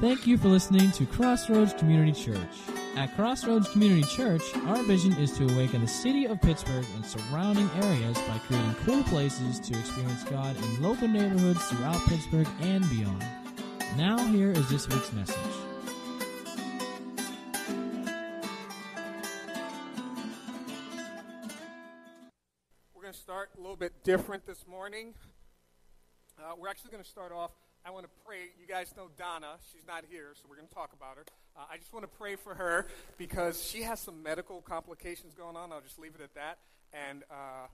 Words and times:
Thank 0.00 0.28
you 0.28 0.38
for 0.38 0.46
listening 0.46 0.92
to 0.92 1.06
Crossroads 1.06 1.72
Community 1.72 2.12
Church. 2.12 2.38
At 2.94 3.16
Crossroads 3.16 3.68
Community 3.70 4.04
Church, 4.04 4.42
our 4.66 4.80
vision 4.84 5.12
is 5.14 5.36
to 5.38 5.44
awaken 5.52 5.80
the 5.80 5.88
city 5.88 6.24
of 6.26 6.40
Pittsburgh 6.40 6.86
and 6.94 7.04
surrounding 7.04 7.68
areas 7.82 8.16
by 8.28 8.38
creating 8.46 8.76
cool 8.84 9.02
places 9.02 9.58
to 9.58 9.76
experience 9.76 10.22
God 10.22 10.56
in 10.56 10.82
local 10.84 11.08
neighborhoods 11.08 11.64
throughout 11.66 12.00
Pittsburgh 12.06 12.46
and 12.60 12.88
beyond. 12.88 13.24
Now, 13.96 14.18
here 14.18 14.52
is 14.52 14.68
this 14.68 14.88
week's 14.88 15.12
message. 15.12 15.36
We're 22.94 23.02
going 23.02 23.14
to 23.14 23.18
start 23.18 23.50
a 23.58 23.60
little 23.60 23.74
bit 23.74 24.04
different 24.04 24.46
this 24.46 24.64
morning. 24.64 25.14
Uh, 26.38 26.52
we're 26.56 26.68
actually 26.68 26.92
going 26.92 27.02
to 27.02 27.10
start 27.10 27.32
off. 27.32 27.50
I 27.88 27.90
want 27.90 28.04
to 28.04 28.12
pray. 28.26 28.52
You 28.60 28.66
guys 28.66 28.92
know 28.98 29.08
Donna. 29.16 29.56
She's 29.72 29.86
not 29.86 30.04
here, 30.10 30.34
so 30.34 30.42
we're 30.46 30.56
going 30.56 30.68
to 30.68 30.74
talk 30.74 30.92
about 30.92 31.16
her. 31.16 31.24
Uh, 31.56 31.62
I 31.72 31.78
just 31.78 31.90
want 31.90 32.02
to 32.04 32.18
pray 32.18 32.36
for 32.36 32.54
her 32.54 32.86
because 33.16 33.64
she 33.64 33.80
has 33.80 33.98
some 33.98 34.22
medical 34.22 34.60
complications 34.60 35.32
going 35.32 35.56
on. 35.56 35.72
I'll 35.72 35.80
just 35.80 35.98
leave 35.98 36.12
it 36.14 36.20
at 36.20 36.34
that. 36.34 36.58
And, 36.92 37.22
uh, 37.30 37.64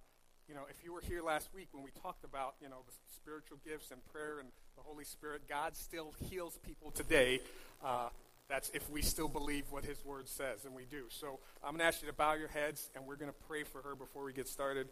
you 0.48 0.54
know, 0.54 0.60
if 0.70 0.84
you 0.84 0.92
were 0.92 1.00
here 1.00 1.20
last 1.20 1.48
week 1.52 1.66
when 1.72 1.82
we 1.82 1.90
talked 2.00 2.22
about, 2.22 2.54
you 2.62 2.68
know, 2.68 2.76
the 2.86 2.92
spiritual 3.12 3.58
gifts 3.66 3.90
and 3.90 4.00
prayer 4.12 4.38
and 4.38 4.50
the 4.76 4.82
Holy 4.82 5.02
Spirit, 5.02 5.48
God 5.48 5.74
still 5.74 6.14
heals 6.30 6.60
people 6.64 6.92
today. 6.92 7.40
Uh, 7.84 8.10
that's 8.48 8.70
if 8.72 8.88
we 8.90 9.02
still 9.02 9.26
believe 9.26 9.64
what 9.70 9.84
His 9.84 10.04
Word 10.04 10.28
says, 10.28 10.64
and 10.64 10.76
we 10.76 10.84
do. 10.84 11.06
So 11.08 11.40
I'm 11.64 11.70
going 11.70 11.80
to 11.80 11.86
ask 11.86 12.02
you 12.02 12.06
to 12.06 12.14
bow 12.14 12.34
your 12.34 12.46
heads, 12.46 12.88
and 12.94 13.04
we're 13.04 13.16
going 13.16 13.32
to 13.32 13.46
pray 13.48 13.64
for 13.64 13.82
her 13.82 13.96
before 13.96 14.22
we 14.22 14.32
get 14.32 14.46
started. 14.46 14.86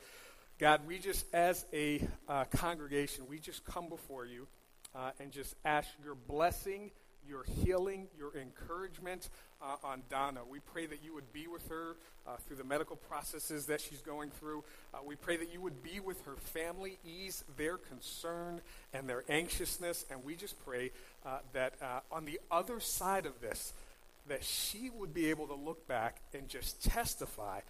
God, 0.58 0.80
we 0.84 0.98
just, 0.98 1.32
as 1.32 1.64
a 1.72 2.02
uh, 2.28 2.42
congregation, 2.46 3.26
we 3.28 3.38
just 3.38 3.64
come 3.64 3.88
before 3.88 4.26
you 4.26 4.48
uh, 4.94 5.10
and 5.20 5.30
just 5.32 5.54
ask 5.64 5.88
your 6.04 6.14
blessing, 6.14 6.90
your 7.28 7.44
healing, 7.64 8.08
your 8.18 8.36
encouragement 8.36 9.28
uh, 9.62 9.76
on 9.84 10.02
Donna. 10.10 10.40
We 10.48 10.58
pray 10.60 10.86
that 10.86 11.04
you 11.04 11.14
would 11.14 11.32
be 11.32 11.46
with 11.46 11.68
her 11.68 11.96
uh, 12.26 12.36
through 12.46 12.56
the 12.56 12.64
medical 12.64 12.96
processes 12.96 13.66
that 13.66 13.80
she's 13.80 14.00
going 14.00 14.30
through. 14.30 14.64
Uh, 14.92 14.98
we 15.04 15.14
pray 15.14 15.36
that 15.36 15.52
you 15.52 15.60
would 15.60 15.82
be 15.82 16.00
with 16.00 16.24
her 16.24 16.36
family, 16.36 16.98
ease 17.04 17.44
their 17.56 17.76
concern 17.76 18.60
and 18.92 19.08
their 19.08 19.24
anxiousness. 19.28 20.04
And 20.10 20.24
we 20.24 20.34
just 20.34 20.62
pray 20.64 20.90
uh, 21.24 21.38
that 21.52 21.74
uh, 21.80 22.00
on 22.10 22.24
the 22.24 22.40
other 22.50 22.80
side 22.80 23.26
of 23.26 23.40
this, 23.40 23.72
that 24.28 24.44
she 24.44 24.90
would 24.90 25.12
be 25.12 25.30
able 25.30 25.46
to 25.48 25.54
look 25.54 25.86
back 25.88 26.20
and 26.32 26.48
just 26.48 26.82
testify 26.82 27.60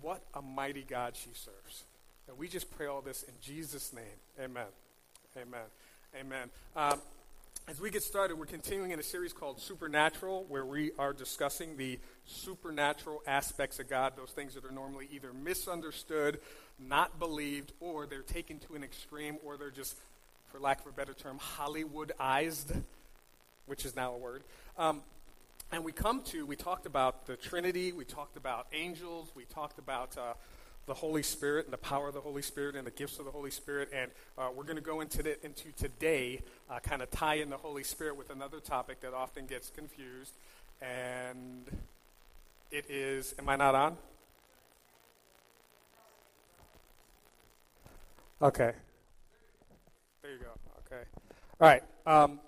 what 0.00 0.22
a 0.34 0.42
mighty 0.42 0.84
God 0.86 1.16
she 1.16 1.30
serves. 1.32 1.84
And 2.28 2.38
we 2.38 2.48
just 2.48 2.70
pray 2.76 2.86
all 2.86 3.00
this 3.00 3.22
in 3.22 3.34
Jesus' 3.40 3.92
name. 3.92 4.04
Amen. 4.42 4.66
Amen. 5.36 5.64
Amen. 6.16 6.48
Um, 6.76 7.00
as 7.66 7.80
we 7.80 7.90
get 7.90 8.04
started, 8.04 8.38
we're 8.38 8.46
continuing 8.46 8.92
in 8.92 9.00
a 9.00 9.02
series 9.02 9.32
called 9.32 9.60
Supernatural, 9.60 10.44
where 10.48 10.64
we 10.64 10.92
are 10.96 11.12
discussing 11.12 11.76
the 11.76 11.98
supernatural 12.24 13.20
aspects 13.26 13.80
of 13.80 13.88
God, 13.88 14.12
those 14.16 14.30
things 14.30 14.54
that 14.54 14.64
are 14.64 14.70
normally 14.70 15.08
either 15.10 15.32
misunderstood, 15.32 16.38
not 16.78 17.18
believed, 17.18 17.72
or 17.80 18.06
they're 18.06 18.22
taken 18.22 18.60
to 18.60 18.76
an 18.76 18.84
extreme, 18.84 19.38
or 19.44 19.56
they're 19.56 19.72
just, 19.72 19.96
for 20.52 20.60
lack 20.60 20.78
of 20.82 20.86
a 20.86 20.92
better 20.92 21.14
term, 21.14 21.40
Hollywoodized, 21.56 22.84
which 23.66 23.84
is 23.84 23.96
now 23.96 24.14
a 24.14 24.18
word. 24.18 24.44
Um, 24.78 25.02
and 25.72 25.82
we 25.82 25.90
come 25.90 26.22
to, 26.26 26.46
we 26.46 26.54
talked 26.54 26.86
about 26.86 27.26
the 27.26 27.36
Trinity, 27.36 27.90
we 27.90 28.04
talked 28.04 28.36
about 28.36 28.68
angels, 28.72 29.32
we 29.34 29.46
talked 29.46 29.80
about 29.80 30.16
uh, 30.16 30.34
the 30.86 30.94
Holy 30.94 31.22
Spirit 31.22 31.66
and 31.66 31.72
the 31.72 31.78
power 31.78 32.08
of 32.08 32.14
the 32.14 32.20
Holy 32.20 32.42
Spirit 32.42 32.76
and 32.76 32.86
the 32.86 32.90
gifts 32.90 33.18
of 33.18 33.24
the 33.24 33.30
Holy 33.30 33.50
Spirit. 33.50 33.90
And 33.92 34.10
uh, 34.36 34.48
we're 34.54 34.64
going 34.64 34.76
to 34.76 34.82
go 34.82 35.00
into, 35.00 35.22
the, 35.22 35.44
into 35.44 35.72
today, 35.72 36.40
uh, 36.70 36.78
kind 36.80 37.02
of 37.02 37.10
tie 37.10 37.36
in 37.36 37.50
the 37.50 37.56
Holy 37.56 37.84
Spirit 37.84 38.16
with 38.16 38.30
another 38.30 38.60
topic 38.60 39.00
that 39.00 39.14
often 39.14 39.46
gets 39.46 39.70
confused. 39.70 40.34
And 40.82 41.64
it 42.70 42.90
is, 42.90 43.34
am 43.38 43.48
I 43.48 43.56
not 43.56 43.74
on? 43.74 43.96
Okay. 48.42 48.72
There 50.22 50.32
you 50.32 50.38
go. 50.38 50.50
Okay. 50.86 51.02
All 51.60 51.68
right. 51.68 51.82
Um, 52.06 52.40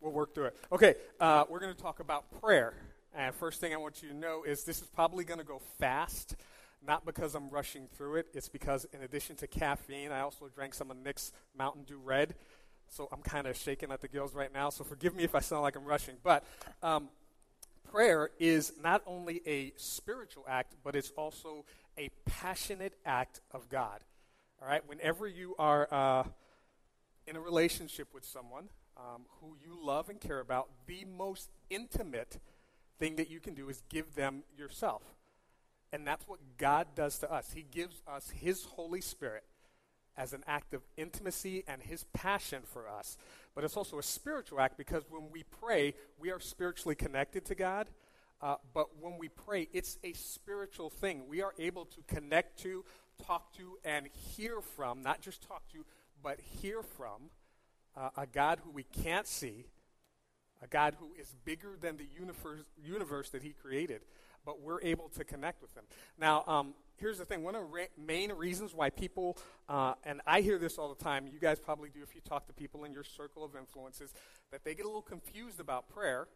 we'll 0.00 0.12
work 0.12 0.34
through 0.34 0.46
it. 0.46 0.56
Okay. 0.72 0.94
Uh, 1.18 1.44
we're 1.48 1.60
going 1.60 1.74
to 1.74 1.80
talk 1.80 2.00
about 2.00 2.24
prayer. 2.42 2.74
And 3.14 3.34
first 3.34 3.60
thing 3.60 3.72
I 3.72 3.78
want 3.78 4.02
you 4.02 4.10
to 4.10 4.14
know 4.14 4.42
is 4.46 4.64
this 4.64 4.82
is 4.82 4.88
probably 4.88 5.24
going 5.24 5.38
to 5.38 5.46
go 5.46 5.62
fast 5.78 6.36
not 6.86 7.04
because 7.04 7.34
I'm 7.34 7.50
rushing 7.50 7.88
through 7.96 8.16
it. 8.16 8.26
It's 8.34 8.48
because, 8.48 8.86
in 8.92 9.02
addition 9.02 9.36
to 9.36 9.46
caffeine, 9.46 10.12
I 10.12 10.20
also 10.20 10.48
drank 10.54 10.74
some 10.74 10.90
of 10.90 10.96
Nick's 10.96 11.32
Mountain 11.56 11.84
Dew 11.84 11.98
Red. 12.02 12.34
So 12.88 13.08
I'm 13.12 13.22
kind 13.22 13.46
of 13.46 13.56
shaking 13.56 13.90
at 13.90 14.00
the 14.00 14.08
gills 14.08 14.34
right 14.34 14.52
now. 14.52 14.70
So 14.70 14.84
forgive 14.84 15.14
me 15.14 15.24
if 15.24 15.34
I 15.34 15.40
sound 15.40 15.62
like 15.62 15.76
I'm 15.76 15.84
rushing. 15.84 16.16
But 16.22 16.44
um, 16.82 17.08
prayer 17.90 18.30
is 18.38 18.72
not 18.82 19.02
only 19.06 19.42
a 19.46 19.72
spiritual 19.76 20.44
act, 20.48 20.74
but 20.84 20.94
it's 20.94 21.10
also 21.16 21.64
a 21.98 22.10
passionate 22.24 22.94
act 23.04 23.40
of 23.50 23.68
God. 23.68 24.04
All 24.62 24.68
right? 24.68 24.86
Whenever 24.86 25.26
you 25.26 25.54
are 25.58 25.88
uh, 25.90 26.24
in 27.26 27.36
a 27.36 27.40
relationship 27.40 28.08
with 28.14 28.24
someone 28.24 28.68
um, 28.96 29.22
who 29.40 29.56
you 29.60 29.76
love 29.84 30.08
and 30.08 30.20
care 30.20 30.40
about, 30.40 30.68
the 30.86 31.04
most 31.04 31.50
intimate 31.70 32.38
thing 32.98 33.16
that 33.16 33.30
you 33.30 33.40
can 33.40 33.54
do 33.54 33.68
is 33.68 33.82
give 33.88 34.14
them 34.14 34.44
yourself. 34.56 35.02
And 35.92 36.06
that's 36.06 36.26
what 36.26 36.40
God 36.58 36.88
does 36.94 37.18
to 37.18 37.32
us. 37.32 37.52
He 37.54 37.64
gives 37.70 38.02
us 38.06 38.30
His 38.30 38.64
Holy 38.64 39.00
Spirit 39.00 39.44
as 40.16 40.32
an 40.32 40.42
act 40.46 40.74
of 40.74 40.82
intimacy 40.96 41.64
and 41.68 41.82
His 41.82 42.04
passion 42.12 42.62
for 42.64 42.88
us. 42.88 43.16
But 43.54 43.64
it's 43.64 43.76
also 43.76 43.98
a 43.98 44.02
spiritual 44.02 44.60
act 44.60 44.76
because 44.76 45.04
when 45.08 45.30
we 45.30 45.44
pray, 45.60 45.94
we 46.18 46.30
are 46.30 46.40
spiritually 46.40 46.94
connected 46.94 47.44
to 47.46 47.54
God. 47.54 47.88
Uh, 48.42 48.56
but 48.74 49.00
when 49.00 49.18
we 49.18 49.28
pray, 49.28 49.68
it's 49.72 49.98
a 50.04 50.12
spiritual 50.12 50.90
thing. 50.90 51.22
We 51.28 51.42
are 51.42 51.54
able 51.58 51.86
to 51.86 52.02
connect 52.06 52.60
to, 52.62 52.84
talk 53.24 53.54
to, 53.56 53.78
and 53.84 54.08
hear 54.36 54.60
from, 54.60 55.02
not 55.02 55.22
just 55.22 55.46
talk 55.46 55.68
to, 55.72 55.84
but 56.22 56.38
hear 56.40 56.82
from 56.82 57.30
uh, 57.96 58.10
a 58.16 58.26
God 58.26 58.60
who 58.62 58.70
we 58.70 58.82
can't 58.82 59.26
see, 59.26 59.64
a 60.62 60.66
God 60.66 60.96
who 60.98 61.08
is 61.18 61.34
bigger 61.44 61.76
than 61.80 61.96
the 61.96 62.06
universe, 62.18 62.60
universe 62.84 63.30
that 63.30 63.42
He 63.42 63.50
created 63.50 64.02
but 64.46 64.62
we're 64.62 64.80
able 64.80 65.10
to 65.10 65.24
connect 65.24 65.60
with 65.60 65.74
them. 65.74 65.84
Now, 66.18 66.44
um, 66.46 66.74
here's 66.96 67.18
the 67.18 67.26
thing 67.26 67.42
one 67.42 67.54
of 67.54 67.62
the 67.62 67.66
ra- 67.66 67.92
main 68.02 68.32
reasons 68.32 68.72
why 68.72 68.88
people, 68.88 69.36
uh, 69.68 69.94
and 70.04 70.22
I 70.26 70.40
hear 70.40 70.58
this 70.58 70.78
all 70.78 70.88
the 70.88 71.04
time, 71.04 71.26
you 71.26 71.38
guys 71.38 71.60
probably 71.60 71.90
do 71.90 72.02
if 72.02 72.14
you 72.14 72.22
talk 72.22 72.46
to 72.46 72.54
people 72.54 72.84
in 72.84 72.92
your 72.92 73.04
circle 73.04 73.44
of 73.44 73.54
influences, 73.56 74.14
that 74.52 74.64
they 74.64 74.74
get 74.74 74.86
a 74.86 74.88
little 74.88 75.02
confused 75.02 75.60
about 75.60 75.88
prayer 75.90 76.28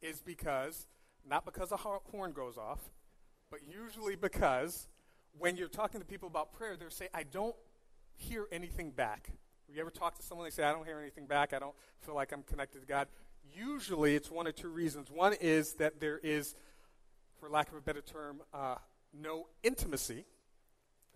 is 0.00 0.22
because, 0.22 0.86
not 1.28 1.44
because 1.44 1.72
a 1.72 1.76
horn 1.76 2.32
goes 2.32 2.56
off, 2.56 2.80
but 3.50 3.60
usually 3.68 4.16
because 4.16 4.88
when 5.38 5.56
you're 5.56 5.68
talking 5.68 6.00
to 6.00 6.06
people 6.06 6.28
about 6.28 6.52
prayer, 6.52 6.76
they'll 6.76 6.90
say, 6.90 7.08
I 7.12 7.24
don't 7.24 7.56
hear 8.14 8.46
anything 8.52 8.92
back. 8.92 9.32
Have 9.66 9.76
You 9.76 9.82
ever 9.82 9.90
talk 9.90 10.16
to 10.16 10.22
someone, 10.22 10.46
they 10.46 10.50
say, 10.50 10.62
I 10.62 10.72
don't 10.72 10.86
hear 10.86 11.00
anything 11.00 11.26
back, 11.26 11.52
I 11.52 11.58
don't 11.58 11.74
feel 12.00 12.14
like 12.14 12.32
I'm 12.32 12.42
connected 12.42 12.80
to 12.80 12.86
God? 12.86 13.08
Usually 13.54 14.14
it's 14.14 14.30
one 14.30 14.46
of 14.46 14.54
two 14.54 14.68
reasons. 14.68 15.10
One 15.10 15.32
is 15.34 15.74
that 15.74 16.00
there 16.00 16.18
is 16.18 16.54
for 17.40 17.48
lack 17.48 17.68
of 17.68 17.74
a 17.74 17.80
better 17.80 18.02
term, 18.02 18.42
uh, 18.52 18.76
no 19.18 19.48
intimacy 19.62 20.26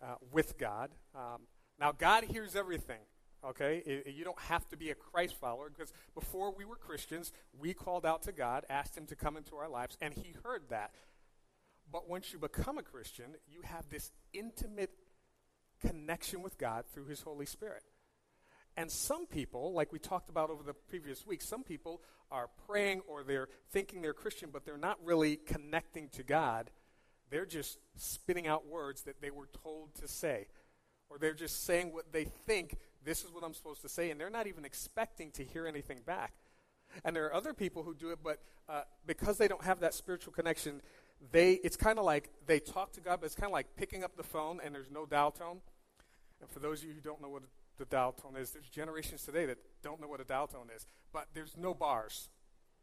uh, 0.03 0.15
with 0.33 0.59
God. 0.59 0.91
Um, 1.15 1.43
now, 1.79 1.93
God 1.93 2.25
hears 2.25 2.57
everything. 2.57 3.01
Okay, 3.45 4.03
you 4.07 4.25
don't 4.25 4.41
have 4.41 4.67
to 4.71 4.77
be 4.77 4.89
a 4.89 4.95
Christ 4.95 5.35
follower 5.39 5.69
because 5.69 5.93
before 6.15 6.55
we 6.55 6.65
were 6.65 6.77
Christians, 6.77 7.31
we 7.59 7.75
called 7.75 8.07
out 8.07 8.23
to 8.23 8.33
God, 8.33 8.65
asked 8.71 8.97
Him 8.97 9.05
to 9.09 9.17
come 9.17 9.37
into 9.37 9.57
our 9.57 9.69
lives, 9.69 9.99
and 10.01 10.15
He 10.15 10.35
heard 10.43 10.63
that. 10.71 10.93
But 11.93 12.09
once 12.09 12.33
you 12.33 12.39
become 12.39 12.79
a 12.79 12.83
Christian, 12.83 13.37
you 13.47 13.61
have 13.63 13.91
this 13.91 14.13
intimate 14.33 14.93
connection 15.87 16.41
with 16.41 16.57
God 16.57 16.85
through 16.95 17.05
His 17.05 17.21
Holy 17.21 17.45
Spirit. 17.45 17.83
And 18.79 18.91
some 18.91 19.27
people, 19.27 19.75
like 19.75 19.93
we 19.93 19.99
talked 19.99 20.31
about 20.31 20.49
over 20.49 20.63
the 20.63 20.73
previous 20.73 21.27
week, 21.27 21.43
some 21.43 21.63
people 21.63 22.01
are 22.35 22.49
praying 22.67 23.01
or 23.07 23.23
they're 23.23 23.49
thinking 23.71 24.03
they're 24.03 24.13
Christian, 24.13 24.51
but 24.53 24.65
they're 24.65 24.77
not 24.77 24.99
really 25.05 25.37
connecting 25.37 26.09
to 26.11 26.25
God. 26.25 26.71
They're 27.31 27.47
just 27.47 27.79
spitting 27.97 28.49
out 28.49 28.67
words 28.67 29.03
that 29.03 29.23
they 29.23 29.31
were 29.31 29.49
told 29.63 29.95
to 30.01 30.09
say. 30.09 30.49
Or 31.09 31.17
they're 31.17 31.33
just 31.33 31.65
saying 31.65 31.93
what 31.93 32.13
they 32.13 32.25
think, 32.25 32.77
this 33.05 33.23
is 33.23 33.31
what 33.31 33.45
I'm 33.45 33.55
supposed 33.55 33.83
to 33.83 33.89
say, 33.89 34.11
and 34.11 34.21
they're 34.21 34.31
not 34.31 34.49
even 34.49 34.65
expecting 34.65 35.31
to 35.33 35.45
hear 35.45 35.67
anything 35.67 36.01
back. 36.05 36.33
And 37.05 37.15
there 37.15 37.25
are 37.27 37.35
other 37.35 37.55
people 37.55 37.85
who 37.85 37.95
do 37.95 38.11
it, 38.11 38.19
but 38.23 38.41
uh, 38.69 38.83
because 39.07 39.39
they 39.39 39.47
don't 39.47 39.63
have 39.63 39.79
that 39.81 39.95
spiritual 39.95 40.33
connection, 40.33 40.83
they 41.31 41.53
it's 41.53 41.77
kind 41.77 41.99
of 41.99 42.05
like 42.05 42.31
they 42.47 42.59
talk 42.59 42.93
to 42.95 43.01
God, 43.01 43.21
but 43.21 43.27
it's 43.27 43.35
kind 43.35 43.47
of 43.47 43.53
like 43.53 43.77
picking 43.77 44.03
up 44.03 44.17
the 44.17 44.23
phone 44.25 44.61
and 44.65 44.75
there's 44.75 44.91
no 44.91 45.07
dial 45.07 45.31
tone. 45.31 45.61
And 46.41 46.51
for 46.51 46.59
those 46.59 46.83
of 46.83 46.89
you 46.89 46.95
who 46.95 47.01
don't 47.01 47.23
know 47.23 47.29
what 47.29 47.43
the 47.79 47.85
dial 47.85 48.13
tone 48.13 48.37
is. 48.37 48.51
There's 48.51 48.69
generations 48.69 49.25
today 49.25 49.47
that 49.47 49.59
don't 49.85 50.01
know 50.01 50.09
what 50.09 50.21
a 50.21 50.25
dial 50.25 50.49
tone 50.49 50.69
is, 50.75 50.87
but 51.13 51.29
there's 51.35 51.57
no 51.57 51.75
bars. 51.75 52.29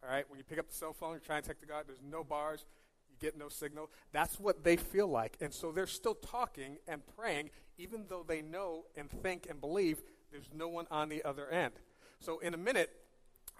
All 0.03 0.09
right, 0.09 0.24
when 0.30 0.38
you 0.38 0.45
pick 0.45 0.59
up 0.59 0.69
the 0.69 0.74
cell 0.74 0.94
phone, 0.94 1.12
you're 1.12 1.19
trying 1.19 1.42
to 1.42 1.48
text 1.48 1.62
to 1.62 1.68
God. 1.68 1.83
There's 1.88 2.01
no 2.01 2.24
bars. 2.24 2.65
You 3.09 3.15
get 3.19 3.38
no 3.38 3.50
signal. 3.50 3.89
That's 4.13 4.39
what 4.39 4.63
they 4.63 4.77
feel 4.77 5.07
like, 5.07 5.38
and 5.42 5.53
so 5.53 5.71
they're 5.71 5.88
still 5.88 6.15
talking 6.15 6.77
and 6.88 7.01
praying, 7.18 7.50
even 7.77 8.06
though 8.07 8.24
they 8.25 8.42
know 8.42 8.86
and 8.95 9.09
think 9.09 9.48
and 9.50 9.59
believe 9.59 10.01
there's 10.31 10.50
no 10.56 10.69
one 10.69 10.86
on 10.89 11.09
the 11.09 11.24
other 11.24 11.50
end. 11.50 11.74
So 12.19 12.39
in 12.39 12.53
a 12.53 12.57
minute, 12.57 12.92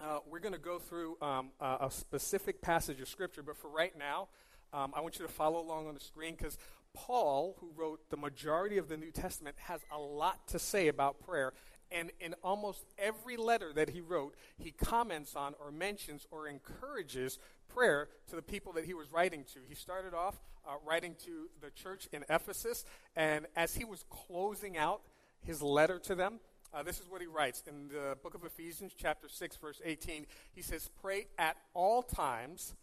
uh, 0.00 0.20
we're 0.28 0.40
going 0.40 0.54
to 0.54 0.58
go 0.58 0.78
through 0.78 1.16
um, 1.20 1.50
a, 1.60 1.78
a 1.82 1.90
specific 1.90 2.62
passage 2.62 3.00
of 3.00 3.08
Scripture, 3.08 3.42
but 3.42 3.56
for 3.56 3.68
right 3.68 3.92
now, 3.98 4.28
um, 4.72 4.92
I 4.96 5.00
want 5.00 5.18
you 5.18 5.26
to 5.26 5.32
follow 5.32 5.60
along 5.60 5.86
on 5.86 5.94
the 5.94 6.00
screen 6.00 6.34
because 6.36 6.56
Paul, 6.94 7.56
who 7.60 7.70
wrote 7.76 8.10
the 8.10 8.16
majority 8.16 8.78
of 8.78 8.88
the 8.88 8.96
New 8.96 9.10
Testament, 9.10 9.56
has 9.60 9.80
a 9.92 9.98
lot 9.98 10.46
to 10.48 10.58
say 10.58 10.88
about 10.88 11.20
prayer. 11.20 11.52
And 11.92 12.10
in 12.20 12.34
almost 12.42 12.84
every 12.98 13.36
letter 13.36 13.72
that 13.74 13.90
he 13.90 14.00
wrote, 14.00 14.34
he 14.58 14.70
comments 14.70 15.36
on 15.36 15.54
or 15.62 15.70
mentions 15.70 16.26
or 16.30 16.48
encourages 16.48 17.38
prayer 17.68 18.08
to 18.28 18.36
the 18.36 18.42
people 18.42 18.72
that 18.74 18.84
he 18.84 18.94
was 18.94 19.12
writing 19.12 19.44
to. 19.52 19.60
He 19.68 19.74
started 19.74 20.14
off 20.14 20.40
uh, 20.66 20.74
writing 20.86 21.16
to 21.24 21.48
the 21.60 21.70
church 21.70 22.08
in 22.12 22.24
Ephesus, 22.30 22.84
and 23.16 23.46
as 23.56 23.74
he 23.74 23.84
was 23.84 24.04
closing 24.10 24.76
out 24.76 25.02
his 25.44 25.60
letter 25.60 25.98
to 25.98 26.14
them, 26.14 26.38
uh, 26.74 26.82
this 26.82 27.00
is 27.00 27.08
what 27.08 27.20
he 27.20 27.26
writes 27.26 27.62
in 27.66 27.88
the 27.88 28.16
book 28.22 28.34
of 28.34 28.44
Ephesians, 28.44 28.92
chapter 28.96 29.28
6, 29.28 29.56
verse 29.56 29.80
18. 29.84 30.26
He 30.54 30.62
says, 30.62 30.88
Pray 31.02 31.26
at 31.38 31.56
all 31.74 32.02
times, 32.02 32.74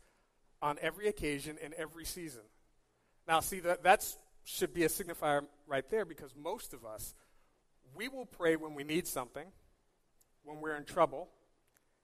on 0.61 0.77
every 0.81 1.07
occasion, 1.07 1.57
in 1.63 1.73
every 1.75 2.06
season. 2.06 2.41
Now, 3.27 3.39
see, 3.39 3.59
that 3.61 3.81
that's, 3.81 4.17
should 4.44 4.73
be 4.73 4.83
a 4.83 4.89
signifier 4.89 5.45
right 5.67 5.89
there 5.89 6.06
because 6.06 6.35
most 6.35 6.73
of 6.73 6.85
us, 6.85 7.15
we 8.00 8.07
will 8.07 8.25
pray 8.25 8.56
when 8.56 8.75
we 8.75 8.86
need 8.86 9.06
something, 9.06 9.48
when 10.46 10.62
we're 10.62 10.78
in 10.78 10.86
trouble, 10.86 11.28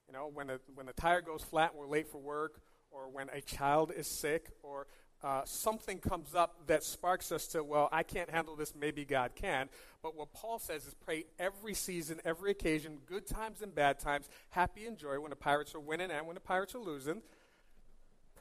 you 0.09 0.13
know, 0.13 0.29
when 0.33 0.47
the, 0.47 0.59
when 0.73 0.87
the 0.87 0.91
tire 0.91 1.21
goes 1.21 1.41
flat 1.41 1.71
and 1.71 1.79
we're 1.79 1.87
late 1.87 2.09
for 2.09 2.17
work, 2.17 2.59
or 2.91 3.07
when 3.09 3.29
a 3.29 3.39
child 3.39 3.93
is 3.95 4.05
sick, 4.05 4.49
or 4.61 4.87
uh, 5.23 5.43
something 5.45 5.99
comes 5.99 6.35
up 6.35 6.67
that 6.67 6.83
sparks 6.83 7.31
us 7.31 7.47
to, 7.47 7.63
well, 7.63 7.87
I 7.93 8.03
can't 8.03 8.29
handle 8.29 8.57
this, 8.57 8.73
maybe 8.77 9.05
God 9.05 9.35
can. 9.35 9.69
But 10.03 10.17
what 10.17 10.33
Paul 10.33 10.59
says 10.59 10.85
is 10.85 10.93
pray 10.95 11.27
every 11.39 11.73
season, 11.73 12.19
every 12.25 12.51
occasion, 12.51 12.97
good 13.05 13.25
times 13.25 13.61
and 13.61 13.73
bad 13.73 13.97
times, 13.97 14.27
happy 14.49 14.87
and 14.87 14.97
joy 14.97 15.21
when 15.21 15.29
the 15.29 15.37
Pirates 15.37 15.73
are 15.75 15.79
winning 15.79 16.11
and 16.11 16.27
when 16.27 16.33
the 16.33 16.41
Pirates 16.41 16.75
are 16.75 16.79
losing. 16.79 17.21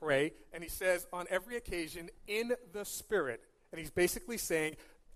Pray. 0.00 0.33
And 0.53 0.65
he 0.65 0.69
says, 0.69 1.07
on 1.12 1.27
every 1.31 1.57
occasion, 1.57 2.11
in 2.27 2.55
the 2.73 2.85
Spirit. 2.85 3.43
And 3.71 3.79
he's 3.79 3.91
basically 3.91 4.39
saying, 4.39 4.75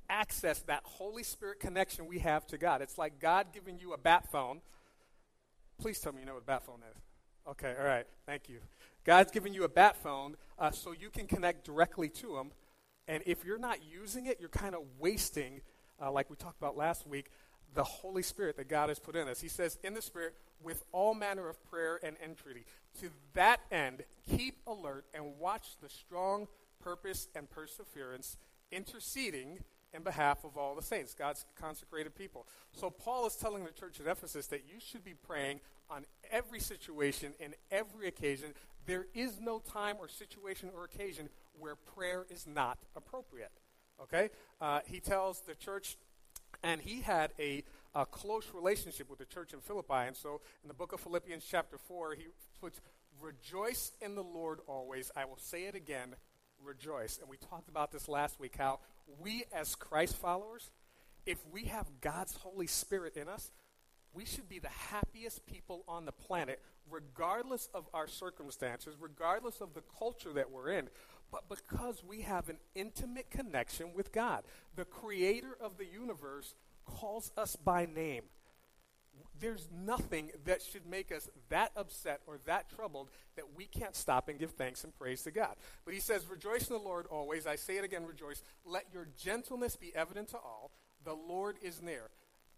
access 0.08 0.60
that 0.62 0.82
Holy 0.84 1.22
Spirit 1.22 1.60
connection 1.60 2.06
we 2.06 2.18
have 2.20 2.46
to 2.48 2.58
God. 2.58 2.82
It's 2.82 2.98
like 2.98 3.18
God 3.18 3.48
giving 3.52 3.78
you 3.78 3.92
a 3.92 3.98
bat 3.98 4.30
phone. 4.30 4.60
Please 5.78 6.00
tell 6.00 6.12
me 6.12 6.20
you 6.20 6.26
know 6.26 6.34
what 6.34 6.42
a 6.42 6.46
bat 6.46 6.64
phone 6.64 6.80
is. 6.90 7.00
Okay, 7.48 7.74
all 7.78 7.86
right, 7.86 8.06
thank 8.26 8.48
you. 8.48 8.58
God's 9.04 9.30
giving 9.30 9.54
you 9.54 9.64
a 9.64 9.68
bat 9.68 9.96
phone 9.96 10.36
uh, 10.58 10.70
so 10.70 10.92
you 10.92 11.08
can 11.08 11.26
connect 11.26 11.64
directly 11.64 12.08
to 12.10 12.36
Him. 12.36 12.50
And 13.06 13.22
if 13.26 13.44
you're 13.44 13.58
not 13.58 13.78
using 13.90 14.26
it, 14.26 14.38
you're 14.38 14.50
kind 14.50 14.74
of 14.74 14.82
wasting, 14.98 15.62
uh, 16.02 16.12
like 16.12 16.28
we 16.28 16.36
talked 16.36 16.58
about 16.58 16.76
last 16.76 17.06
week, 17.06 17.30
the 17.74 17.84
Holy 17.84 18.22
Spirit 18.22 18.56
that 18.56 18.68
God 18.68 18.90
has 18.90 18.98
put 18.98 19.16
in 19.16 19.28
us. 19.28 19.40
He 19.40 19.48
says, 19.48 19.78
in 19.82 19.94
the 19.94 20.02
Spirit, 20.02 20.34
with 20.62 20.84
all 20.92 21.14
manner 21.14 21.48
of 21.48 21.62
prayer 21.70 22.00
and 22.02 22.16
entreaty. 22.22 22.64
To 23.00 23.10
that 23.34 23.60
end, 23.70 24.02
keep 24.36 24.58
alert 24.66 25.06
and 25.14 25.38
watch 25.38 25.76
the 25.80 25.88
strong 25.88 26.48
purpose 26.80 27.28
and 27.34 27.48
perseverance, 27.48 28.36
interceding 28.70 29.60
in 29.94 30.02
behalf 30.02 30.44
of 30.44 30.56
all 30.56 30.74
the 30.74 30.82
saints, 30.82 31.14
God's 31.14 31.44
consecrated 31.60 32.14
people. 32.14 32.46
So 32.72 32.90
Paul 32.90 33.26
is 33.26 33.36
telling 33.36 33.64
the 33.64 33.72
church 33.72 34.00
at 34.00 34.06
Ephesus 34.06 34.46
that 34.48 34.64
you 34.68 34.80
should 34.80 35.04
be 35.04 35.14
praying 35.14 35.60
on 35.90 36.04
every 36.30 36.60
situation, 36.60 37.32
in 37.40 37.54
every 37.70 38.06
occasion. 38.08 38.52
There 38.86 39.06
is 39.14 39.40
no 39.40 39.60
time 39.60 39.96
or 39.98 40.08
situation 40.08 40.70
or 40.74 40.84
occasion 40.84 41.28
where 41.58 41.76
prayer 41.76 42.26
is 42.30 42.46
not 42.46 42.78
appropriate. 42.96 43.52
Okay? 44.02 44.30
Uh, 44.60 44.80
he 44.86 45.00
tells 45.00 45.40
the 45.40 45.54
church, 45.54 45.96
and 46.62 46.80
he 46.80 47.00
had 47.00 47.32
a, 47.38 47.64
a 47.94 48.06
close 48.06 48.44
relationship 48.54 49.08
with 49.08 49.18
the 49.18 49.24
church 49.24 49.52
in 49.52 49.60
Philippi. 49.60 50.06
And 50.06 50.16
so 50.16 50.40
in 50.62 50.68
the 50.68 50.74
book 50.74 50.92
of 50.92 51.00
Philippians, 51.00 51.44
chapter 51.48 51.78
4, 51.78 52.14
he 52.14 52.26
puts, 52.60 52.80
Rejoice 53.20 53.92
in 54.00 54.14
the 54.14 54.22
Lord 54.22 54.60
always. 54.68 55.10
I 55.16 55.24
will 55.24 55.38
say 55.38 55.64
it 55.64 55.74
again, 55.74 56.14
rejoice. 56.62 57.18
And 57.18 57.28
we 57.28 57.36
talked 57.36 57.68
about 57.68 57.90
this 57.90 58.08
last 58.08 58.38
week 58.38 58.54
how 58.58 58.78
we, 59.20 59.44
as 59.52 59.74
Christ 59.74 60.16
followers, 60.16 60.70
if 61.26 61.38
we 61.52 61.64
have 61.64 61.86
God's 62.00 62.34
Holy 62.36 62.66
Spirit 62.66 63.16
in 63.16 63.28
us, 63.28 63.50
we 64.14 64.24
should 64.24 64.48
be 64.48 64.58
the 64.58 64.68
happiest 64.68 65.46
people 65.46 65.84
on 65.86 66.04
the 66.04 66.12
planet, 66.12 66.60
regardless 66.90 67.68
of 67.74 67.86
our 67.92 68.08
circumstances, 68.08 68.96
regardless 68.98 69.60
of 69.60 69.74
the 69.74 69.82
culture 69.98 70.32
that 70.32 70.50
we're 70.50 70.70
in, 70.70 70.88
but 71.30 71.48
because 71.48 72.02
we 72.02 72.22
have 72.22 72.48
an 72.48 72.56
intimate 72.74 73.30
connection 73.30 73.92
with 73.94 74.12
God. 74.12 74.44
The 74.76 74.84
creator 74.86 75.56
of 75.60 75.76
the 75.76 75.84
universe 75.84 76.54
calls 76.86 77.30
us 77.36 77.56
by 77.56 77.86
name. 77.86 78.22
There's 79.40 79.68
nothing 79.72 80.30
that 80.44 80.62
should 80.62 80.86
make 80.86 81.12
us 81.12 81.28
that 81.48 81.72
upset 81.76 82.20
or 82.26 82.38
that 82.46 82.68
troubled 82.74 83.10
that 83.36 83.56
we 83.56 83.66
can't 83.66 83.94
stop 83.94 84.28
and 84.28 84.38
give 84.38 84.52
thanks 84.52 84.84
and 84.84 84.96
praise 84.96 85.22
to 85.22 85.30
God. 85.30 85.54
But 85.84 85.94
he 85.94 86.00
says, 86.00 86.26
Rejoice 86.28 86.68
in 86.68 86.76
the 86.76 86.82
Lord 86.82 87.06
always. 87.06 87.46
I 87.46 87.56
say 87.56 87.76
it 87.76 87.84
again, 87.84 88.06
rejoice. 88.06 88.42
Let 88.64 88.86
your 88.92 89.08
gentleness 89.16 89.76
be 89.76 89.94
evident 89.94 90.28
to 90.28 90.38
all. 90.38 90.70
The 91.04 91.14
Lord 91.14 91.56
is 91.62 91.82
near. 91.82 92.10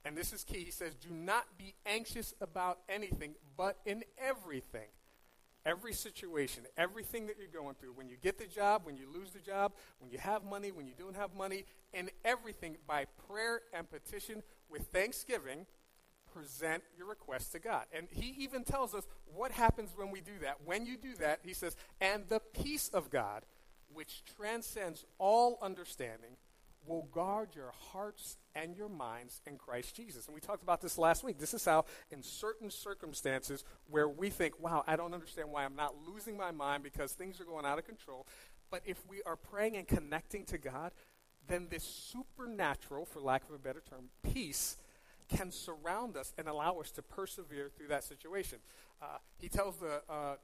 And 0.05 0.17
this 0.17 0.33
is 0.33 0.45
key. 0.45 0.65
He 0.65 0.71
says, 0.71 0.95
Do 0.95 1.11
not 1.11 1.45
be 1.59 1.75
anxious 1.85 2.35
about 2.41 2.79
anything, 2.89 3.35
but 3.57 3.79
in 3.85 4.03
everything. 4.19 4.89
Every 5.67 5.93
situation, 5.93 6.65
everything 6.79 7.27
that 7.27 7.37
you're 7.39 7.63
going 7.63 7.75
through, 7.75 7.93
when 7.93 8.09
you 8.09 8.17
get 8.17 8.39
the 8.39 8.47
job, 8.47 8.83
when 8.85 8.97
you 8.97 9.07
lose 9.13 9.33
the 9.33 9.41
job, 9.41 9.73
when 9.99 10.11
you 10.11 10.17
have 10.17 10.43
money, 10.43 10.73
when 10.73 10.87
you 10.87 10.95
don't 10.99 11.17
have 11.17 11.35
money, 11.35 11.67
in 11.93 12.09
everything 12.25 12.79
by 12.87 13.05
prayer 13.29 13.61
and 13.75 13.91
petition 13.91 14.43
with 14.71 14.87
thanksgiving 14.87 15.67
present 16.33 16.83
your 16.97 17.09
request 17.09 17.53
to 17.53 17.59
God. 17.59 17.85
And 17.93 18.09
he 18.11 18.35
even 18.39 18.65
tells 18.65 18.95
us 18.95 19.07
what 19.35 19.53
happens 19.53 19.91
when 19.97 20.11
we 20.11 20.21
do 20.21 20.39
that. 20.43 20.59
When 20.65 20.87
you 20.87 20.97
do 20.97 21.15
that, 21.17 21.41
he 21.43 21.55
says, 21.55 21.77
and 22.01 22.25
the 22.29 22.41
peace 22.41 22.89
of 22.89 23.11
God, 23.11 23.45
which 23.93 24.23
transcends 24.37 25.05
all 25.19 25.59
understanding, 25.63 26.37
will 26.87 27.09
guard 27.13 27.51
your 27.55 27.73
hearts 27.93 28.39
and 28.55 28.77
your 28.77 28.89
minds 28.89 29.41
in 29.47 29.57
Christ 29.57 29.95
Jesus. 29.95 30.27
And 30.27 30.35
we 30.35 30.41
talked 30.41 30.63
about 30.63 30.81
this 30.81 30.99
last 30.99 31.23
week. 31.23 31.39
This 31.39 31.55
is 31.55 31.65
how, 31.65 31.85
in 32.11 32.23
certain 32.23 32.71
circumstances 32.71 33.65
where 33.89 34.09
we 34.09 34.31
think, 34.31 34.55
wow, 34.61 34.85
I 34.87 34.97
don't 34.97 35.13
understand 35.13 35.51
why 35.51 35.65
I'm 35.65 35.77
not 35.77 35.95
losing 36.09 36.37
my 36.37 36.51
mind 36.51 36.83
because 36.83 37.13
things 37.13 37.41
are 37.41 37.45
going 37.45 37.67
out 37.67 37.79
of 37.79 37.87
control. 37.87 38.27
But 38.71 38.83
if 38.87 38.99
we 39.09 39.23
are 39.27 39.37
praying 39.37 39.77
and 39.77 39.87
connecting 39.87 40.45
to 40.47 40.59
God, 40.59 40.93
then 41.49 41.67
this 41.71 41.85
supernatural, 41.85 43.05
for 43.05 43.21
lack 43.21 43.43
of 43.49 43.55
a 43.55 43.59
better 43.59 43.83
term, 43.89 44.11
peace 44.23 44.77
can 45.37 45.51
surround 45.51 46.17
us 46.17 46.35
and 46.37 46.49
allow 46.49 46.79
us 46.81 46.91
to 46.93 47.03
persevere 47.03 47.71
through 47.77 47.89
that 47.89 48.05
situation. 48.05 48.59
Uh, 49.01 49.19
he 49.39 49.49
tells 49.49 49.77
the 49.77 50.03
uh, 50.09 50.35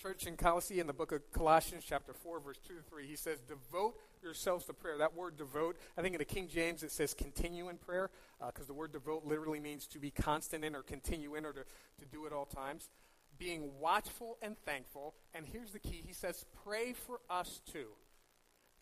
church 0.00 0.26
in 0.26 0.36
Colossae 0.36 0.80
in 0.80 0.86
the 0.86 0.92
book 0.92 1.12
of 1.12 1.30
Colossians, 1.32 1.84
chapter 1.86 2.14
4, 2.14 2.40
verse 2.40 2.58
2 2.66 2.74
to 2.74 2.82
3, 2.82 3.06
he 3.06 3.16
says, 3.16 3.40
Devote 3.40 3.96
yourselves 4.22 4.64
to 4.66 4.72
prayer. 4.72 4.96
That 4.98 5.14
word 5.14 5.36
devote, 5.36 5.76
I 5.98 6.02
think 6.02 6.14
in 6.14 6.18
the 6.18 6.24
King 6.24 6.48
James 6.48 6.82
it 6.82 6.92
says 6.92 7.12
continue 7.12 7.68
in 7.68 7.76
prayer, 7.76 8.10
because 8.38 8.64
uh, 8.64 8.68
the 8.68 8.74
word 8.74 8.92
devote 8.92 9.24
literally 9.26 9.60
means 9.60 9.86
to 9.88 9.98
be 9.98 10.10
constant 10.10 10.64
in 10.64 10.74
or 10.74 10.82
continue 10.82 11.34
in 11.34 11.44
or 11.44 11.52
to, 11.52 11.64
to 11.98 12.06
do 12.10 12.26
at 12.26 12.32
all 12.32 12.46
times. 12.46 12.88
Being 13.38 13.70
watchful 13.78 14.36
and 14.42 14.56
thankful. 14.64 15.14
And 15.34 15.46
here's 15.46 15.72
the 15.72 15.78
key 15.78 16.02
he 16.06 16.12
says, 16.12 16.44
Pray 16.64 16.92
for 16.92 17.20
us 17.30 17.60
too 17.70 17.88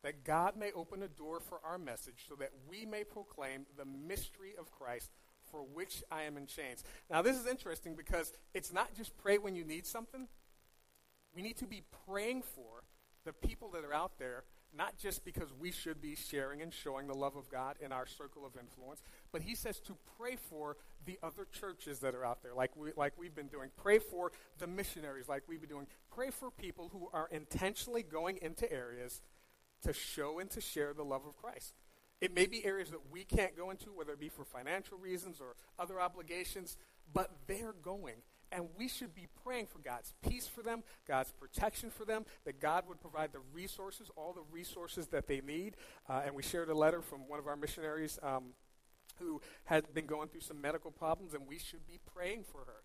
that 0.02 0.24
God 0.24 0.56
may 0.56 0.72
open 0.72 1.02
a 1.02 1.08
door 1.08 1.40
for 1.40 1.60
our 1.64 1.78
message 1.78 2.26
so 2.28 2.34
that 2.36 2.50
we 2.68 2.86
may 2.86 3.04
proclaim 3.04 3.66
the 3.76 3.84
mystery 3.84 4.54
of 4.58 4.70
Christ 4.70 5.10
for 5.50 5.60
which 5.60 6.02
I 6.10 6.22
am 6.22 6.36
in 6.36 6.46
chains. 6.46 6.84
Now, 7.10 7.22
this 7.22 7.36
is 7.36 7.46
interesting 7.46 7.94
because 7.94 8.32
it's 8.54 8.72
not 8.72 8.94
just 8.94 9.16
pray 9.16 9.38
when 9.38 9.54
you 9.54 9.64
need 9.64 9.86
something. 9.86 10.28
We 11.34 11.42
need 11.42 11.56
to 11.58 11.66
be 11.66 11.82
praying 12.06 12.42
for 12.42 12.84
the 13.24 13.32
people 13.32 13.70
that 13.70 13.84
are 13.84 13.92
out 13.92 14.18
there, 14.18 14.44
not 14.76 14.96
just 14.96 15.24
because 15.24 15.52
we 15.58 15.70
should 15.70 16.00
be 16.00 16.14
sharing 16.14 16.62
and 16.62 16.72
showing 16.72 17.06
the 17.06 17.14
love 17.14 17.36
of 17.36 17.50
God 17.50 17.76
in 17.80 17.92
our 17.92 18.06
circle 18.06 18.46
of 18.46 18.52
influence, 18.58 19.02
but 19.32 19.42
he 19.42 19.54
says 19.54 19.80
to 19.80 19.96
pray 20.18 20.36
for 20.36 20.76
the 21.04 21.18
other 21.22 21.46
churches 21.52 21.98
that 22.00 22.14
are 22.14 22.24
out 22.24 22.42
there, 22.42 22.54
like, 22.54 22.76
we, 22.76 22.90
like 22.96 23.12
we've 23.18 23.34
been 23.34 23.48
doing. 23.48 23.70
Pray 23.76 23.98
for 23.98 24.32
the 24.58 24.66
missionaries, 24.66 25.28
like 25.28 25.42
we've 25.48 25.60
been 25.60 25.70
doing. 25.70 25.86
Pray 26.14 26.30
for 26.30 26.50
people 26.50 26.90
who 26.92 27.08
are 27.12 27.28
intentionally 27.30 28.02
going 28.02 28.38
into 28.40 28.70
areas 28.72 29.22
to 29.82 29.92
show 29.92 30.38
and 30.38 30.50
to 30.50 30.60
share 30.60 30.92
the 30.92 31.04
love 31.04 31.22
of 31.26 31.36
Christ. 31.36 31.74
It 32.20 32.34
may 32.34 32.46
be 32.46 32.64
areas 32.64 32.90
that 32.90 33.10
we 33.10 33.24
can't 33.24 33.56
go 33.56 33.70
into, 33.70 33.90
whether 33.90 34.12
it 34.12 34.20
be 34.20 34.28
for 34.28 34.44
financial 34.44 34.98
reasons 34.98 35.40
or 35.40 35.54
other 35.78 36.00
obligations, 36.00 36.76
but 37.12 37.30
they're 37.46 37.74
going. 37.80 38.16
And 38.50 38.68
we 38.78 38.88
should 38.88 39.14
be 39.14 39.28
praying 39.44 39.66
for 39.66 39.78
God's 39.78 40.14
peace 40.22 40.46
for 40.46 40.62
them, 40.62 40.82
God's 41.06 41.30
protection 41.32 41.90
for 41.90 42.04
them, 42.04 42.24
that 42.44 42.60
God 42.60 42.84
would 42.88 43.00
provide 43.00 43.32
the 43.32 43.40
resources, 43.52 44.10
all 44.16 44.32
the 44.32 44.42
resources 44.50 45.08
that 45.08 45.26
they 45.28 45.40
need. 45.40 45.76
Uh, 46.08 46.22
and 46.24 46.34
we 46.34 46.42
shared 46.42 46.70
a 46.70 46.74
letter 46.74 47.02
from 47.02 47.28
one 47.28 47.38
of 47.38 47.46
our 47.46 47.56
missionaries 47.56 48.18
um, 48.22 48.54
who 49.18 49.40
had 49.64 49.92
been 49.94 50.06
going 50.06 50.28
through 50.28 50.40
some 50.40 50.60
medical 50.60 50.90
problems, 50.90 51.34
and 51.34 51.46
we 51.46 51.58
should 51.58 51.86
be 51.86 52.00
praying 52.14 52.44
for 52.50 52.60
her. 52.60 52.82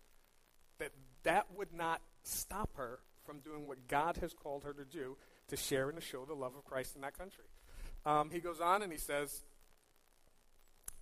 That 0.78 0.90
that 1.22 1.46
would 1.56 1.72
not 1.72 2.02
stop 2.22 2.76
her 2.76 2.98
from 3.24 3.38
doing 3.40 3.66
what 3.66 3.88
God 3.88 4.18
has 4.18 4.34
called 4.34 4.64
her 4.64 4.74
to 4.74 4.84
do 4.84 5.16
to 5.48 5.56
share 5.56 5.88
and 5.88 5.98
to 5.98 6.04
show 6.04 6.24
the 6.24 6.34
love 6.34 6.54
of 6.56 6.64
Christ 6.64 6.96
in 6.96 7.02
that 7.02 7.16
country. 7.16 7.44
Um, 8.06 8.30
he 8.30 8.40
goes 8.40 8.60
on 8.60 8.82
and 8.82 8.92
he 8.92 8.98
says, 8.98 9.42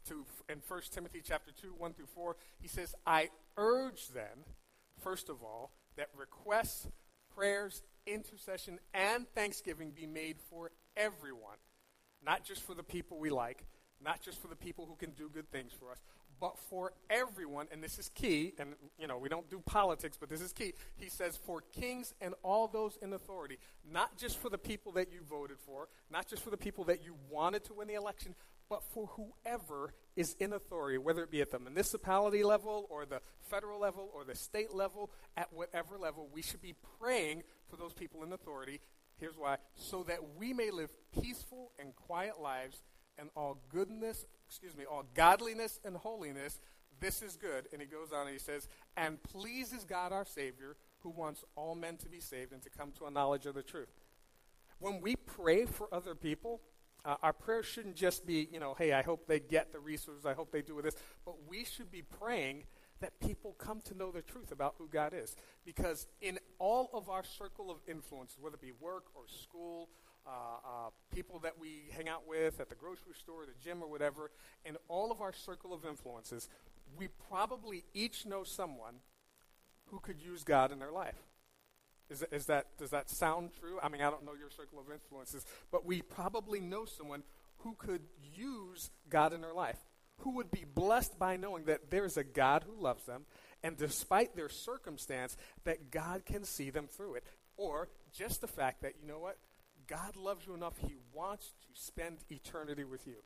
to 0.09 0.25
in 0.49 0.59
1 0.67 0.81
Timothy 0.91 1.21
chapter 1.25 1.53
2, 1.53 1.75
1 1.79 1.93
through 1.95 2.07
4, 2.07 2.37
he 2.61 2.69
says, 2.69 2.95
I 3.07 3.31
urge 3.57 4.09
then 4.09 4.45
first 5.03 5.29
of 5.29 5.43
all, 5.43 5.73
that 5.97 6.09
requests, 6.17 6.89
prayers, 7.35 7.83
intercession, 8.07 8.79
and 8.95 9.27
thanksgiving 9.35 9.91
be 9.91 10.07
made 10.07 10.37
for 10.51 10.71
everyone, 10.97 11.59
not 12.25 12.45
just 12.45 12.63
for 12.63 12.75
the 12.75 12.83
people 12.83 13.19
we 13.19 13.31
like, 13.31 13.65
not 14.03 14.21
just 14.21 14.41
for 14.41 14.49
the 14.49 14.57
people 14.57 14.87
who 14.87 14.97
can 14.97 15.11
do 15.11 15.29
good 15.29 15.51
things 15.51 15.73
for 15.79 15.91
us, 15.91 15.99
but 16.43 16.59
for 16.59 16.93
everyone, 17.09 17.69
and 17.71 17.81
this 17.81 18.01
is 18.01 18.09
key, 18.09 18.53
and 18.59 18.75
you 18.99 19.07
know, 19.07 19.17
we 19.17 19.29
don't 19.29 19.49
do 19.49 19.61
politics, 19.61 20.17
but 20.19 20.29
this 20.29 20.41
is 20.41 20.53
key. 20.53 20.73
He 20.97 21.09
says, 21.09 21.37
for 21.37 21.63
kings 21.73 22.15
and 22.21 22.35
all 22.43 22.67
those 22.67 22.99
in 23.01 23.13
authority, 23.13 23.59
not 23.89 24.19
just 24.19 24.39
for 24.39 24.51
the 24.51 24.59
people 24.59 24.91
that 24.93 25.13
you 25.13 25.21
voted 25.23 25.59
for, 25.65 25.87
not 26.11 26.27
just 26.27 26.43
for 26.43 26.51
the 26.51 26.57
people 26.57 26.83
that 26.87 27.05
you 27.05 27.15
wanted 27.31 27.63
to 27.67 27.75
win 27.75 27.87
the 27.87 27.95
election, 27.95 28.35
but 28.69 28.83
for 28.83 29.09
whoever 29.15 29.95
is 30.17 30.35
in 30.41 30.53
authority, 30.53 30.99
whether 30.99 31.23
it 31.23 31.31
be 31.31 31.41
at 31.41 31.53
the 31.53 31.61
municipality 31.61 32.43
level 32.43 32.89
or 32.91 33.07
the 33.07 33.21
federal 33.49 33.79
level 33.79 34.11
or 34.13 34.25
the 34.25 34.35
state 34.35 34.75
level, 34.75 35.13
at 35.37 35.53
whatever 35.53 35.97
level, 35.97 36.29
we 36.35 36.43
should 36.43 36.61
be 36.61 36.75
praying 37.01 37.45
for 37.71 37.77
those 37.77 37.93
people 37.93 38.25
in 38.25 38.33
authority. 38.33 38.81
Here's 39.21 39.39
why 39.39 39.59
so 39.77 40.03
that 40.09 40.19
we 40.37 40.53
may 40.53 40.73
live 40.73 40.91
peaceful 41.23 41.71
and 41.79 41.95
quiet 41.95 42.41
lives 42.41 42.83
and 43.17 43.31
all 43.37 43.59
goodness, 43.69 44.27
excuse 44.53 44.77
me, 44.77 44.85
all 44.85 45.05
godliness 45.15 45.81
and 45.83 45.97
holiness. 45.97 46.61
This 47.01 47.23
is 47.23 47.37
good. 47.37 47.69
And 47.73 47.81
he 47.81 47.89
goes 47.89 48.13
on 48.13 48.27
and 48.27 48.33
he 48.33 48.39
says, 48.39 48.69
and 48.99 49.23
pleases 49.23 49.85
God 49.85 50.13
our 50.13 50.27
Savior, 50.27 50.77
who 50.99 51.09
wants 51.09 51.43
all 51.57 51.75
men 51.75 51.97
to 51.97 52.09
be 52.09 52.21
saved 52.21 52.53
and 52.53 52.63
to 52.63 52.69
come 52.69 52.93
to 52.99 53.07
a 53.07 53.11
knowledge 53.11 53.47
of 53.47 53.55
the 53.55 53.63
truth. 53.63 53.89
When 54.79 55.01
we 55.01 55.17
pray 55.17 55.65
for 55.65 55.89
other 55.91 56.15
people, 56.15 56.61
uh, 57.03 57.17
our 57.23 57.33
prayer 57.33 57.63
shouldn't 57.63 57.97
just 57.97 58.27
be, 58.27 58.47
you 58.53 58.61
know, 58.61 58.75
hey, 58.75 58.93
I 58.93 59.01
hope 59.01 59.27
they 59.27 59.41
get 59.41 59.73
the 59.73 59.81
resources, 59.81 60.27
I 60.27 60.35
hope 60.35 60.53
they 60.53 60.61
do 60.61 60.81
this, 60.83 60.97
but 61.25 61.35
we 61.49 61.65
should 61.65 61.91
be 61.91 62.03
praying 62.03 62.65
that 63.01 63.19
people 63.21 63.55
come 63.59 63.81
to 63.87 63.97
know 63.97 64.13
the 64.13 64.23
truth 64.23 64.53
about 64.53 64.75
who 64.77 64.87
God 64.87 65.15
is. 65.15 65.35
Because 65.65 66.07
in 66.21 66.39
all 66.59 66.91
of 66.93 67.09
our 67.09 67.25
circle 67.25 67.71
of 67.71 67.79
influences, 67.89 68.39
whether 68.39 68.57
it 68.57 68.61
be 68.61 68.73
work 68.81 69.07
or 69.15 69.23
school 69.27 69.89
uh, 70.27 70.31
uh, 70.31 70.91
people 71.15 71.39
that 71.41 71.59
we 71.59 71.85
hang 71.97 72.09
out 72.09 72.27
with 72.29 72.61
at 72.61 72.69
the 72.69 72.75
grocery 72.75 73.15
store, 73.15 73.45
the 73.47 73.53
gym, 73.63 73.83
or 73.83 73.89
whatever, 73.89 74.31
in 74.65 74.77
all 74.89 75.11
of 75.11 75.21
our 75.21 75.33
circle 75.33 75.73
of 75.73 75.85
influences, 75.85 76.49
we 76.97 77.09
probably 77.29 77.85
each 77.95 78.27
know 78.27 78.45
someone 78.45 78.97
who 79.87 79.99
could 79.99 80.21
use 80.21 80.45
God 80.45 80.73
in 80.73 80.79
their 80.79 80.93
life. 80.93 81.19
Is, 82.11 82.25
is 82.31 82.47
that, 82.47 82.67
does 82.79 82.91
that 82.91 83.09
sound 83.09 83.51
true? 83.59 83.79
I 83.83 83.89
mean, 83.89 84.03
I 84.03 84.11
don't 84.11 84.25
know 84.25 84.35
your 84.39 84.51
circle 84.51 84.79
of 84.79 84.93
influences, 84.93 85.45
but 85.71 85.87
we 85.87 86.03
probably 86.03 86.61
know 86.61 86.85
someone 86.85 87.23
who 87.59 87.75
could 87.75 88.03
use 88.35 88.91
God 89.09 89.33
in 89.33 89.41
their 89.41 89.55
life, 89.55 89.79
who 90.19 90.33
would 90.37 90.51
be 90.51 90.65
blessed 90.75 91.19
by 91.19 91.37
knowing 91.37 91.65
that 91.65 91.91
there's 91.91 92.17
a 92.17 92.25
God 92.25 92.65
who 92.67 92.83
loves 92.83 93.05
them, 93.05 93.25
and 93.63 93.77
despite 93.77 94.37
their 94.37 94.49
circumstance, 94.49 95.37
that 95.65 95.91
God 95.91 96.25
can 96.27 96.45
see 96.45 96.71
them 96.71 96.87
through 96.87 97.15
it. 97.15 97.25
Or 97.57 97.89
just 98.13 98.41
the 98.41 98.49
fact 98.49 98.83
that, 98.83 98.95
you 99.01 99.07
know 99.07 99.21
what? 99.21 99.39
God 99.93 100.17
loves 100.17 100.47
you 100.47 100.55
enough, 100.55 100.79
He 100.79 100.95
wants 101.13 101.49
to 101.49 101.81
spend 101.81 102.21
eternity 102.31 102.83
with 102.83 103.07
you. 103.07 103.17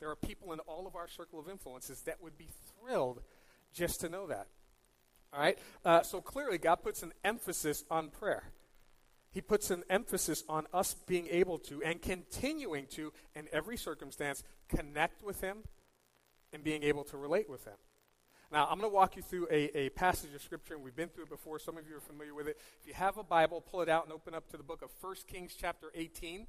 There 0.00 0.10
are 0.10 0.16
people 0.16 0.52
in 0.52 0.58
all 0.60 0.88
of 0.88 0.96
our 0.96 1.06
circle 1.06 1.38
of 1.38 1.48
influences 1.48 2.02
that 2.02 2.20
would 2.20 2.36
be 2.36 2.48
thrilled 2.80 3.20
just 3.72 4.00
to 4.00 4.08
know 4.08 4.26
that. 4.26 4.48
All 5.32 5.40
right? 5.40 5.56
Uh, 5.84 6.02
so 6.02 6.20
clearly, 6.20 6.58
God 6.58 6.82
puts 6.82 7.04
an 7.04 7.12
emphasis 7.22 7.84
on 7.88 8.08
prayer. 8.08 8.42
He 9.30 9.40
puts 9.40 9.70
an 9.70 9.84
emphasis 9.88 10.42
on 10.48 10.66
us 10.74 10.94
being 11.06 11.28
able 11.28 11.60
to 11.60 11.84
and 11.84 12.02
continuing 12.02 12.86
to, 12.96 13.12
in 13.36 13.46
every 13.52 13.76
circumstance, 13.76 14.42
connect 14.68 15.22
with 15.22 15.40
Him 15.40 15.58
and 16.52 16.64
being 16.64 16.82
able 16.82 17.04
to 17.04 17.16
relate 17.16 17.48
with 17.48 17.64
Him. 17.64 17.76
Now, 18.52 18.68
I'm 18.70 18.78
going 18.78 18.90
to 18.90 18.94
walk 18.94 19.16
you 19.16 19.22
through 19.22 19.48
a, 19.50 19.74
a 19.74 19.88
passage 19.88 20.34
of 20.34 20.42
Scripture, 20.42 20.74
and 20.74 20.82
we've 20.84 20.94
been 20.94 21.08
through 21.08 21.24
it 21.24 21.30
before. 21.30 21.58
Some 21.58 21.78
of 21.78 21.88
you 21.88 21.96
are 21.96 22.00
familiar 22.00 22.34
with 22.34 22.48
it. 22.48 22.60
If 22.82 22.86
you 22.86 22.92
have 22.92 23.16
a 23.16 23.22
Bible, 23.22 23.62
pull 23.62 23.80
it 23.80 23.88
out 23.88 24.04
and 24.04 24.12
open 24.12 24.34
up 24.34 24.50
to 24.50 24.58
the 24.58 24.62
book 24.62 24.82
of 24.82 24.90
1 25.00 25.14
Kings, 25.26 25.56
chapter 25.58 25.90
18. 25.94 26.46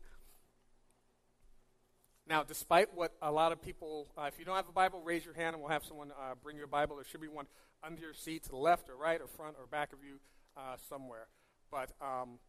Now, 2.28 2.44
despite 2.44 2.94
what 2.94 3.14
a 3.22 3.32
lot 3.32 3.54
of 3.54 3.62
people, 3.62 4.10
uh, 4.18 4.24
if 4.24 4.38
you 4.38 4.44
don't 4.44 4.58
have 4.58 4.68
a 4.68 4.74
Bible, 4.74 5.02
raise 5.02 5.24
your 5.24 5.34
hand 5.34 5.54
and 5.54 5.64
we'll 5.64 5.72
have 5.72 5.86
someone 5.86 6.12
uh, 6.12 6.34
bring 6.44 6.58
you 6.58 6.66
a 6.66 6.68
Bible. 6.68 6.98
There 6.98 7.06
should 7.06 7.22
be 7.22 7.30
one 7.30 7.46
under 7.82 8.02
your 8.02 8.14
seat 8.14 8.44
to 8.44 8.50
the 8.50 8.58
left 8.58 8.90
or 8.90 8.98
right 8.98 9.22
or 9.22 9.28
front 9.28 9.56
or 9.58 9.66
back 9.66 9.94
of 9.94 10.00
you 10.04 10.20
uh, 10.58 10.76
somewhere. 10.90 11.28
But 11.72 11.92
um, 12.02 12.40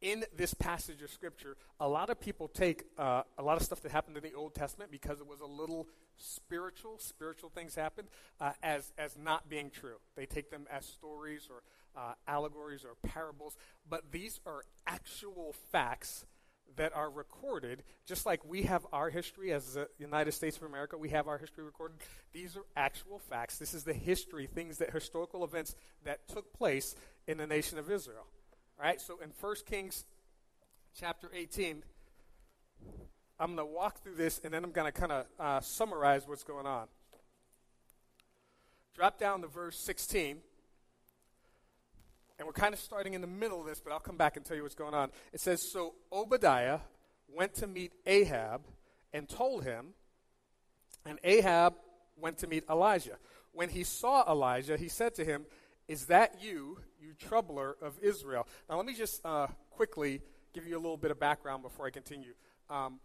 in 0.00 0.24
this 0.34 0.54
passage 0.54 1.02
of 1.02 1.10
Scripture, 1.10 1.56
a 1.78 1.88
lot 1.88 2.10
of 2.10 2.20
people 2.20 2.48
take 2.48 2.84
uh, 2.98 3.22
a 3.38 3.42
lot 3.42 3.56
of 3.56 3.62
stuff 3.62 3.82
that 3.82 3.92
happened 3.92 4.16
in 4.16 4.22
the 4.22 4.34
Old 4.34 4.54
Testament 4.54 4.90
because 4.90 5.20
it 5.20 5.26
was 5.26 5.40
a 5.40 5.46
little 5.46 5.86
spiritual, 6.16 6.96
spiritual 6.98 7.50
things 7.50 7.74
happened, 7.74 8.08
uh, 8.40 8.52
as, 8.62 8.92
as 8.96 9.16
not 9.18 9.48
being 9.48 9.70
true. 9.70 9.96
They 10.16 10.26
take 10.26 10.50
them 10.50 10.66
as 10.70 10.86
stories 10.86 11.48
or 11.50 11.62
uh, 12.00 12.14
allegories 12.26 12.84
or 12.84 12.94
parables, 13.08 13.56
but 13.88 14.12
these 14.12 14.40
are 14.46 14.62
actual 14.86 15.54
facts 15.70 16.24
that 16.76 16.94
are 16.94 17.10
recorded, 17.10 17.82
just 18.06 18.24
like 18.24 18.44
we 18.44 18.62
have 18.62 18.86
our 18.92 19.10
history 19.10 19.52
as 19.52 19.74
the 19.74 19.88
United 19.98 20.32
States 20.32 20.56
of 20.56 20.62
America, 20.62 20.96
we 20.96 21.08
have 21.08 21.26
our 21.26 21.36
history 21.36 21.64
recorded. 21.64 21.98
These 22.32 22.56
are 22.56 22.64
actual 22.76 23.18
facts. 23.18 23.58
This 23.58 23.74
is 23.74 23.82
the 23.82 23.92
history, 23.92 24.46
things 24.46 24.78
that 24.78 24.90
historical 24.90 25.44
events 25.44 25.74
that 26.04 26.28
took 26.28 26.52
place 26.52 26.94
in 27.26 27.38
the 27.38 27.46
nation 27.46 27.76
of 27.78 27.90
Israel. 27.90 28.26
All 28.80 28.86
right, 28.86 28.98
so 28.98 29.18
in 29.22 29.30
1 29.38 29.56
Kings 29.68 30.06
chapter 30.98 31.30
18, 31.34 31.82
I'm 33.38 33.54
going 33.54 33.68
to 33.68 33.74
walk 33.74 34.02
through 34.02 34.14
this 34.14 34.40
and 34.42 34.54
then 34.54 34.64
I'm 34.64 34.70
going 34.70 34.90
to 34.90 34.98
kind 34.98 35.12
of 35.12 35.26
uh, 35.38 35.60
summarize 35.60 36.26
what's 36.26 36.44
going 36.44 36.64
on. 36.64 36.86
Drop 38.94 39.18
down 39.18 39.42
to 39.42 39.48
verse 39.48 39.78
16. 39.80 40.38
And 42.38 42.46
we're 42.46 42.54
kind 42.54 42.72
of 42.72 42.80
starting 42.80 43.12
in 43.12 43.20
the 43.20 43.26
middle 43.26 43.60
of 43.60 43.66
this, 43.66 43.80
but 43.80 43.92
I'll 43.92 44.00
come 44.00 44.16
back 44.16 44.38
and 44.38 44.46
tell 44.46 44.56
you 44.56 44.62
what's 44.62 44.74
going 44.74 44.94
on. 44.94 45.10
It 45.34 45.42
says 45.42 45.70
So 45.70 45.92
Obadiah 46.10 46.78
went 47.28 47.52
to 47.56 47.66
meet 47.66 47.92
Ahab 48.06 48.62
and 49.12 49.28
told 49.28 49.62
him, 49.62 49.88
and 51.04 51.18
Ahab 51.22 51.74
went 52.16 52.38
to 52.38 52.46
meet 52.46 52.64
Elijah. 52.70 53.18
When 53.52 53.68
he 53.68 53.84
saw 53.84 54.24
Elijah, 54.26 54.78
he 54.78 54.88
said 54.88 55.14
to 55.16 55.24
him, 55.26 55.44
Is 55.86 56.06
that 56.06 56.42
you, 56.42 56.78
you 57.00 57.14
troubler 57.18 57.76
of 57.82 57.98
Israel? 58.02 58.46
Now, 58.68 58.76
let 58.76 58.86
me 58.86 58.94
just 58.94 59.24
uh, 59.24 59.48
quickly 59.70 60.20
give 60.52 60.66
you 60.66 60.76
a 60.76 60.80
little 60.80 60.96
bit 60.96 61.10
of 61.10 61.18
background 61.18 61.62
before 61.62 61.86
I 61.86 61.90
continue. 61.90 62.34
Um, 62.68 63.00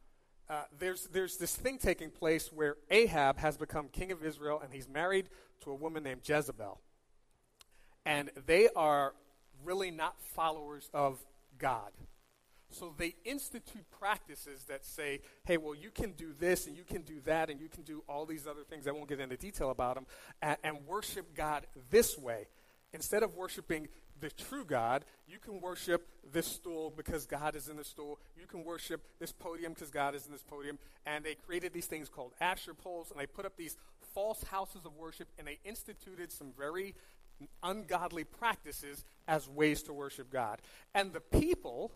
uh, 0.49 0.63
there's, 0.77 1.07
there's 1.07 1.37
this 1.37 1.55
thing 1.55 1.77
taking 1.77 2.11
place 2.11 2.51
where 2.53 2.75
Ahab 2.91 3.39
has 3.39 3.57
become 3.57 3.87
king 3.87 4.11
of 4.11 4.23
Israel 4.23 4.59
and 4.63 4.71
he's 4.71 4.87
married 4.87 5.29
to 5.61 5.71
a 5.71 5.75
woman 5.75 6.03
named 6.03 6.21
Jezebel. 6.23 6.79
And 8.05 8.29
they 8.45 8.69
are 8.75 9.13
really 9.63 9.89
not 9.89 10.21
followers 10.21 10.89
of 10.93 11.19
God. 11.57 11.91
So 12.69 12.93
they 12.97 13.15
institute 13.23 13.85
practices 13.99 14.65
that 14.65 14.85
say, 14.85 15.21
hey, 15.45 15.57
well, 15.57 15.73
you 15.73 15.89
can 15.89 16.11
do 16.11 16.33
this 16.37 16.67
and 16.67 16.75
you 16.75 16.83
can 16.83 17.03
do 17.03 17.21
that 17.25 17.49
and 17.49 17.59
you 17.59 17.69
can 17.69 17.83
do 17.83 18.03
all 18.07 18.25
these 18.25 18.47
other 18.47 18.63
things. 18.63 18.87
I 18.87 18.91
won't 18.91 19.07
get 19.07 19.19
into 19.19 19.37
detail 19.37 19.71
about 19.71 19.95
them. 19.95 20.05
And, 20.41 20.57
and 20.63 20.85
worship 20.85 21.35
God 21.35 21.65
this 21.89 22.17
way. 22.17 22.47
Instead 22.95 23.23
of 23.23 23.35
worshiping 23.35 23.89
the 24.21 24.29
true 24.29 24.63
God, 24.63 25.03
you 25.27 25.37
can 25.37 25.59
worship 25.59 26.07
this 26.31 26.45
stool 26.45 26.93
because 26.95 27.25
God 27.25 27.53
is 27.53 27.67
in 27.67 27.75
the 27.75 27.83
stool. 27.83 28.21
You 28.39 28.47
can 28.47 28.63
worship 28.63 29.03
this 29.19 29.33
podium 29.33 29.73
because 29.73 29.89
God 29.89 30.15
is 30.15 30.25
in 30.25 30.31
this 30.31 30.43
podium. 30.43 30.79
And 31.05 31.25
they 31.25 31.35
created 31.35 31.73
these 31.73 31.87
things 31.87 32.07
called 32.07 32.31
Asherah 32.39 32.73
poles, 32.73 33.11
and 33.11 33.19
they 33.19 33.27
put 33.27 33.45
up 33.45 33.57
these 33.57 33.75
false 34.13 34.43
houses 34.43 34.85
of 34.85 34.95
worship, 34.95 35.27
and 35.37 35.45
they 35.45 35.59
instituted 35.65 36.31
some 36.31 36.53
very 36.57 36.95
ungodly 37.61 38.23
practices 38.23 39.03
as 39.27 39.49
ways 39.49 39.83
to 39.83 39.93
worship 39.93 40.31
God. 40.31 40.61
And 40.93 41.11
the 41.11 41.19
people, 41.19 41.91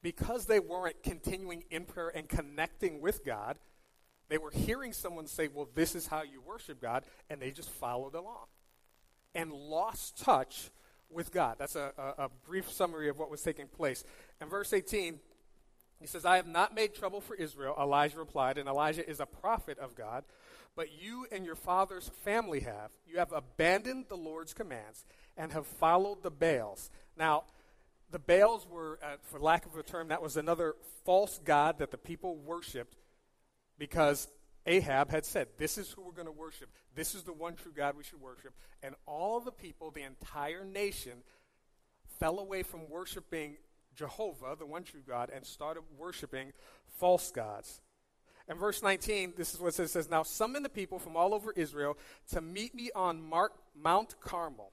because 0.00 0.46
they 0.46 0.60
weren't 0.60 1.02
continuing 1.02 1.64
in 1.70 1.84
prayer 1.84 2.10
and 2.14 2.26
connecting 2.26 3.02
with 3.02 3.22
God, 3.22 3.58
they 4.30 4.38
were 4.38 4.50
hearing 4.50 4.94
someone 4.94 5.26
say, 5.26 5.48
Well, 5.48 5.68
this 5.74 5.94
is 5.94 6.06
how 6.06 6.22
you 6.22 6.40
worship 6.40 6.80
God, 6.80 7.04
and 7.28 7.38
they 7.38 7.50
just 7.50 7.68
followed 7.68 8.14
along 8.14 8.46
and 9.34 9.52
lost 9.52 10.18
touch 10.18 10.70
with 11.10 11.32
God. 11.32 11.56
That's 11.58 11.76
a, 11.76 11.92
a, 11.98 12.24
a, 12.24 12.28
brief 12.46 12.70
summary 12.70 13.08
of 13.08 13.18
what 13.18 13.30
was 13.30 13.42
taking 13.42 13.66
place. 13.66 14.04
In 14.40 14.48
verse 14.48 14.72
18, 14.72 15.18
he 16.00 16.06
says, 16.06 16.24
I 16.24 16.36
have 16.36 16.46
not 16.46 16.74
made 16.74 16.94
trouble 16.94 17.20
for 17.20 17.34
Israel, 17.34 17.74
Elijah 17.80 18.18
replied, 18.18 18.58
and 18.58 18.68
Elijah 18.68 19.08
is 19.08 19.20
a 19.20 19.26
prophet 19.26 19.78
of 19.78 19.94
God, 19.94 20.24
but 20.76 20.88
you 21.00 21.26
and 21.32 21.44
your 21.44 21.56
father's 21.56 22.10
family 22.24 22.60
have. 22.60 22.90
You 23.06 23.18
have 23.18 23.32
abandoned 23.32 24.06
the 24.08 24.16
Lord's 24.16 24.54
commands 24.54 25.04
and 25.36 25.52
have 25.52 25.66
followed 25.66 26.22
the 26.22 26.30
Baals. 26.30 26.90
Now, 27.16 27.44
the 28.10 28.18
Baals 28.18 28.66
were, 28.70 28.98
uh, 29.02 29.16
for 29.22 29.40
lack 29.40 29.66
of 29.66 29.76
a 29.76 29.82
term, 29.82 30.08
that 30.08 30.22
was 30.22 30.36
another 30.36 30.76
false 31.04 31.40
god 31.44 31.78
that 31.78 31.90
the 31.90 31.98
people 31.98 32.36
worshipped 32.36 32.96
because 33.78 34.28
Ahab 34.66 35.10
had 35.10 35.24
said, 35.24 35.48
This 35.56 35.78
is 35.78 35.90
who 35.90 36.02
we're 36.02 36.12
going 36.12 36.26
to 36.26 36.32
worship. 36.32 36.68
This 36.94 37.14
is 37.14 37.22
the 37.22 37.32
one 37.32 37.54
true 37.54 37.72
God 37.74 37.96
we 37.96 38.04
should 38.04 38.20
worship. 38.20 38.54
And 38.82 38.94
all 39.06 39.40
the 39.40 39.52
people, 39.52 39.90
the 39.90 40.02
entire 40.02 40.64
nation, 40.64 41.22
fell 42.18 42.38
away 42.38 42.62
from 42.62 42.88
worshiping 42.90 43.56
Jehovah, 43.94 44.56
the 44.58 44.66
one 44.66 44.84
true 44.84 45.02
God, 45.06 45.30
and 45.34 45.44
started 45.44 45.82
worshiping 45.96 46.52
false 46.98 47.30
gods. 47.30 47.80
And 48.48 48.58
verse 48.58 48.82
19, 48.82 49.34
this 49.36 49.52
is 49.52 49.60
what 49.60 49.68
it 49.68 49.74
says, 49.74 49.90
it 49.90 49.92
says, 49.92 50.10
Now 50.10 50.22
summon 50.22 50.62
the 50.62 50.68
people 50.68 50.98
from 50.98 51.16
all 51.16 51.34
over 51.34 51.52
Israel 51.52 51.96
to 52.32 52.40
meet 52.40 52.74
me 52.74 52.90
on 52.94 53.22
Mark, 53.22 53.52
Mount 53.74 54.20
Carmel 54.20 54.72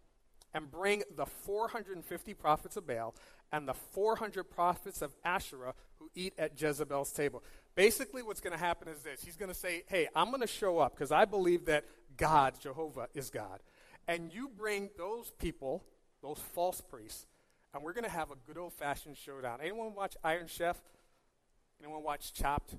and 0.55 0.71
bring 0.71 1.03
the 1.15 1.25
450 1.25 2.33
prophets 2.33 2.77
of 2.77 2.87
Baal 2.87 3.13
and 3.51 3.67
the 3.67 3.73
400 3.73 4.45
prophets 4.45 5.01
of 5.01 5.13
Asherah 5.23 5.73
who 5.99 6.09
eat 6.15 6.33
at 6.37 6.59
Jezebel's 6.59 7.11
table. 7.11 7.43
Basically, 7.75 8.23
what's 8.23 8.39
going 8.39 8.53
to 8.53 8.59
happen 8.59 8.87
is 8.87 9.01
this 9.01 9.21
He's 9.23 9.37
going 9.37 9.51
to 9.51 9.57
say, 9.57 9.83
Hey, 9.87 10.07
I'm 10.15 10.29
going 10.29 10.41
to 10.41 10.47
show 10.47 10.79
up 10.79 10.95
because 10.95 11.11
I 11.11 11.25
believe 11.25 11.65
that 11.65 11.85
God, 12.17 12.53
Jehovah, 12.59 13.07
is 13.13 13.29
God. 13.29 13.59
And 14.07 14.31
you 14.33 14.49
bring 14.49 14.89
those 14.97 15.31
people, 15.39 15.83
those 16.21 16.39
false 16.53 16.79
priests, 16.81 17.25
and 17.73 17.83
we're 17.83 17.93
going 17.93 18.05
to 18.05 18.09
have 18.09 18.31
a 18.31 18.35
good 18.47 18.57
old 18.57 18.73
fashioned 18.73 19.17
showdown. 19.17 19.59
Anyone 19.61 19.93
watch 19.93 20.15
Iron 20.23 20.47
Chef? 20.47 20.77
Anyone 21.81 22.03
watch 22.03 22.33
Chopped? 22.33 22.75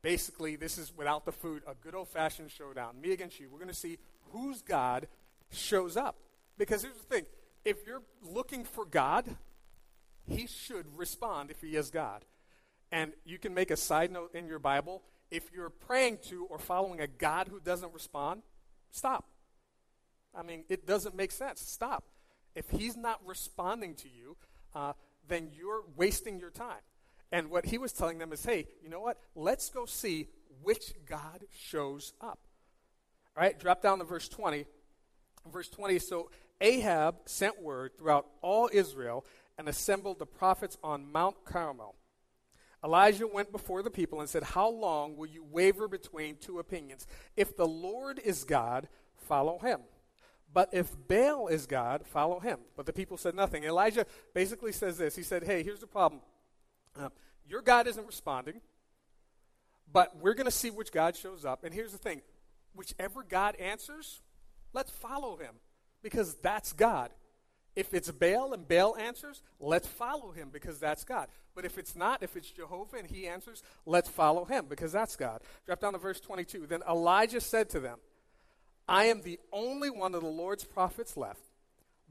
Basically, 0.00 0.56
this 0.56 0.78
is 0.78 0.92
without 0.96 1.24
the 1.24 1.32
food, 1.32 1.62
a 1.66 1.74
good 1.74 1.94
old 1.94 2.08
fashioned 2.08 2.50
showdown. 2.50 3.00
Me 3.00 3.12
against 3.12 3.38
you. 3.38 3.48
We're 3.50 3.58
going 3.58 3.68
to 3.68 3.74
see 3.74 3.98
whose 4.30 4.62
God 4.62 5.06
shows 5.52 5.96
up. 5.96 6.16
Because 6.58 6.82
here's 6.82 6.96
the 6.96 7.14
thing 7.14 7.26
if 7.64 7.86
you're 7.86 8.02
looking 8.22 8.64
for 8.64 8.84
God, 8.84 9.36
he 10.26 10.46
should 10.46 10.86
respond 10.96 11.50
if 11.50 11.60
he 11.60 11.76
is 11.76 11.90
God. 11.90 12.24
And 12.92 13.12
you 13.24 13.38
can 13.38 13.54
make 13.54 13.70
a 13.70 13.76
side 13.76 14.12
note 14.12 14.34
in 14.34 14.46
your 14.46 14.58
Bible. 14.58 15.02
If 15.30 15.50
you're 15.52 15.70
praying 15.70 16.18
to 16.28 16.44
or 16.44 16.58
following 16.58 17.00
a 17.00 17.06
God 17.06 17.48
who 17.48 17.58
doesn't 17.58 17.92
respond, 17.94 18.42
stop. 18.90 19.24
I 20.34 20.42
mean, 20.42 20.64
it 20.68 20.86
doesn't 20.86 21.16
make 21.16 21.32
sense. 21.32 21.62
Stop. 21.62 22.04
If 22.54 22.68
he's 22.68 22.96
not 22.96 23.20
responding 23.26 23.94
to 23.96 24.08
you, 24.08 24.36
uh, 24.74 24.92
then 25.26 25.48
you're 25.56 25.84
wasting 25.96 26.38
your 26.38 26.50
time. 26.50 26.82
And 27.30 27.50
what 27.50 27.64
he 27.64 27.78
was 27.78 27.92
telling 27.92 28.18
them 28.18 28.30
is 28.30 28.44
hey, 28.44 28.66
you 28.82 28.90
know 28.90 29.00
what? 29.00 29.18
Let's 29.34 29.70
go 29.70 29.86
see 29.86 30.28
which 30.62 30.92
God 31.06 31.44
shows 31.50 32.12
up. 32.20 32.40
All 33.34 33.42
right, 33.42 33.58
drop 33.58 33.80
down 33.80 33.98
to 33.98 34.04
verse 34.04 34.28
20. 34.28 34.66
Verse 35.50 35.70
20 35.70 35.98
So 35.98 36.30
Ahab 36.60 37.16
sent 37.24 37.62
word 37.62 37.92
throughout 37.96 38.26
all 38.42 38.68
Israel 38.70 39.24
and 39.56 39.66
assembled 39.66 40.18
the 40.18 40.26
prophets 40.26 40.76
on 40.84 41.10
Mount 41.10 41.44
Carmel. 41.46 41.94
Elijah 42.84 43.26
went 43.26 43.52
before 43.52 43.82
the 43.82 43.90
people 43.90 44.20
and 44.20 44.28
said, 44.28 44.42
How 44.42 44.68
long 44.68 45.16
will 45.16 45.26
you 45.26 45.44
waver 45.44 45.88
between 45.88 46.36
two 46.36 46.58
opinions? 46.58 47.06
If 47.36 47.56
the 47.56 47.66
Lord 47.66 48.20
is 48.24 48.44
God, 48.44 48.88
follow 49.16 49.58
him. 49.58 49.80
But 50.52 50.68
if 50.72 50.90
Baal 51.08 51.48
is 51.48 51.66
God, 51.66 52.06
follow 52.06 52.40
him. 52.40 52.58
But 52.76 52.86
the 52.86 52.92
people 52.92 53.16
said 53.16 53.34
nothing. 53.34 53.64
Elijah 53.64 54.04
basically 54.34 54.72
says 54.72 54.98
this 54.98 55.16
He 55.16 55.22
said, 55.22 55.44
Hey, 55.44 55.62
here's 55.62 55.80
the 55.80 55.86
problem. 55.86 56.22
Uh, 56.98 57.08
your 57.48 57.62
God 57.62 57.86
isn't 57.86 58.06
responding, 58.06 58.60
but 59.90 60.16
we're 60.20 60.34
going 60.34 60.46
to 60.46 60.50
see 60.50 60.70
which 60.70 60.92
God 60.92 61.16
shows 61.16 61.44
up. 61.44 61.64
And 61.64 61.72
here's 61.72 61.92
the 61.92 61.98
thing 61.98 62.22
whichever 62.74 63.22
God 63.22 63.56
answers, 63.56 64.20
let's 64.72 64.90
follow 64.90 65.36
him 65.36 65.54
because 66.02 66.34
that's 66.36 66.72
God. 66.72 67.10
If 67.74 67.94
it's 67.94 68.10
Baal 68.10 68.52
and 68.52 68.68
Baal 68.68 68.96
answers, 68.96 69.42
let's 69.58 69.86
follow 69.86 70.30
him 70.32 70.50
because 70.52 70.78
that's 70.78 71.04
God. 71.04 71.28
But 71.54 71.64
if 71.64 71.78
it's 71.78 71.96
not, 71.96 72.22
if 72.22 72.36
it's 72.36 72.50
Jehovah 72.50 72.96
and 72.96 73.10
he 73.10 73.26
answers, 73.26 73.62
let's 73.86 74.08
follow 74.08 74.44
him 74.44 74.66
because 74.68 74.92
that's 74.92 75.16
God. 75.16 75.40
Drop 75.64 75.80
down 75.80 75.92
to 75.92 75.98
verse 75.98 76.20
22. 76.20 76.66
Then 76.66 76.82
Elijah 76.88 77.40
said 77.40 77.70
to 77.70 77.80
them, 77.80 77.98
I 78.88 79.04
am 79.04 79.22
the 79.22 79.38
only 79.52 79.90
one 79.90 80.14
of 80.14 80.22
the 80.22 80.28
Lord's 80.28 80.64
prophets 80.64 81.16
left, 81.16 81.40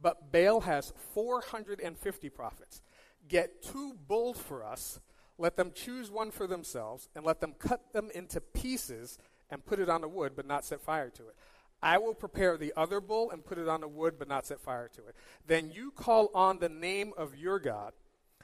but 0.02 0.32
Baal 0.32 0.62
has 0.62 0.94
450 1.14 2.30
prophets. 2.30 2.82
Get 3.28 3.62
two 3.62 3.94
bulls 4.08 4.40
for 4.40 4.64
us, 4.64 5.00
let 5.38 5.58
them 5.58 5.72
choose 5.76 6.10
one 6.10 6.32
for 6.32 6.48
themselves, 6.48 7.08
and 7.16 7.24
let 7.24 7.40
them 7.40 7.54
cut 7.60 7.94
them 7.94 8.10
into 8.16 8.42
pieces 8.42 9.20
and 9.50 9.66
put 9.66 9.80
it 9.80 9.90
on 9.90 10.02
the 10.02 10.08
wood, 10.08 10.34
but 10.36 10.48
not 10.48 10.66
set 10.66 10.82
fire 10.82 11.10
to 11.10 11.24
it. 11.24 11.36
I 11.84 11.98
will 11.98 12.14
prepare 12.14 12.58
the 12.58 12.74
other 12.78 13.02
bull 13.02 13.32
and 13.32 13.44
put 13.44 13.58
it 13.58 13.68
on 13.68 13.82
the 13.82 13.88
wood, 13.88 14.16
but 14.20 14.28
not 14.28 14.46
set 14.46 14.60
fire 14.60 14.90
to 14.96 15.08
it. 15.08 15.16
Then 15.48 15.72
you 15.72 15.92
call 15.92 16.30
on 16.34 16.60
the 16.60 16.70
name 16.70 17.14
of 17.18 17.36
your 17.36 17.60
God, 17.60 17.94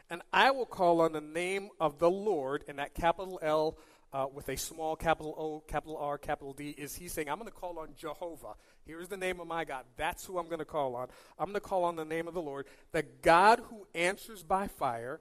and 0.09 0.21
I 0.33 0.51
will 0.51 0.65
call 0.65 1.01
on 1.01 1.11
the 1.11 1.21
name 1.21 1.69
of 1.79 1.99
the 1.99 2.09
Lord, 2.09 2.63
and 2.67 2.79
that 2.79 2.93
capital 2.93 3.39
L 3.41 3.77
uh, 4.13 4.25
with 4.33 4.49
a 4.49 4.55
small 4.55 4.95
capital 4.95 5.35
O, 5.37 5.59
capital 5.67 5.97
R, 5.97 6.17
capital 6.17 6.53
D, 6.53 6.69
is 6.69 6.95
he 6.95 7.07
saying, 7.07 7.29
I'm 7.29 7.37
going 7.37 7.49
to 7.49 7.53
call 7.53 7.77
on 7.77 7.89
Jehovah. 7.95 8.53
Here's 8.85 9.09
the 9.09 9.17
name 9.17 9.39
of 9.39 9.47
my 9.47 9.65
God. 9.65 9.83
That's 9.97 10.25
who 10.25 10.37
I'm 10.37 10.47
going 10.47 10.59
to 10.59 10.65
call 10.65 10.95
on. 10.95 11.09
I'm 11.37 11.47
going 11.47 11.55
to 11.55 11.59
call 11.59 11.83
on 11.83 11.95
the 11.95 12.05
name 12.05 12.27
of 12.27 12.33
the 12.33 12.41
Lord. 12.41 12.67
The 12.93 13.03
God 13.21 13.61
who 13.69 13.85
answers 13.93 14.43
by 14.43 14.67
fire, 14.67 15.19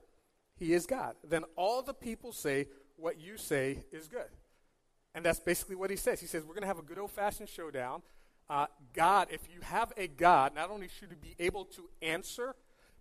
he 0.55 0.73
is 0.73 0.85
God. 0.85 1.15
Then 1.23 1.43
all 1.55 1.81
the 1.81 1.93
people 1.93 2.31
say, 2.31 2.67
What 2.95 3.19
you 3.19 3.37
say 3.37 3.83
is 3.91 4.07
good. 4.07 4.29
And 5.17 5.25
that's 5.25 5.39
basically 5.39 5.75
what 5.75 5.89
he 5.89 5.95
says. 5.95 6.21
He 6.21 6.27
says, 6.27 6.43
We're 6.43 6.53
going 6.53 6.61
to 6.61 6.67
have 6.67 6.77
a 6.77 6.83
good 6.83 6.99
old 6.99 7.09
fashioned 7.09 7.49
showdown. 7.49 8.03
Uh, 8.47 8.67
God, 8.93 9.29
if 9.31 9.41
you 9.51 9.61
have 9.61 9.91
a 9.97 10.07
God, 10.07 10.53
not 10.53 10.69
only 10.69 10.87
should 10.87 11.09
he 11.09 11.15
be 11.15 11.35
able 11.43 11.65
to 11.65 11.89
answer, 12.03 12.53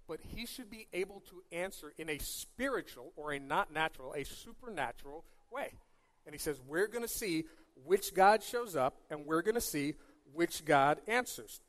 but 0.09 0.21
he 0.35 0.47
should 0.47 0.71
be 0.71 0.87
able 0.95 1.23
to 1.29 1.43
answer 1.55 1.93
in 1.99 2.09
a 2.09 2.17
spiritual 2.17 3.13
or 3.17 3.33
a 3.33 3.39
not 3.39 3.71
natural, 3.71 4.15
a 4.15 4.25
supernatural 4.25 5.25
way. 5.53 5.75
And 6.25 6.35
he 6.35 6.39
says, 6.39 6.59
We're 6.67 6.87
going 6.87 7.03
to 7.03 7.09
see 7.09 7.45
which 7.85 8.15
God 8.15 8.43
shows 8.43 8.77
up, 8.77 8.97
and 9.11 9.27
we're 9.27 9.43
going 9.43 9.55
to 9.55 9.61
see 9.61 9.93
which 10.33 10.65
God 10.65 10.97
answers. 11.07 11.61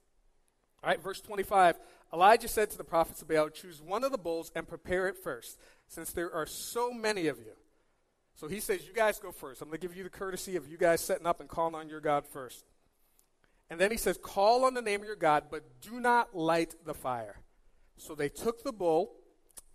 All 0.82 0.90
right, 0.90 1.04
verse 1.04 1.20
25 1.20 1.78
Elijah 2.14 2.48
said 2.48 2.70
to 2.70 2.78
the 2.78 2.86
prophets 2.86 3.22
of 3.22 3.28
Baal, 3.28 3.50
Choose 3.50 3.82
one 3.82 4.06
of 4.06 4.14
the 4.14 4.18
bulls 4.18 4.54
and 4.56 4.66
prepare 4.66 5.10
it 5.10 5.18
first, 5.18 5.60
since 5.90 6.14
there 6.14 6.34
are 6.34 6.46
so 6.46 6.94
many 6.94 7.28
of 7.28 7.38
you. 7.38 7.52
So 8.38 8.48
he 8.48 8.60
says, 8.60 8.88
You 8.88 8.94
guys 8.94 9.20
go 9.20 9.32
first. 9.32 9.62
I'm 9.62 9.68
going 9.68 9.80
to 9.80 9.88
give 9.88 9.98
you 9.98 10.04
the 10.04 10.10
courtesy 10.10 10.56
of 10.56 10.68
you 10.68 10.78
guys 10.78 11.02
setting 11.02 11.26
up 11.26 11.42
and 11.42 11.50
calling 11.50 11.76
on 11.76 11.90
your 11.90 12.00
God 12.00 12.26
first. 12.26 12.64
And 13.70 13.80
then 13.80 13.92
he 13.92 13.98
says, 13.98 14.18
Call 14.22 14.64
on 14.64 14.76
the 14.76 14.82
name 14.82 15.02
of 15.02 15.08
your 15.08 15.16
God, 15.16 15.46
but 15.52 15.82
do 15.82 16.00
not 16.00 16.36
light 16.36 16.76
the 16.86 16.94
fire. 16.94 17.42
So 17.98 18.14
they 18.14 18.30
took 18.30 18.64
the 18.64 18.72
bull, 18.72 19.12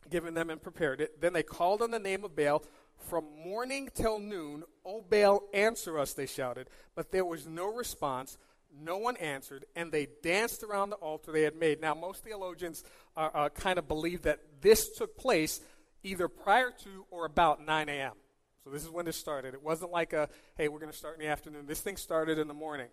given 0.08 0.34
them, 0.34 0.48
and 0.48 0.62
prepared 0.62 1.00
it. 1.00 1.20
Then 1.20 1.32
they 1.32 1.42
called 1.42 1.82
on 1.82 1.90
the 1.90 1.98
name 1.98 2.24
of 2.24 2.34
Baal. 2.34 2.64
From 2.96 3.24
morning 3.44 3.90
till 3.92 4.20
noon, 4.20 4.62
O 4.84 5.02
Baal, 5.02 5.42
answer 5.52 5.98
us, 5.98 6.14
they 6.14 6.26
shouted. 6.26 6.68
But 6.94 7.10
there 7.10 7.24
was 7.24 7.48
no 7.48 7.66
response. 7.74 8.38
No 8.80 8.96
one 8.96 9.16
answered, 9.16 9.64
and 9.74 9.90
they 9.90 10.06
danced 10.22 10.62
around 10.62 10.90
the 10.90 10.96
altar 10.96 11.32
they 11.32 11.42
had 11.42 11.56
made. 11.56 11.80
Now, 11.80 11.94
most 11.94 12.22
theologians 12.22 12.84
uh, 13.16 13.28
uh, 13.34 13.48
kind 13.48 13.78
of 13.78 13.88
believe 13.88 14.22
that 14.22 14.38
this 14.60 14.88
took 14.96 15.18
place 15.18 15.60
either 16.04 16.28
prior 16.28 16.70
to 16.84 17.04
or 17.10 17.26
about 17.26 17.66
9 17.66 17.88
a.m. 17.88 18.12
So 18.64 18.70
this 18.70 18.82
is 18.82 18.90
when 18.90 19.04
this 19.04 19.16
started. 19.16 19.54
It 19.54 19.62
wasn't 19.62 19.90
like 19.90 20.12
a, 20.12 20.28
hey, 20.56 20.68
we're 20.68 20.78
going 20.78 20.92
to 20.92 20.96
start 20.96 21.16
in 21.18 21.24
the 21.24 21.30
afternoon. 21.30 21.66
This 21.66 21.80
thing 21.80 21.96
started 21.96 22.38
in 22.38 22.46
the 22.46 22.54
morning. 22.54 22.88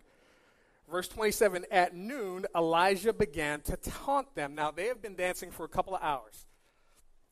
Verse 0.90 1.06
27 1.08 1.66
At 1.70 1.94
noon, 1.94 2.46
Elijah 2.56 3.12
began 3.12 3.60
to 3.62 3.76
taunt 3.76 4.34
them. 4.34 4.54
Now, 4.54 4.72
they 4.72 4.86
have 4.86 5.00
been 5.00 5.14
dancing 5.14 5.50
for 5.50 5.64
a 5.64 5.68
couple 5.68 5.94
of 5.94 6.02
hours. 6.02 6.46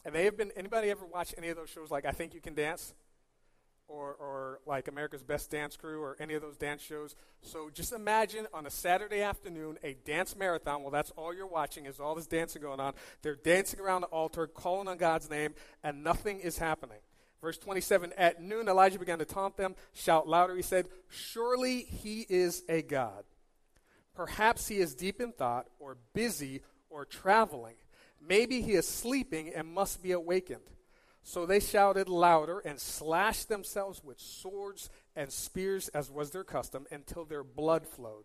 And 0.05 0.15
they 0.15 0.25
have 0.25 0.37
been, 0.37 0.53
anybody 0.57 0.91
ever 0.91 1.05
watch 1.05 1.35
any 1.37 1.49
of 1.49 1.57
those 1.57 1.69
shows 1.69 1.91
like 1.91 2.07
I 2.07 2.13
Think 2.13 2.33
You 2.33 2.41
Can 2.41 2.55
Dance? 2.55 2.95
Or, 3.89 4.15
or 4.21 4.61
like 4.67 4.87
America's 4.87 5.23
Best 5.23 5.51
Dance 5.51 5.75
Crew 5.75 6.03
or 6.03 6.15
any 6.21 6.35
of 6.35 6.43
those 6.43 6.59
dance 6.59 6.83
shows. 6.83 7.17
So 7.41 7.71
just 7.73 7.95
imagine 7.95 8.47
on 8.53 8.67
a 8.67 8.71
Saturday 8.71 9.23
afternoon 9.23 9.79
a 9.83 9.95
dance 10.05 10.37
marathon. 10.37 10.83
Well, 10.83 10.91
that's 10.91 11.11
all 11.13 11.35
you're 11.35 11.47
watching 11.47 11.87
is 11.87 11.99
all 11.99 12.15
this 12.15 12.27
dancing 12.27 12.61
going 12.61 12.81
on. 12.81 12.93
They're 13.23 13.35
dancing 13.35 13.81
around 13.81 14.03
the 14.03 14.09
altar, 14.09 14.47
calling 14.47 14.89
on 14.89 14.99
God's 14.99 15.31
name, 15.31 15.55
and 15.83 16.05
nothing 16.05 16.41
is 16.41 16.59
happening. 16.59 16.99
Verse 17.41 17.59
27 17.59 18.13
At 18.17 18.43
noon, 18.43 18.69
Elijah 18.69 18.99
began 18.99 19.19
to 19.19 19.25
taunt 19.25 19.57
them, 19.57 19.75
shout 19.93 20.29
louder. 20.29 20.57
He 20.57 20.63
said, 20.63 20.89
Surely 21.09 21.83
he 21.83 22.27
is 22.29 22.63
a 22.69 22.83
God. 22.83 23.25
Perhaps 24.15 24.67
he 24.69 24.79
is 24.79 24.95
deep 24.95 25.21
in 25.21 25.33
thought, 25.33 25.67
or 25.79 25.97
busy, 26.13 26.63
or 26.91 27.05
traveling. 27.05 27.77
Maybe 28.21 28.61
he 28.63 28.73
is 28.73 28.89
sleeping 28.89 29.53
and 29.55 29.69
must 29.69 30.03
be 30.03 30.13
awakened. 30.13 30.63
So 31.23 31.47
they 31.47 31.61
shouted 31.61 32.09
louder 32.09 32.59
and 32.61 32.81
slashed 32.81 33.49
themselves 33.49 34.03
with 34.03 34.19
swords 34.19 34.91
and 35.15 35.31
spears, 35.31 35.89
as 35.89 36.11
was 36.11 36.31
their 36.31 36.45
custom, 36.45 36.87
until 36.91 37.25
their 37.25 37.45
blood 37.45 37.87
flowed. 37.87 38.25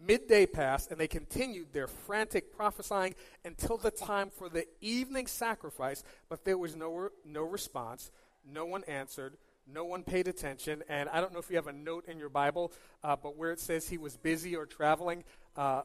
Midday 0.00 0.46
passed, 0.46 0.90
and 0.90 1.00
they 1.00 1.08
continued 1.08 1.72
their 1.72 1.88
frantic 1.88 2.54
prophesying 2.54 3.14
until 3.44 3.76
the 3.76 3.90
time 3.90 4.30
for 4.30 4.48
the 4.48 4.66
evening 4.80 5.26
sacrifice, 5.26 6.04
but 6.28 6.44
there 6.44 6.58
was 6.58 6.76
no, 6.76 7.08
no 7.24 7.42
response. 7.42 8.10
No 8.50 8.64
one 8.66 8.84
answered. 8.84 9.36
No 9.66 9.84
one 9.84 10.02
paid 10.02 10.28
attention. 10.28 10.82
And 10.88 11.08
I 11.10 11.20
don't 11.20 11.32
know 11.32 11.38
if 11.38 11.50
you 11.50 11.56
have 11.56 11.66
a 11.66 11.72
note 11.72 12.06
in 12.06 12.18
your 12.18 12.30
Bible, 12.30 12.72
uh, 13.04 13.16
but 13.22 13.36
where 13.36 13.50
it 13.50 13.60
says 13.60 13.88
he 13.88 13.98
was 13.98 14.16
busy 14.16 14.56
or 14.56 14.66
traveling, 14.66 15.24
uh, 15.56 15.82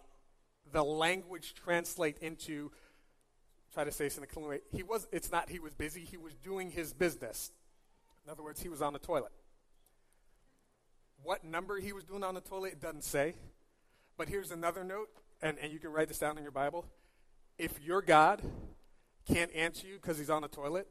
the 0.71 0.83
language 0.83 1.53
translate 1.53 2.17
into 2.19 2.71
try 3.73 3.83
to 3.83 3.91
say 3.91 4.05
this 4.05 4.17
in 4.17 4.23
a 4.23 4.27
clean 4.27 4.47
way. 4.47 4.59
He 4.71 4.83
was. 4.83 5.07
It's 5.11 5.31
not. 5.31 5.49
He 5.49 5.59
was 5.59 5.73
busy. 5.73 6.01
He 6.01 6.17
was 6.17 6.33
doing 6.35 6.71
his 6.71 6.93
business. 6.93 7.51
In 8.25 8.31
other 8.31 8.43
words, 8.43 8.61
he 8.61 8.69
was 8.69 8.81
on 8.81 8.93
the 8.93 8.99
toilet. 8.99 9.31
What 11.23 11.43
number 11.43 11.79
he 11.79 11.93
was 11.93 12.03
doing 12.03 12.23
on 12.23 12.35
the 12.35 12.41
toilet, 12.41 12.73
it 12.73 12.81
doesn't 12.81 13.03
say. 13.03 13.35
But 14.17 14.29
here's 14.29 14.51
another 14.51 14.83
note, 14.83 15.09
and, 15.41 15.57
and 15.59 15.71
you 15.71 15.79
can 15.79 15.91
write 15.91 16.07
this 16.07 16.19
down 16.19 16.37
in 16.37 16.43
your 16.43 16.51
Bible. 16.51 16.85
If 17.57 17.81
your 17.81 18.01
God 18.01 18.41
can't 19.25 19.53
answer 19.55 19.87
you 19.87 19.95
because 19.95 20.17
he's 20.17 20.29
on 20.29 20.41
the 20.41 20.47
toilet, 20.47 20.87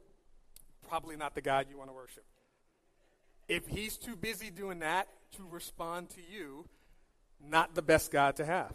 probably 0.87 1.15
not 1.15 1.35
the 1.35 1.41
God 1.41 1.67
you 1.69 1.77
want 1.77 1.89
to 1.89 1.93
worship. 1.93 2.23
if 3.47 3.67
he's 3.67 3.97
too 3.97 4.15
busy 4.15 4.49
doing 4.49 4.79
that 4.79 5.07
to 5.35 5.43
respond 5.49 6.09
to 6.11 6.21
you, 6.21 6.65
not 7.45 7.75
the 7.75 7.81
best 7.81 8.11
God 8.11 8.37
to 8.37 8.45
have. 8.45 8.73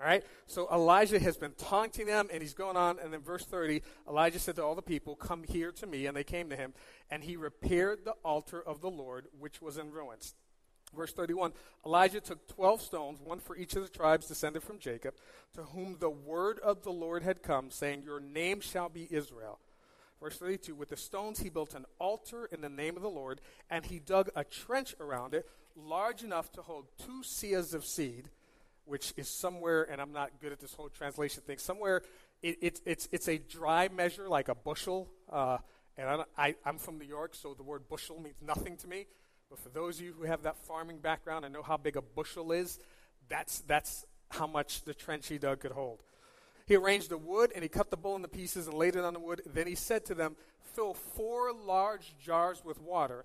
All 0.00 0.06
right? 0.06 0.24
So 0.46 0.66
Elijah 0.72 1.18
has 1.18 1.36
been 1.36 1.52
taunting 1.52 2.06
them, 2.06 2.28
and 2.32 2.40
he's 2.42 2.54
going 2.54 2.76
on. 2.76 2.98
And 2.98 3.12
then, 3.12 3.20
verse 3.20 3.44
30, 3.44 3.82
Elijah 4.08 4.38
said 4.38 4.56
to 4.56 4.64
all 4.64 4.74
the 4.74 4.82
people, 4.82 5.14
Come 5.14 5.44
here 5.44 5.72
to 5.72 5.86
me. 5.86 6.06
And 6.06 6.16
they 6.16 6.24
came 6.24 6.48
to 6.50 6.56
him, 6.56 6.72
and 7.10 7.22
he 7.22 7.36
repaired 7.36 8.04
the 8.04 8.14
altar 8.24 8.62
of 8.62 8.80
the 8.80 8.90
Lord, 8.90 9.26
which 9.38 9.60
was 9.60 9.76
in 9.76 9.92
ruins. 9.92 10.34
Verse 10.96 11.12
31 11.12 11.52
Elijah 11.86 12.20
took 12.20 12.48
12 12.48 12.80
stones, 12.82 13.20
one 13.22 13.38
for 13.38 13.56
each 13.56 13.76
of 13.76 13.82
the 13.82 13.88
tribes 13.88 14.26
descended 14.26 14.62
from 14.62 14.78
Jacob, 14.78 15.14
to 15.54 15.62
whom 15.62 15.96
the 16.00 16.10
word 16.10 16.58
of 16.60 16.82
the 16.82 16.90
Lord 16.90 17.22
had 17.22 17.42
come, 17.42 17.70
saying, 17.70 18.02
Your 18.02 18.20
name 18.20 18.60
shall 18.60 18.88
be 18.88 19.06
Israel. 19.10 19.58
Verse 20.22 20.36
32 20.38 20.74
With 20.74 20.90
the 20.90 20.96
stones 20.96 21.40
he 21.40 21.48
built 21.48 21.74
an 21.74 21.86
altar 21.98 22.48
in 22.52 22.60
the 22.60 22.68
name 22.68 22.96
of 22.96 23.02
the 23.02 23.08
Lord, 23.08 23.40
and 23.70 23.84
he 23.84 23.98
dug 23.98 24.30
a 24.36 24.44
trench 24.44 24.94
around 25.00 25.34
it, 25.34 25.48
large 25.76 26.22
enough 26.22 26.52
to 26.52 26.62
hold 26.62 26.86
two 26.98 27.22
seahs 27.22 27.74
of 27.74 27.84
seed, 27.84 28.28
which 28.84 29.14
is 29.16 29.28
somewhere, 29.28 29.82
and 29.90 30.00
I'm 30.00 30.12
not 30.12 30.40
good 30.40 30.52
at 30.52 30.60
this 30.60 30.74
whole 30.74 30.88
translation 30.88 31.42
thing, 31.46 31.58
somewhere 31.58 32.02
it, 32.42 32.58
it, 32.60 32.80
it's, 32.86 33.08
it's 33.12 33.28
a 33.28 33.38
dry 33.38 33.88
measure, 33.88 34.28
like 34.28 34.48
a 34.48 34.54
bushel. 34.54 35.08
Uh, 35.30 35.58
and 35.96 36.24
I, 36.36 36.54
I'm 36.64 36.78
from 36.78 36.98
New 36.98 37.06
York, 37.06 37.34
so 37.34 37.54
the 37.54 37.62
word 37.62 37.88
bushel 37.88 38.20
means 38.20 38.36
nothing 38.40 38.76
to 38.78 38.88
me. 38.88 39.06
But 39.50 39.58
for 39.58 39.68
those 39.68 39.98
of 39.98 40.04
you 40.04 40.14
who 40.18 40.24
have 40.24 40.42
that 40.44 40.56
farming 40.56 40.98
background 40.98 41.44
and 41.44 41.52
know 41.52 41.62
how 41.62 41.76
big 41.76 41.96
a 41.96 42.02
bushel 42.02 42.52
is, 42.52 42.78
that's, 43.28 43.60
that's 43.60 44.06
how 44.30 44.46
much 44.46 44.82
the 44.84 44.94
trench 44.94 45.28
he 45.28 45.38
dug 45.38 45.60
could 45.60 45.72
hold. 45.72 46.02
He 46.70 46.76
arranged 46.76 47.08
the 47.08 47.18
wood 47.18 47.50
and 47.52 47.64
he 47.64 47.68
cut 47.68 47.90
the 47.90 47.96
bull 47.96 48.14
into 48.14 48.28
pieces 48.28 48.68
and 48.68 48.78
laid 48.78 48.94
it 48.94 49.02
on 49.02 49.12
the 49.12 49.18
wood. 49.18 49.42
Then 49.44 49.66
he 49.66 49.74
said 49.74 50.04
to 50.04 50.14
them, 50.14 50.36
Fill 50.60 50.94
four 50.94 51.52
large 51.52 52.14
jars 52.24 52.62
with 52.64 52.80
water 52.80 53.24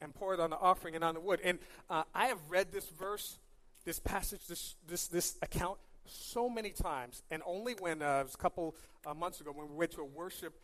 and 0.00 0.12
pour 0.12 0.34
it 0.34 0.40
on 0.40 0.50
the 0.50 0.58
offering 0.58 0.96
and 0.96 1.04
on 1.04 1.14
the 1.14 1.20
wood. 1.20 1.38
And 1.44 1.60
uh, 1.88 2.02
I 2.12 2.26
have 2.26 2.38
read 2.48 2.72
this 2.72 2.88
verse, 2.88 3.38
this 3.84 4.00
passage, 4.00 4.44
this, 4.48 4.74
this, 4.88 5.06
this 5.06 5.36
account 5.40 5.78
so 6.04 6.50
many 6.50 6.70
times. 6.70 7.22
And 7.30 7.44
only 7.46 7.74
when 7.78 8.02
uh, 8.02 8.22
it 8.22 8.24
was 8.24 8.34
a 8.34 8.38
couple 8.38 8.74
uh, 9.06 9.14
months 9.14 9.40
ago 9.40 9.52
when 9.54 9.68
we 9.68 9.76
went 9.76 9.92
to 9.92 10.00
a 10.00 10.04
worship 10.04 10.58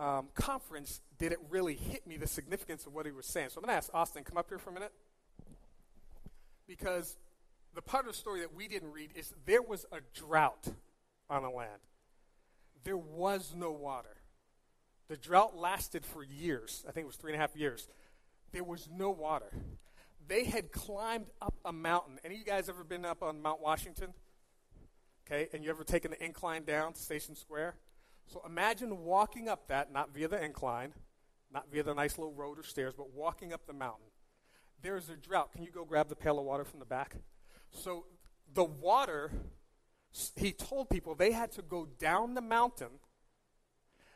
um, 0.00 0.28
conference 0.34 1.02
did 1.18 1.32
it 1.32 1.38
really 1.50 1.74
hit 1.74 2.06
me 2.06 2.16
the 2.16 2.26
significance 2.26 2.86
of 2.86 2.94
what 2.94 3.04
he 3.04 3.12
was 3.12 3.26
saying. 3.26 3.50
So 3.50 3.58
I'm 3.58 3.66
going 3.66 3.74
to 3.74 3.76
ask 3.76 3.90
Austin, 3.92 4.24
come 4.24 4.38
up 4.38 4.48
here 4.48 4.58
for 4.58 4.70
a 4.70 4.72
minute. 4.72 4.92
Because 6.66 7.18
the 7.74 7.82
part 7.82 8.06
of 8.06 8.12
the 8.12 8.18
story 8.18 8.40
that 8.40 8.54
we 8.54 8.68
didn't 8.68 8.92
read 8.92 9.10
is 9.14 9.34
there 9.44 9.60
was 9.60 9.84
a 9.92 9.98
drought 10.14 10.66
on 11.32 11.42
the 11.42 11.50
land. 11.50 11.80
There 12.84 12.96
was 12.96 13.54
no 13.56 13.72
water. 13.72 14.16
The 15.08 15.16
drought 15.16 15.56
lasted 15.56 16.04
for 16.04 16.22
years. 16.22 16.84
I 16.88 16.92
think 16.92 17.04
it 17.04 17.06
was 17.06 17.16
three 17.16 17.32
and 17.32 17.38
a 17.38 17.40
half 17.40 17.56
years. 17.56 17.88
There 18.52 18.64
was 18.64 18.88
no 18.94 19.10
water. 19.10 19.52
They 20.28 20.44
had 20.44 20.72
climbed 20.72 21.30
up 21.40 21.54
a 21.64 21.72
mountain. 21.72 22.18
Any 22.24 22.34
of 22.34 22.40
you 22.40 22.46
guys 22.46 22.68
ever 22.68 22.84
been 22.84 23.04
up 23.04 23.22
on 23.22 23.40
Mount 23.42 23.60
Washington? 23.60 24.12
Okay, 25.26 25.48
and 25.52 25.64
you 25.64 25.70
ever 25.70 25.84
taken 25.84 26.10
the 26.10 26.22
incline 26.22 26.64
down 26.64 26.92
to 26.92 27.00
Station 27.00 27.34
Square? 27.34 27.76
So 28.26 28.42
imagine 28.46 29.04
walking 29.04 29.48
up 29.48 29.68
that, 29.68 29.92
not 29.92 30.14
via 30.14 30.28
the 30.28 30.42
incline, 30.42 30.92
not 31.52 31.70
via 31.70 31.82
the 31.82 31.94
nice 31.94 32.18
little 32.18 32.34
road 32.34 32.58
or 32.58 32.62
stairs, 32.62 32.94
but 32.96 33.12
walking 33.12 33.52
up 33.52 33.66
the 33.66 33.72
mountain. 33.72 34.06
There 34.82 34.96
is 34.96 35.08
a 35.08 35.16
drought. 35.16 35.52
Can 35.52 35.62
you 35.62 35.70
go 35.70 35.84
grab 35.84 36.08
the 36.08 36.16
pail 36.16 36.38
of 36.38 36.44
water 36.44 36.64
from 36.64 36.80
the 36.80 36.86
back? 36.86 37.16
So 37.70 38.06
the 38.52 38.64
water, 38.64 39.30
he 40.36 40.52
told 40.52 40.90
people 40.90 41.14
they 41.14 41.32
had 41.32 41.52
to 41.52 41.62
go 41.62 41.86
down 41.98 42.34
the 42.34 42.40
mountain. 42.40 43.00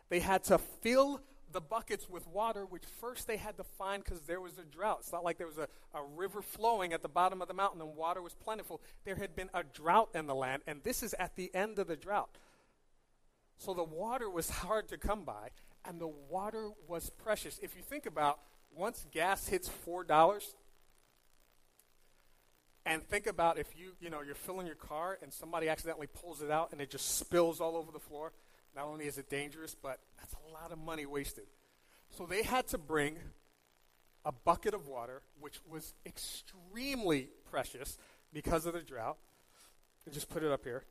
They 0.08 0.20
had 0.20 0.44
to 0.44 0.58
fill 0.58 1.20
the 1.52 1.60
buckets 1.60 2.08
with 2.08 2.26
water, 2.26 2.66
which 2.66 2.84
first 3.00 3.26
they 3.26 3.36
had 3.36 3.56
to 3.56 3.64
find 3.64 4.04
because 4.04 4.20
there 4.22 4.40
was 4.40 4.58
a 4.58 4.64
drought. 4.64 4.98
It's 5.00 5.12
not 5.12 5.24
like 5.24 5.38
there 5.38 5.46
was 5.46 5.58
a, 5.58 5.68
a 5.94 6.02
river 6.02 6.42
flowing 6.42 6.92
at 6.92 7.02
the 7.02 7.08
bottom 7.08 7.40
of 7.40 7.48
the 7.48 7.54
mountain 7.54 7.80
and 7.80 7.96
water 7.96 8.20
was 8.20 8.34
plentiful. 8.34 8.80
There 9.04 9.16
had 9.16 9.34
been 9.34 9.50
a 9.54 9.62
drought 9.62 10.10
in 10.14 10.26
the 10.26 10.34
land, 10.34 10.62
and 10.66 10.82
this 10.82 11.02
is 11.02 11.14
at 11.18 11.36
the 11.36 11.52
end 11.54 11.78
of 11.78 11.86
the 11.86 11.96
drought. 11.96 12.38
So 13.58 13.72
the 13.72 13.84
water 13.84 14.28
was 14.28 14.50
hard 14.64 14.88
to 14.88 14.98
come 14.98 15.24
by, 15.24 15.50
and 15.84 16.00
the 16.00 16.08
water 16.08 16.70
was 16.86 17.10
precious. 17.10 17.58
If 17.62 17.76
you 17.76 17.82
think 17.82 18.06
about 18.06 18.40
once 18.74 19.06
gas 19.10 19.48
hits 19.48 19.68
four 19.68 20.04
dollars, 20.04 20.54
and 22.86 23.02
think 23.06 23.26
about 23.26 23.58
if 23.58 23.76
you 23.76 23.92
you 24.00 24.08
know 24.08 24.22
you're 24.22 24.34
filling 24.34 24.66
your 24.66 24.76
car 24.76 25.18
and 25.20 25.32
somebody 25.32 25.68
accidentally 25.68 26.06
pulls 26.06 26.40
it 26.40 26.50
out 26.50 26.72
and 26.72 26.80
it 26.80 26.88
just 26.88 27.18
spills 27.18 27.60
all 27.60 27.76
over 27.76 27.92
the 27.92 28.00
floor. 28.00 28.32
Not 28.74 28.86
only 28.86 29.06
is 29.06 29.18
it 29.18 29.28
dangerous, 29.28 29.74
but 29.74 29.98
that's 30.18 30.34
a 30.34 30.52
lot 30.52 30.70
of 30.70 30.78
money 30.78 31.04
wasted. 31.04 31.44
So 32.10 32.24
they 32.24 32.42
had 32.42 32.66
to 32.68 32.78
bring 32.78 33.18
a 34.24 34.32
bucket 34.32 34.74
of 34.74 34.86
water, 34.86 35.22
which 35.40 35.60
was 35.68 35.94
extremely 36.04 37.28
precious 37.50 37.98
because 38.32 38.66
of 38.66 38.74
the 38.74 38.80
drought. 38.80 39.16
And 40.04 40.14
just 40.14 40.28
put 40.28 40.42
it 40.42 40.52
up 40.52 40.62
here. 40.62 40.84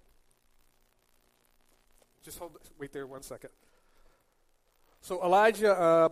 Just 2.24 2.40
hold, 2.40 2.58
wait 2.80 2.92
there 2.92 3.06
one 3.06 3.22
second. 3.22 3.52
So 5.02 5.24
Elijah, 5.24 5.80
uh, 5.80 6.10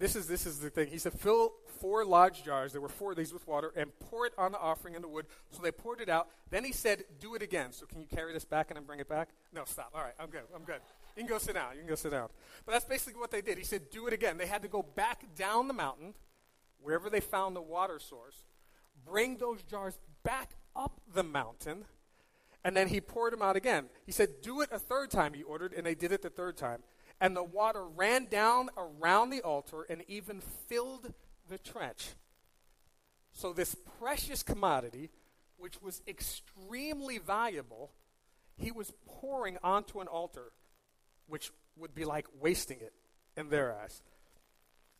this 0.00 0.16
is 0.16 0.26
this 0.26 0.46
is 0.46 0.58
the 0.58 0.70
thing. 0.70 0.88
He 0.88 0.98
said, 0.98 1.12
fill 1.12 1.52
four 1.78 2.04
large 2.06 2.42
jars. 2.42 2.72
There 2.72 2.80
were 2.80 2.88
four 2.88 3.10
of 3.12 3.18
these 3.18 3.32
with 3.32 3.46
water, 3.46 3.70
and 3.76 3.90
pour 4.00 4.26
it 4.26 4.32
on 4.38 4.50
the 4.50 4.58
offering 4.58 4.94
in 4.94 5.02
the 5.02 5.08
wood. 5.08 5.26
So 5.50 5.60
they 5.62 5.70
poured 5.70 6.00
it 6.00 6.08
out. 6.08 6.28
Then 6.48 6.64
he 6.64 6.72
said, 6.72 7.04
do 7.20 7.34
it 7.34 7.42
again. 7.42 7.72
So 7.72 7.84
can 7.84 8.00
you 8.00 8.06
carry 8.06 8.32
this 8.32 8.46
back 8.46 8.70
and 8.70 8.76
then 8.76 8.84
bring 8.84 8.98
it 8.98 9.08
back? 9.08 9.28
No, 9.54 9.64
stop. 9.66 9.92
All 9.94 10.00
right, 10.00 10.14
I'm 10.18 10.30
good. 10.30 10.42
I'm 10.56 10.64
good. 10.64 10.80
You 11.16 11.22
can 11.24 11.28
go 11.28 11.38
sit 11.38 11.54
down. 11.54 11.74
You 11.74 11.80
can 11.80 11.88
go 11.88 11.94
sit 11.96 12.12
down. 12.12 12.30
But 12.64 12.72
that's 12.72 12.86
basically 12.86 13.20
what 13.20 13.30
they 13.30 13.42
did. 13.42 13.58
He 13.58 13.64
said, 13.64 13.90
do 13.90 14.06
it 14.06 14.14
again. 14.14 14.38
They 14.38 14.46
had 14.46 14.62
to 14.62 14.68
go 14.68 14.82
back 14.82 15.22
down 15.36 15.68
the 15.68 15.74
mountain, 15.74 16.14
wherever 16.82 17.10
they 17.10 17.20
found 17.20 17.54
the 17.54 17.60
water 17.60 17.98
source, 17.98 18.44
bring 19.04 19.36
those 19.36 19.62
jars 19.62 19.98
back 20.24 20.54
up 20.74 21.00
the 21.14 21.22
mountain 21.22 21.84
and 22.64 22.76
then 22.76 22.88
he 22.88 23.00
poured 23.00 23.32
them 23.32 23.42
out 23.42 23.56
again. 23.56 23.86
He 24.04 24.12
said, 24.12 24.42
Do 24.42 24.60
it 24.60 24.68
a 24.72 24.78
third 24.78 25.10
time, 25.10 25.32
he 25.34 25.42
ordered, 25.42 25.72
and 25.72 25.84
they 25.86 25.94
did 25.94 26.12
it 26.12 26.22
the 26.22 26.30
third 26.30 26.56
time. 26.56 26.82
And 27.20 27.36
the 27.36 27.44
water 27.44 27.84
ran 27.84 28.26
down 28.26 28.70
around 28.76 29.30
the 29.30 29.42
altar 29.42 29.82
and 29.88 30.02
even 30.08 30.40
filled 30.40 31.12
the 31.48 31.58
trench. 31.58 32.10
So, 33.32 33.52
this 33.52 33.76
precious 33.98 34.42
commodity, 34.42 35.10
which 35.58 35.80
was 35.82 36.02
extremely 36.08 37.18
valuable, 37.18 37.92
he 38.56 38.72
was 38.72 38.92
pouring 39.06 39.58
onto 39.62 40.00
an 40.00 40.08
altar, 40.08 40.52
which 41.28 41.50
would 41.76 41.94
be 41.94 42.04
like 42.04 42.26
wasting 42.40 42.78
it 42.80 42.92
in 43.36 43.50
their 43.50 43.76
eyes. 43.76 44.02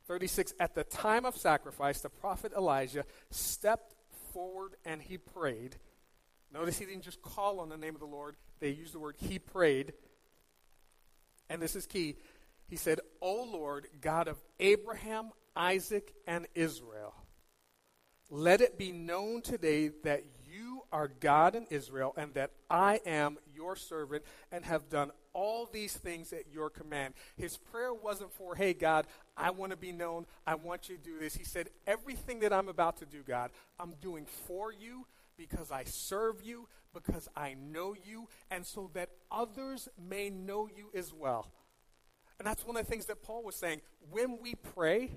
36 0.07 0.55
At 0.61 0.75
the 0.75 0.85
time 0.85 1.25
of 1.25 1.37
sacrifice, 1.37 2.01
the 2.01 2.09
prophet 2.09 2.53
Elijah 2.57 3.05
stepped 3.31 3.95
forward 4.33 4.75
and 4.85 5.03
he 5.03 5.19
prayed 5.19 5.77
Notice 6.53 6.79
he 6.79 6.85
didn't 6.85 7.03
just 7.05 7.23
call 7.23 7.61
on 7.61 7.69
the 7.69 7.77
name 7.77 7.95
of 7.95 8.01
the 8.01 8.07
Lord, 8.07 8.37
they 8.59 8.71
used 8.71 8.93
the 8.93 8.99
word 8.99 9.17
he 9.19 9.39
prayed. 9.39 9.93
And 11.51 11.61
this 11.61 11.77
is 11.77 11.85
key. 11.85 12.17
He 12.69 12.77
said, 12.77 13.01
O 13.21 13.43
Lord, 13.43 13.89
God 14.01 14.29
of 14.29 14.39
Abraham, 14.61 15.33
Isaac, 15.55 16.15
and 16.27 16.47
Israel, 16.55 17.15
let 18.31 18.61
it 18.61 18.79
be 18.79 18.93
known 18.93 19.43
today 19.43 19.91
that 20.05 20.23
you 20.47 20.83
are 20.93 21.09
God 21.09 21.57
in 21.57 21.67
Israel, 21.71 22.15
and 22.17 22.33
that 22.35 22.53
I 22.71 23.01
am 23.05 23.39
your 23.53 23.75
servant, 23.75 24.23
and 24.53 24.65
have 24.65 24.89
done 24.89 25.11
all 25.33 25.69
these 25.73 25.97
things 25.97 26.33
at 26.33 26.53
your 26.53 26.71
command. 26.71 27.15
His 27.37 27.57
prayer 27.57 27.93
wasn't 27.93 28.33
for, 28.33 28.55
hey, 28.55 28.73
God, 28.73 29.07
I 29.37 29.51
want 29.51 29.71
to 29.71 29.77
be 29.77 29.93
known. 29.93 30.27
I 30.47 30.55
want 30.55 30.89
you 30.89 30.97
to 30.97 31.03
do 31.03 31.19
this. 31.19 31.35
He 31.35 31.45
said, 31.45 31.71
everything 31.87 32.41
that 32.41 32.53
I'm 32.53 32.69
about 32.69 32.99
to 32.99 33.07
do, 33.07 33.23
God, 33.27 33.51
I'm 33.79 33.95
doing 34.01 34.27
for 34.47 34.73
you 34.73 35.07
because 35.37 35.71
I 35.73 35.85
serve 35.85 36.43
you, 36.45 36.69
because 36.95 37.29
I 37.37 37.55
know 37.55 37.95
you, 38.05 38.29
and 38.51 38.67
so 38.67 38.91
that 38.95 39.11
others 39.31 39.89
may 39.99 40.31
know 40.31 40.69
you 40.75 40.91
as 40.95 41.13
well. 41.13 41.51
And 42.39 42.47
that's 42.47 42.67
one 42.67 42.77
of 42.77 42.87
the 42.87 42.91
things 42.91 43.07
that 43.07 43.23
Paul 43.23 43.45
was 43.45 43.55
saying. 43.55 43.83
When 44.11 44.39
we 44.41 44.55
pray, 44.55 45.11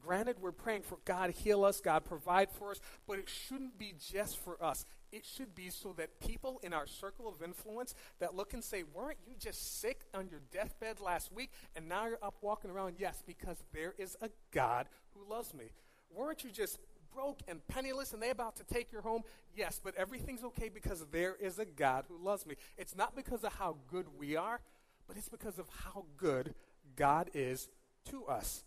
granted, 0.00 0.36
we're 0.40 0.52
praying 0.52 0.82
for 0.82 0.98
God 1.04 1.30
heal 1.30 1.64
us, 1.64 1.80
God 1.80 2.04
provide 2.04 2.50
for 2.50 2.70
us, 2.70 2.80
but 3.06 3.18
it 3.18 3.28
shouldn't 3.28 3.78
be 3.78 3.94
just 3.98 4.36
for 4.38 4.62
us. 4.62 4.84
It 5.10 5.24
should 5.24 5.54
be 5.54 5.70
so 5.70 5.94
that 5.98 6.20
people 6.20 6.60
in 6.62 6.72
our 6.72 6.86
circle 6.86 7.28
of 7.28 7.42
influence 7.42 7.94
that 8.18 8.34
look 8.34 8.54
and 8.54 8.64
say, 8.64 8.82
Weren't 8.82 9.18
you 9.26 9.34
just 9.38 9.80
sick 9.80 10.02
on 10.14 10.28
your 10.30 10.40
deathbed 10.50 11.00
last 11.00 11.32
week 11.32 11.50
and 11.76 11.88
now 11.88 12.06
you're 12.06 12.18
up 12.22 12.36
walking 12.40 12.70
around? 12.70 12.96
Yes, 12.98 13.22
because 13.26 13.62
there 13.72 13.94
is 13.98 14.16
a 14.20 14.30
God 14.50 14.88
who 15.14 15.30
loves 15.30 15.54
me. 15.54 15.72
Weren't 16.14 16.44
you 16.44 16.50
just 16.50 16.78
broke 17.14 17.40
and 17.48 17.66
penniless 17.68 18.12
and 18.12 18.22
they're 18.22 18.32
about 18.32 18.56
to 18.56 18.64
take 18.64 18.92
your 18.92 19.02
home? 19.02 19.22
Yes, 19.56 19.80
but 19.82 19.94
everything's 19.96 20.44
okay 20.44 20.68
because 20.68 21.04
there 21.10 21.36
is 21.36 21.58
a 21.58 21.64
God 21.64 22.04
who 22.08 22.22
loves 22.22 22.46
me. 22.46 22.56
It's 22.76 22.96
not 22.96 23.14
because 23.16 23.44
of 23.44 23.54
how 23.54 23.76
good 23.88 24.06
we 24.18 24.36
are, 24.36 24.60
but 25.06 25.16
it's 25.16 25.28
because 25.28 25.58
of 25.58 25.66
how 25.84 26.06
good 26.16 26.54
God 26.96 27.30
is 27.34 27.68
to 28.10 28.26
us. 28.26 28.64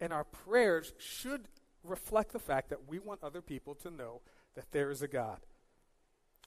And 0.00 0.12
our 0.12 0.24
prayers 0.24 0.92
should 0.98 1.48
reflect 1.84 2.32
the 2.32 2.38
fact 2.38 2.70
that 2.70 2.88
we 2.88 2.98
want 2.98 3.22
other 3.22 3.42
people 3.42 3.74
to 3.76 3.90
know 3.90 4.20
that 4.54 4.70
there 4.72 4.90
is 4.90 5.02
a 5.02 5.08
God. 5.08 5.40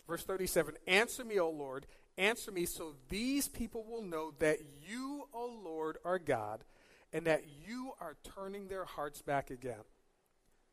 Verse 0.07 0.23
37 0.23 0.75
Answer 0.87 1.23
me, 1.23 1.39
O 1.39 1.49
Lord, 1.49 1.85
answer 2.17 2.51
me, 2.51 2.65
so 2.65 2.95
these 3.09 3.47
people 3.47 3.83
will 3.83 4.03
know 4.03 4.33
that 4.39 4.59
you, 4.87 5.27
O 5.33 5.59
Lord, 5.63 5.97
are 6.03 6.19
God, 6.19 6.63
and 7.11 7.25
that 7.25 7.43
you 7.67 7.93
are 8.01 8.17
turning 8.35 8.67
their 8.67 8.85
hearts 8.85 9.21
back 9.21 9.49
again. 9.49 9.83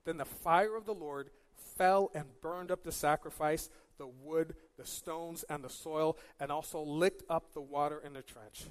Then 0.04 0.16
the 0.16 0.24
fire 0.24 0.76
of 0.76 0.86
the 0.86 0.94
Lord 0.94 1.30
fell 1.76 2.10
and 2.14 2.26
burned 2.40 2.70
up 2.70 2.84
the 2.84 2.92
sacrifice, 2.92 3.70
the 3.98 4.06
wood, 4.06 4.54
the 4.76 4.86
stones, 4.86 5.44
and 5.48 5.62
the 5.62 5.68
soil, 5.68 6.16
and 6.38 6.50
also 6.50 6.80
licked 6.80 7.22
up 7.28 7.52
the 7.52 7.60
water 7.60 8.00
in 8.04 8.12
the 8.12 8.22
trench. 8.22 8.64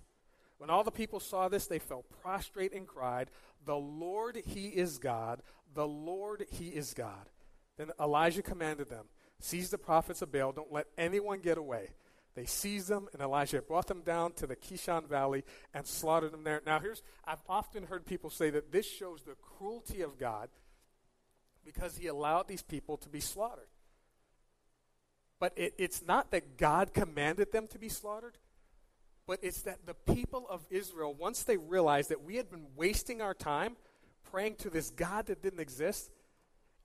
When 0.58 0.70
all 0.70 0.84
the 0.84 0.92
people 0.92 1.20
saw 1.20 1.48
this, 1.48 1.68
they 1.68 1.80
fell 1.80 2.04
prostrate 2.22 2.74
and 2.74 2.86
cried, 2.88 3.30
The 3.66 3.78
Lord, 3.78 4.42
He 4.46 4.68
is 4.68 4.98
God. 4.98 5.42
The 5.74 5.88
Lord, 5.88 6.46
He 6.52 6.68
is 6.68 6.94
God. 6.94 7.30
Then 7.78 7.92
Elijah 8.00 8.42
commanded 8.42 8.90
them, 8.90 9.06
Seize 9.40 9.70
the 9.70 9.78
prophets 9.78 10.22
of 10.22 10.32
Baal. 10.32 10.52
Don't 10.52 10.74
let 10.74 10.88
anyone 10.98 11.40
get 11.40 11.58
away. 11.58 11.92
They 12.36 12.46
seized 12.46 12.90
them, 12.90 13.08
and 13.14 13.22
Elijah 13.22 13.62
brought 13.62 13.88
them 13.88 14.02
down 14.02 14.34
to 14.34 14.48
the 14.48 14.56
Kishon 14.56 15.08
Valley 15.08 15.44
and 15.74 15.88
slaughtered 15.88 16.32
them 16.32 16.44
there. 16.44 16.62
Now, 16.66 16.80
here's 16.80 17.02
I've 17.26 17.44
often 17.48 17.84
heard 17.84 18.06
people 18.06 18.30
say 18.30 18.50
that 18.50 18.72
this 18.72 18.90
shows 18.90 19.24
the 19.24 19.36
cruelty 19.36 20.02
of 20.02 20.18
God 20.18 20.50
because 21.74 21.98
he 21.98 22.08
allowed 22.08 22.48
these 22.48 22.64
people 22.64 22.98
to 22.98 23.10
be 23.10 23.20
slaughtered. 23.20 23.68
But 25.40 25.54
it, 25.56 25.76
it's 25.78 26.02
not 26.02 26.32
that 26.32 26.58
God 26.58 26.96
commanded 26.96 27.52
them 27.52 27.68
to 27.68 27.78
be 27.78 27.90
slaughtered, 27.90 28.38
but 29.28 29.40
it's 29.44 29.62
that 29.62 29.86
the 29.86 29.94
people 29.94 30.48
of 30.50 30.66
Israel, 30.72 31.14
once 31.14 31.44
they 31.44 31.58
realized 31.58 32.10
that 32.10 32.24
we 32.24 32.38
had 32.38 32.50
been 32.50 32.66
wasting 32.76 33.22
our 33.22 33.36
time 33.36 33.78
praying 34.32 34.56
to 34.56 34.72
this 34.72 34.90
God 34.90 35.28
that 35.28 35.44
didn't 35.44 35.60
exist, 35.60 36.10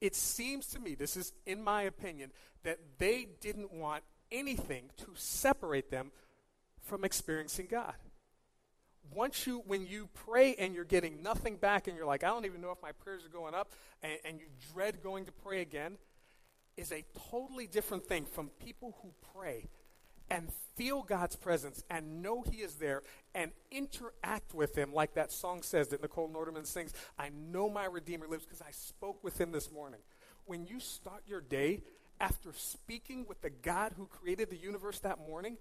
it 0.03 0.15
seems 0.15 0.67
to 0.69 0.79
me, 0.79 0.95
this 0.95 1.17
is 1.17 1.33
in 1.47 1.65
my 1.65 1.83
opinion, 1.83 2.31
that 2.63 2.79
they 2.99 3.27
didn't 3.41 3.73
want 3.73 4.05
anything 4.31 4.91
to 4.99 5.07
separate 5.15 5.91
them 5.91 6.13
from 6.83 7.05
experiencing 7.05 7.69
God. 7.71 7.95
Once 9.13 9.47
you, 9.47 9.63
when 9.67 9.87
you 9.87 10.09
pray 10.27 10.55
and 10.57 10.75
you're 10.75 10.85
getting 10.85 11.23
nothing 11.23 11.57
back 11.57 11.87
and 11.87 11.97
you're 11.97 12.07
like, 12.07 12.25
I 12.25 12.29
don't 12.29 12.47
even 12.47 12.61
know 12.61 12.71
if 12.71 12.83
my 12.83 12.93
prayers 12.93 13.25
are 13.25 13.29
going 13.29 13.55
up, 13.55 13.73
and, 14.03 14.19
and 14.25 14.41
you 14.41 14.47
dread 14.73 15.03
going 15.03 15.25
to 15.27 15.33
pray 15.33 15.61
again, 15.61 15.99
is 16.77 16.93
a 16.93 17.05
totally 17.31 17.67
different 17.67 18.07
thing 18.07 18.25
from 18.25 18.51
people 18.59 18.97
who 19.03 19.13
pray 19.35 19.69
and 20.31 20.49
feel 20.77 21.03
God's 21.03 21.37
presence 21.37 21.85
and 21.91 22.23
know 22.23 22.43
He 22.43 22.59
is 22.59 22.77
there 22.77 23.03
and 23.35 23.53
interact 23.71 24.55
with 24.55 24.77
Him, 24.77 24.93
like 24.93 25.15
that 25.15 25.31
song 25.31 25.63
says 25.63 25.89
that 25.89 26.03
Nicole 26.03 26.29
Nordeman 26.29 26.65
sings. 26.65 26.93
I 27.19 27.31
know 27.31 27.69
my 27.69 27.85
Redeemer 27.85 28.27
lives 28.27 28.45
because 28.45 28.63
I 28.63 28.71
spoke 28.71 29.23
with 29.23 29.41
Him 29.41 29.53
this 29.53 29.71
morning. 29.71 30.01
When 30.47 30.67
you 30.67 30.81
start 30.81 31.23
your 31.27 31.41
day 31.41 31.83
after 32.21 32.51
speaking 32.55 33.27
with 33.29 33.41
the 33.43 33.51
God 33.51 33.93
who 33.97 34.07
created 34.07 34.51
the 34.51 34.57
universe 34.57 35.01
that 35.01 35.19
morning, 35.19 35.59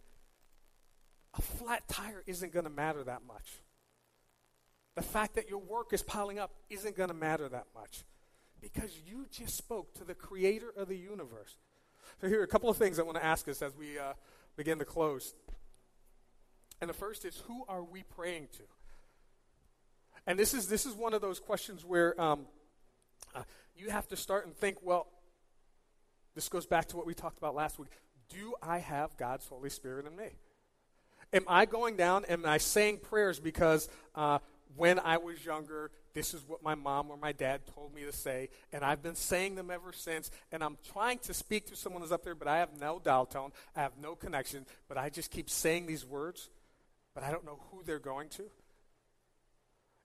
a 1.38 1.42
flat 1.42 1.88
tire 1.88 2.24
isn't 2.28 2.54
going 2.54 2.66
to 2.66 2.72
matter 2.72 3.04
that 3.04 3.22
much. 3.28 3.60
The 4.96 5.02
fact 5.02 5.36
that 5.36 5.50
your 5.50 5.60
work 5.60 5.92
is 5.92 6.04
piling 6.04 6.38
up 6.40 6.52
isn't 6.70 6.96
going 6.96 7.10
to 7.10 7.16
matter 7.16 7.50
that 7.50 7.66
much 7.74 8.04
because 8.62 8.92
you 9.08 9.26
just 9.32 9.58
spoke 9.58 9.94
to 9.96 10.04
the 10.04 10.14
creator 10.14 10.72
of 10.78 10.88
the 10.88 10.98
universe. 10.98 11.58
So, 12.22 12.28
here 12.28 12.40
are 12.42 12.44
a 12.44 12.48
couple 12.48 12.70
of 12.70 12.78
things 12.78 13.00
I 13.00 13.04
want 13.04 13.18
to 13.18 13.26
ask 13.26 13.48
us 13.48 13.62
as 13.62 13.76
we 13.76 13.98
uh, 13.98 14.14
begin 14.56 14.80
to 14.80 14.86
close. 14.86 15.34
And 16.80 16.90
the 16.90 16.94
first 16.94 17.26
is 17.26 17.42
who 17.48 17.66
are 17.68 17.84
we 17.84 18.04
praying 18.04 18.50
to? 18.54 18.64
And 20.28 20.38
this 20.38 20.54
is, 20.54 20.68
this 20.68 20.86
is 20.86 20.94
one 20.94 21.14
of 21.14 21.22
those 21.22 21.40
questions 21.40 21.84
where 21.84 22.20
um, 22.22 22.46
uh, 23.36 23.44
you 23.76 23.90
have 23.90 24.08
to 24.10 24.16
start 24.16 24.46
and 24.46 24.56
think, 24.56 24.78
well, 24.82 25.08
this 26.36 26.50
goes 26.50 26.66
back 26.66 26.88
to 26.90 26.98
what 26.98 27.06
we 27.06 27.14
talked 27.14 27.38
about 27.38 27.56
last 27.56 27.80
week. 27.80 27.90
Do 28.30 28.54
I 28.62 28.80
have 28.80 29.18
God's 29.18 29.46
Holy 29.48 29.70
Spirit 29.70 30.06
in 30.06 30.16
me? 30.16 30.30
Am 31.34 31.44
I 31.48 31.66
going 31.66 31.98
down? 31.98 32.26
Am 32.26 32.46
I 32.46 32.60
saying 32.60 33.00
prayers 33.00 33.40
because 33.40 33.90
uh, 34.16 34.40
when 34.76 35.00
I 35.00 35.18
was 35.18 35.44
younger, 35.44 35.92
this 36.14 36.34
is 36.34 36.48
what 36.48 36.62
my 36.62 36.76
mom 36.76 37.10
or 37.10 37.18
my 37.18 37.32
dad 37.32 37.62
told 37.74 37.94
me 37.94 38.04
to 38.04 38.12
say, 38.12 38.50
and 38.72 38.84
I've 38.84 39.02
been 39.02 39.16
saying 39.16 39.56
them 39.56 39.72
ever 39.72 39.92
since, 39.92 40.30
and 40.52 40.64
I'm 40.64 40.78
trying 40.92 41.20
to 41.20 41.34
speak 41.34 41.68
to 41.68 41.76
someone 41.76 42.02
who's 42.02 42.12
up 42.12 42.24
there, 42.24 42.36
but 42.36 42.48
I 42.48 42.58
have 42.58 42.80
no 42.80 43.00
dial 43.04 43.26
tone, 43.26 43.52
I 43.76 43.82
have 43.82 43.94
no 44.00 44.16
connection, 44.16 44.66
but 44.88 44.98
I 44.98 45.10
just 45.10 45.32
keep 45.32 45.50
saying 45.50 45.88
these 45.88 46.06
words, 46.06 46.50
but 47.16 47.24
I 47.24 47.32
don't 47.32 47.46
know 47.46 47.60
who 47.72 47.84
they're 47.84 48.00
going 48.00 48.30
to? 48.30 48.44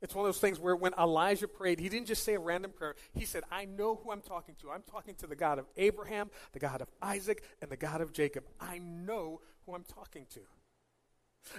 It's 0.01 0.15
one 0.15 0.25
of 0.25 0.29
those 0.33 0.41
things 0.41 0.61
where 0.61 0.77
when 0.77 0.95
Elijah 0.99 1.49
prayed, 1.49 1.81
he 1.81 1.89
didn't 1.89 2.07
just 2.07 2.23
say 2.23 2.35
a 2.35 2.39
random 2.39 2.71
prayer. 2.71 2.95
He 3.13 3.25
said, 3.25 3.43
I 3.51 3.65
know 3.65 3.97
who 3.97 4.13
I'm 4.13 4.21
talking 4.21 4.55
to. 4.63 4.71
I'm 4.71 4.85
talking 4.89 5.17
to 5.17 5.27
the 5.27 5.35
God 5.35 5.59
of 5.59 5.67
Abraham, 5.77 6.31
the 6.53 6.61
God 6.61 6.81
of 6.81 6.89
Isaac, 7.03 7.43
and 7.61 7.69
the 7.69 7.77
God 7.77 8.01
of 8.01 8.13
Jacob. 8.13 8.45
I 8.61 8.79
know 8.79 9.41
who 9.67 9.75
I'm 9.75 9.83
talking 9.83 10.27
to. 10.35 10.41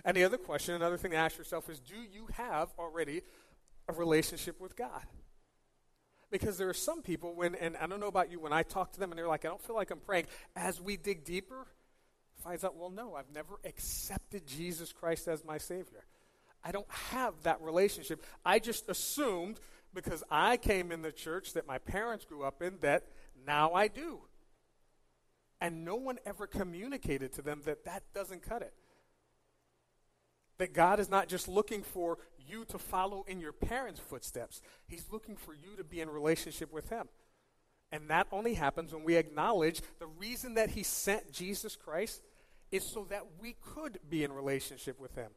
And 0.06 0.16
the 0.16 0.24
other 0.24 0.38
question, 0.38 0.76
another 0.76 0.98
thing 0.98 1.12
to 1.12 1.18
ask 1.18 1.38
yourself 1.38 1.70
is 1.70 1.80
do 1.80 1.96
you 1.96 2.28
have 2.34 2.70
already 2.78 3.22
a 3.88 3.94
relationship 3.94 4.60
with 4.60 4.76
God? 4.76 5.04
Because 6.32 6.58
there 6.58 6.70
are 6.70 6.76
some 6.76 7.02
people 7.02 7.34
when, 7.34 7.56
and 7.56 7.76
I 7.78 7.88
don't 7.88 8.00
know 8.00 8.08
about 8.08 8.32
you, 8.32 8.40
when 8.40 8.54
I 8.54 8.62
talk 8.64 8.94
to 8.94 9.00
them 9.00 9.12
and 9.12 9.18
they're 9.18 9.28
like, 9.28 9.46
I 9.46 9.48
don't 9.48 9.62
feel 9.62 9.76
like 9.76 9.90
I'm 9.90 10.00
praying, 10.00 10.28
as 10.56 10.80
we 10.80 10.96
dig 10.96 11.26
deeper, 11.26 11.66
finds 12.44 12.64
out, 12.64 12.76
well, 12.78 12.92
no, 12.92 13.16
I've 13.16 13.32
never 13.34 13.60
accepted 13.66 14.46
Jesus 14.46 14.94
Christ 14.94 15.28
as 15.28 15.44
my 15.44 15.58
Savior. 15.58 16.06
I 16.64 16.72
don't 16.72 16.90
have 16.90 17.34
that 17.44 17.62
relationship. 17.62 18.24
I 18.46 18.60
just 18.60 18.90
assumed 18.90 19.60
because 19.94 20.24
I 20.30 20.58
came 20.58 20.92
in 20.92 21.02
the 21.02 21.12
church 21.12 21.54
that 21.54 21.68
my 21.68 21.78
parents 21.78 22.26
grew 22.26 22.44
up 22.44 22.62
in 22.62 22.78
that 22.82 23.08
now 23.46 23.74
I 23.74 23.88
do. 23.88 24.20
And 25.62 25.84
no 25.84 25.96
one 25.96 26.20
ever 26.26 26.48
communicated 26.48 27.34
to 27.34 27.42
them 27.42 27.62
that 27.66 27.86
that 27.86 28.04
doesn't 28.14 28.44
cut 28.44 28.62
it. 28.62 28.74
That 30.60 30.74
God 30.74 31.00
is 31.00 31.10
not 31.10 31.28
just 31.28 31.48
looking 31.48 31.82
for 31.82 32.20
you 32.48 32.66
to 32.66 32.78
follow 32.78 33.26
in 33.28 33.40
your 33.40 33.52
parents' 33.52 34.00
footsteps, 34.00 34.62
He's 34.88 35.06
looking 35.12 35.36
for 35.36 35.54
you 35.54 35.76
to 35.78 35.84
be 35.84 36.00
in 36.00 36.10
relationship 36.10 36.72
with 36.72 36.90
Him. 36.90 37.08
And 37.92 38.08
that 38.10 38.28
only 38.32 38.54
happens 38.54 38.94
when 38.94 39.04
we 39.04 39.16
acknowledge 39.16 39.82
the 39.98 40.06
reason 40.06 40.54
that 40.54 40.70
He 40.70 40.84
sent 40.84 41.32
Jesus 41.32 41.76
Christ 41.76 42.22
is 42.72 42.84
so 42.84 43.08
that 43.10 43.26
we 43.42 43.56
could 43.74 43.98
be 44.08 44.24
in 44.24 44.32
relationship 44.32 45.00
with 45.00 45.16
Him. 45.16 45.32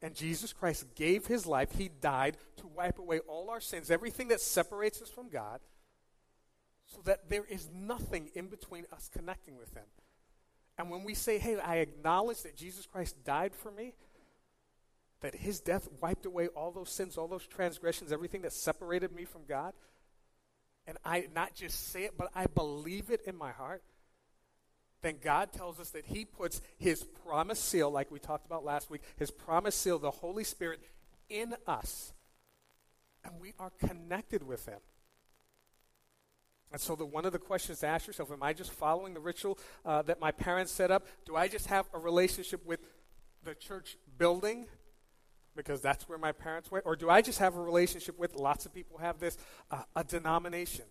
And 0.00 0.14
Jesus 0.14 0.52
Christ 0.52 0.86
gave 0.94 1.26
his 1.26 1.46
life. 1.46 1.72
He 1.72 1.88
died 1.88 2.36
to 2.58 2.66
wipe 2.68 2.98
away 2.98 3.18
all 3.20 3.50
our 3.50 3.60
sins, 3.60 3.90
everything 3.90 4.28
that 4.28 4.40
separates 4.40 5.02
us 5.02 5.10
from 5.10 5.28
God, 5.28 5.60
so 6.86 7.00
that 7.04 7.28
there 7.28 7.44
is 7.44 7.68
nothing 7.72 8.30
in 8.34 8.46
between 8.46 8.86
us 8.92 9.10
connecting 9.12 9.56
with 9.56 9.74
him. 9.74 9.84
And 10.78 10.90
when 10.90 11.02
we 11.02 11.14
say, 11.14 11.38
hey, 11.38 11.58
I 11.58 11.76
acknowledge 11.76 12.42
that 12.42 12.56
Jesus 12.56 12.86
Christ 12.86 13.24
died 13.24 13.52
for 13.54 13.72
me, 13.72 13.94
that 15.20 15.34
his 15.34 15.60
death 15.60 15.88
wiped 16.00 16.26
away 16.26 16.48
all 16.48 16.70
those 16.70 16.90
sins, 16.90 17.16
all 17.16 17.28
those 17.28 17.46
transgressions, 17.46 18.12
everything 18.12 18.42
that 18.42 18.52
separated 18.52 19.12
me 19.12 19.24
from 19.24 19.42
God, 19.48 19.72
and 20.86 20.96
I 21.04 21.26
not 21.34 21.54
just 21.54 21.90
say 21.92 22.04
it, 22.04 22.14
but 22.16 22.30
I 22.34 22.46
believe 22.46 23.10
it 23.10 23.20
in 23.26 23.36
my 23.36 23.52
heart, 23.52 23.82
then 25.02 25.16
God 25.22 25.52
tells 25.52 25.78
us 25.78 25.90
that 25.90 26.06
He 26.06 26.24
puts 26.24 26.60
His 26.78 27.04
promise 27.04 27.60
seal, 27.60 27.90
like 27.90 28.10
we 28.10 28.18
talked 28.18 28.46
about 28.46 28.64
last 28.64 28.90
week, 28.90 29.02
His 29.16 29.30
promise 29.30 29.74
seal, 29.74 29.98
the 29.98 30.10
Holy 30.10 30.44
Spirit, 30.44 30.80
in 31.28 31.54
us. 31.66 32.12
And 33.24 33.34
we 33.40 33.52
are 33.58 33.70
connected 33.78 34.42
with 34.42 34.66
Him. 34.66 34.78
And 36.72 36.80
so, 36.80 36.96
the, 36.96 37.06
one 37.06 37.24
of 37.24 37.32
the 37.32 37.38
questions 37.38 37.80
to 37.80 37.86
ask 37.86 38.06
yourself 38.06 38.30
Am 38.30 38.42
I 38.42 38.52
just 38.52 38.72
following 38.72 39.14
the 39.14 39.20
ritual 39.20 39.58
uh, 39.84 40.02
that 40.02 40.20
my 40.20 40.30
parents 40.30 40.72
set 40.72 40.90
up? 40.90 41.06
Do 41.26 41.36
I 41.36 41.48
just 41.48 41.66
have 41.66 41.86
a 41.92 41.98
relationship 41.98 42.64
with 42.66 42.80
the 43.44 43.54
church 43.54 43.96
building? 44.18 44.66
Because 45.58 45.80
that's 45.80 46.08
where 46.08 46.18
my 46.18 46.30
parents 46.30 46.70
went? 46.70 46.86
Or 46.86 46.94
do 46.94 47.10
I 47.10 47.20
just 47.20 47.40
have 47.40 47.56
a 47.56 47.60
relationship 47.60 48.16
with, 48.16 48.36
lots 48.36 48.64
of 48.64 48.72
people 48.72 48.98
have 48.98 49.18
this, 49.18 49.36
uh, 49.70 49.82
a 49.96 50.04
denomination? 50.04 50.84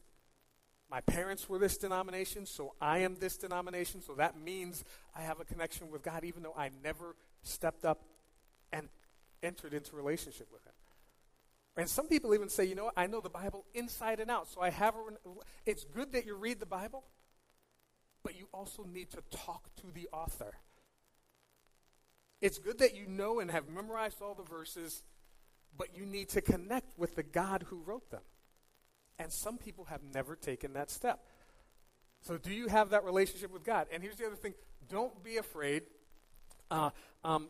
my 0.90 1.02
parents 1.02 1.50
were 1.50 1.60
this 1.60 1.78
denomination, 1.78 2.46
so 2.46 2.74
I 2.80 3.00
am 3.00 3.16
this 3.16 3.38
denomination, 3.38 4.02
so 4.02 4.14
that 4.16 4.40
means 4.40 4.86
I 5.16 5.22
have 5.22 5.40
a 5.40 5.46
connection 5.46 5.92
with 5.92 6.02
God, 6.02 6.24
even 6.24 6.44
though 6.44 6.56
I 6.58 6.72
never 6.84 7.16
stepped 7.44 7.84
up 7.84 8.04
and 8.72 8.88
entered 9.44 9.74
into 9.74 9.96
relationship 9.96 10.48
with 10.52 10.64
Him. 10.64 10.74
And 11.76 11.90
some 11.90 12.08
people 12.08 12.34
even 12.34 12.50
say, 12.50 12.66
you 12.66 12.76
know 12.76 12.90
I 12.96 13.08
know 13.08 13.20
the 13.20 13.30
Bible 13.30 13.66
inside 13.74 14.20
and 14.20 14.32
out, 14.32 14.48
so 14.48 14.62
I 14.62 14.70
have 14.70 14.96
a. 14.96 15.30
It's 15.66 15.84
good 15.84 16.14
that 16.14 16.26
you 16.26 16.36
read 16.36 16.60
the 16.60 16.66
Bible, 16.66 17.04
but 18.24 18.38
you 18.38 18.48
also 18.54 18.84
need 18.84 19.12
to 19.12 19.22
talk 19.30 19.70
to 19.82 19.92
the 19.94 20.08
author. 20.14 20.56
It's 22.42 22.60
good 22.60 22.80
that 22.80 22.96
you 22.96 23.08
know 23.08 23.40
and 23.40 23.50
have 23.50 23.68
memorized 23.68 24.22
all 24.22 24.36
the 24.36 24.44
verses, 24.44 25.04
but 25.76 25.96
you 25.96 26.06
need 26.06 26.30
to 26.30 26.42
connect 26.42 26.98
with 26.98 27.16
the 27.16 27.24
God 27.24 27.66
who 27.68 27.82
wrote 27.86 28.12
them. 28.12 28.22
And 29.20 29.32
some 29.32 29.58
people 29.58 29.86
have 29.86 30.02
never 30.14 30.36
taken 30.36 30.74
that 30.74 30.92
step. 30.92 31.20
So, 32.22 32.38
do 32.38 32.54
you 32.54 32.68
have 32.68 32.92
that 32.92 33.04
relationship 33.04 33.52
with 33.52 33.64
God? 33.64 33.88
And 33.92 34.04
here's 34.04 34.18
the 34.18 34.26
other 34.26 34.36
thing 34.36 34.54
don't 34.90 35.24
be 35.24 35.38
afraid 35.38 35.84
uh, 36.70 36.92
um, 37.24 37.50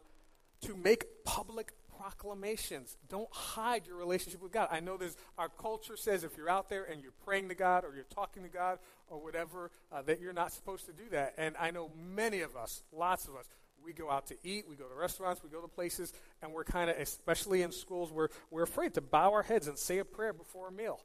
to 0.62 0.76
make 0.76 1.06
public 1.26 1.74
proclamations. 1.98 2.98
Don't 3.10 3.32
hide 3.34 3.88
your 3.88 3.98
relationship 3.98 4.42
with 4.42 4.52
God. 4.52 4.68
I 4.72 4.80
know 4.80 4.98
there's 4.98 5.18
our 5.38 5.50
culture 5.50 5.98
says 5.98 6.24
if 6.24 6.38
you're 6.38 6.50
out 6.50 6.70
there 6.70 6.84
and 6.84 7.02
you're 7.02 7.14
praying 7.26 7.50
to 7.50 7.56
God 7.56 7.84
or 7.84 7.94
you're 7.96 8.06
talking 8.06 8.44
to 8.44 8.50
God 8.50 8.80
or 9.08 9.20
whatever, 9.20 9.72
uh, 9.92 10.02
that 10.04 10.20
you're 10.20 10.34
not 10.34 10.52
supposed 10.52 10.86
to 10.86 10.94
do 10.94 11.10
that. 11.12 11.34
And 11.38 11.56
I 11.58 11.72
know 11.72 11.92
many 11.98 12.42
of 12.42 12.56
us, 12.56 12.84
lots 12.92 13.28
of 13.28 13.36
us, 13.36 13.46
we 13.88 13.94
go 13.94 14.12
out 14.12 14.28
to 14.28 14.36
eat, 14.44 14.66
we 14.70 14.76
go 14.76 14.84
to 14.84 14.94
restaurants, 14.94 15.42
we 15.42 15.50
go 15.50 15.62
to 15.62 15.68
places, 15.70 16.12
and 16.42 16.52
we're 16.52 16.66
kind 16.66 16.90
of, 16.90 16.98
especially 16.98 17.62
in 17.62 17.72
schools, 17.72 18.12
we're, 18.12 18.28
we're 18.52 18.64
afraid 18.64 18.94
to 18.96 19.02
bow 19.02 19.32
our 19.32 19.44
heads 19.44 19.68
and 19.68 19.78
say 19.78 20.00
a 20.00 20.06
prayer 20.06 20.34
before 20.34 20.68
a 20.68 20.72
meal. 20.72 21.00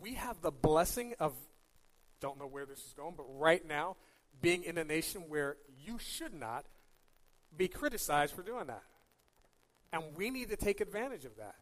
We 0.00 0.14
have 0.14 0.40
the 0.42 0.52
blessing 0.52 1.14
of, 1.18 1.34
don't 2.20 2.38
know 2.38 2.46
where 2.46 2.66
this 2.66 2.78
is 2.78 2.94
going, 2.96 3.14
but 3.16 3.26
right 3.28 3.66
now, 3.66 3.96
being 4.40 4.62
in 4.62 4.78
a 4.78 4.84
nation 4.84 5.24
where 5.28 5.56
you 5.84 5.98
should 5.98 6.34
not 6.34 6.66
be 7.56 7.66
criticized 7.66 8.32
for 8.32 8.42
doing 8.42 8.68
that. 8.68 8.82
And 9.92 10.04
we 10.16 10.30
need 10.30 10.50
to 10.50 10.56
take 10.56 10.80
advantage 10.80 11.24
of 11.24 11.36
that. 11.38 11.56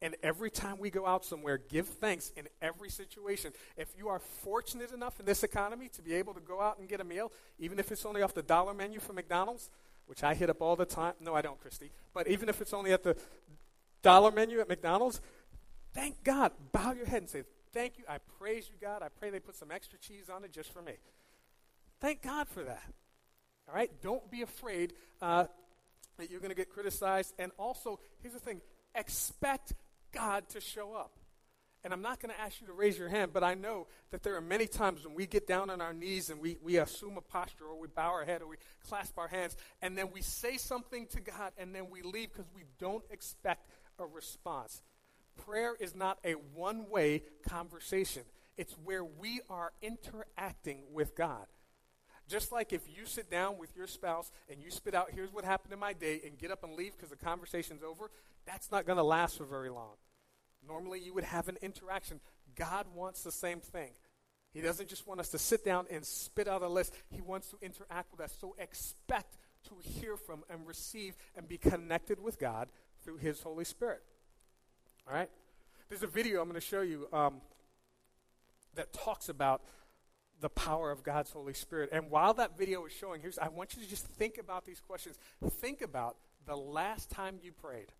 And 0.00 0.14
every 0.22 0.50
time 0.50 0.78
we 0.78 0.90
go 0.90 1.06
out 1.06 1.24
somewhere, 1.24 1.58
give 1.58 1.88
thanks 1.88 2.30
in 2.36 2.46
every 2.62 2.88
situation. 2.88 3.52
If 3.76 3.88
you 3.98 4.08
are 4.08 4.20
fortunate 4.20 4.92
enough 4.92 5.18
in 5.18 5.26
this 5.26 5.42
economy 5.42 5.88
to 5.88 6.02
be 6.02 6.14
able 6.14 6.34
to 6.34 6.40
go 6.40 6.60
out 6.60 6.78
and 6.78 6.88
get 6.88 7.00
a 7.00 7.04
meal, 7.04 7.32
even 7.58 7.78
if 7.80 7.90
it's 7.90 8.06
only 8.06 8.22
off 8.22 8.32
the 8.32 8.42
dollar 8.42 8.74
menu 8.74 9.00
from 9.00 9.16
McDonald's, 9.16 9.70
which 10.06 10.22
I 10.22 10.34
hit 10.34 10.50
up 10.50 10.62
all 10.62 10.76
the 10.76 10.86
time. 10.86 11.14
No, 11.20 11.34
I 11.34 11.42
don't, 11.42 11.60
Christy. 11.60 11.90
But 12.14 12.28
even 12.28 12.48
if 12.48 12.60
it's 12.60 12.72
only 12.72 12.92
at 12.92 13.02
the 13.02 13.16
dollar 14.02 14.30
menu 14.30 14.60
at 14.60 14.68
McDonald's, 14.68 15.20
thank 15.92 16.22
God. 16.22 16.52
Bow 16.72 16.92
your 16.92 17.06
head 17.06 17.22
and 17.22 17.28
say, 17.28 17.42
Thank 17.72 17.98
you. 17.98 18.04
I 18.08 18.18
praise 18.38 18.68
you, 18.68 18.76
God. 18.80 19.02
I 19.02 19.08
pray 19.08 19.30
they 19.30 19.40
put 19.40 19.56
some 19.56 19.70
extra 19.70 19.98
cheese 19.98 20.30
on 20.34 20.44
it 20.44 20.52
just 20.52 20.72
for 20.72 20.80
me. 20.80 20.94
Thank 22.00 22.22
God 22.22 22.48
for 22.48 22.62
that. 22.62 22.82
All 23.68 23.74
right? 23.74 23.90
Don't 24.02 24.30
be 24.30 24.42
afraid 24.42 24.94
uh, 25.20 25.44
that 26.16 26.30
you're 26.30 26.40
going 26.40 26.50
to 26.50 26.56
get 26.56 26.70
criticized. 26.70 27.34
And 27.38 27.52
also, 27.58 28.00
here's 28.22 28.34
the 28.34 28.40
thing 28.40 28.60
expect 28.94 29.74
God 30.12 30.48
to 30.50 30.60
show 30.60 30.94
up. 30.94 31.12
And 31.84 31.92
I'm 31.92 32.02
not 32.02 32.20
going 32.20 32.34
to 32.34 32.40
ask 32.40 32.60
you 32.60 32.66
to 32.66 32.72
raise 32.72 32.98
your 32.98 33.08
hand, 33.08 33.32
but 33.32 33.44
I 33.44 33.54
know 33.54 33.86
that 34.10 34.22
there 34.22 34.34
are 34.34 34.40
many 34.40 34.66
times 34.66 35.04
when 35.04 35.14
we 35.14 35.26
get 35.26 35.46
down 35.46 35.70
on 35.70 35.80
our 35.80 35.94
knees 35.94 36.28
and 36.28 36.40
we, 36.40 36.56
we 36.60 36.78
assume 36.78 37.16
a 37.16 37.20
posture 37.20 37.66
or 37.66 37.78
we 37.78 37.86
bow 37.86 38.10
our 38.10 38.24
head 38.24 38.42
or 38.42 38.48
we 38.48 38.56
clasp 38.86 39.16
our 39.16 39.28
hands 39.28 39.56
and 39.80 39.96
then 39.96 40.10
we 40.12 40.20
say 40.20 40.56
something 40.56 41.06
to 41.08 41.20
God 41.20 41.52
and 41.56 41.72
then 41.74 41.88
we 41.88 42.02
leave 42.02 42.32
because 42.32 42.50
we 42.54 42.64
don't 42.80 43.04
expect 43.10 43.70
a 43.98 44.06
response. 44.06 44.82
Prayer 45.36 45.76
is 45.78 45.94
not 45.94 46.18
a 46.24 46.32
one 46.32 46.90
way 46.90 47.22
conversation, 47.48 48.22
it's 48.56 48.74
where 48.84 49.04
we 49.04 49.40
are 49.48 49.72
interacting 49.80 50.80
with 50.92 51.14
God. 51.14 51.46
Just 52.28 52.52
like 52.52 52.72
if 52.72 52.82
you 52.86 53.06
sit 53.06 53.30
down 53.30 53.56
with 53.56 53.74
your 53.74 53.86
spouse 53.86 54.30
and 54.50 54.60
you 54.60 54.70
spit 54.70 54.94
out, 54.94 55.08
here's 55.14 55.32
what 55.32 55.44
happened 55.44 55.72
in 55.72 55.78
my 55.78 55.94
day, 55.94 56.20
and 56.26 56.36
get 56.36 56.50
up 56.50 56.62
and 56.62 56.74
leave 56.74 56.92
because 56.92 57.08
the 57.08 57.16
conversation's 57.16 57.82
over, 57.82 58.10
that's 58.48 58.72
not 58.72 58.86
going 58.86 58.96
to 58.96 59.02
last 59.02 59.38
for 59.38 59.44
very 59.44 59.70
long. 59.70 59.94
Normally, 60.66 61.00
you 61.00 61.14
would 61.14 61.24
have 61.24 61.48
an 61.48 61.58
interaction. 61.62 62.20
God 62.56 62.86
wants 62.94 63.22
the 63.22 63.32
same 63.32 63.60
thing. 63.60 63.90
He 64.52 64.60
doesn't 64.60 64.88
just 64.88 65.06
want 65.06 65.20
us 65.20 65.28
to 65.30 65.38
sit 65.38 65.64
down 65.64 65.86
and 65.90 66.04
spit 66.04 66.48
out 66.48 66.62
a 66.62 66.68
list, 66.68 66.94
He 67.10 67.20
wants 67.20 67.48
to 67.48 67.58
interact 67.62 68.10
with 68.10 68.20
us. 68.20 68.34
So 68.40 68.56
expect 68.58 69.36
to 69.68 69.74
hear 69.82 70.16
from 70.16 70.44
and 70.50 70.66
receive 70.66 71.14
and 71.36 71.46
be 71.46 71.58
connected 71.58 72.20
with 72.20 72.38
God 72.38 72.68
through 73.04 73.18
His 73.18 73.42
Holy 73.42 73.64
Spirit. 73.64 74.02
All 75.06 75.14
right? 75.14 75.30
There's 75.88 76.02
a 76.02 76.08
video 76.08 76.40
I'm 76.40 76.48
going 76.48 76.60
to 76.60 76.66
show 76.66 76.82
you 76.82 77.08
um, 77.12 77.40
that 78.74 78.92
talks 78.92 79.28
about 79.28 79.62
the 80.40 80.48
power 80.48 80.90
of 80.90 81.02
God's 81.02 81.30
Holy 81.30 81.54
Spirit. 81.54 81.90
And 81.92 82.10
while 82.10 82.34
that 82.34 82.56
video 82.56 82.84
is 82.86 82.92
showing, 82.92 83.20
here's 83.20 83.38
I 83.38 83.48
want 83.48 83.74
you 83.76 83.82
to 83.82 83.88
just 83.88 84.06
think 84.06 84.38
about 84.38 84.64
these 84.64 84.80
questions. 84.80 85.18
Think 85.50 85.82
about 85.82 86.16
the 86.46 86.56
last 86.56 87.10
time 87.10 87.38
you 87.42 87.52
prayed. 87.52 87.92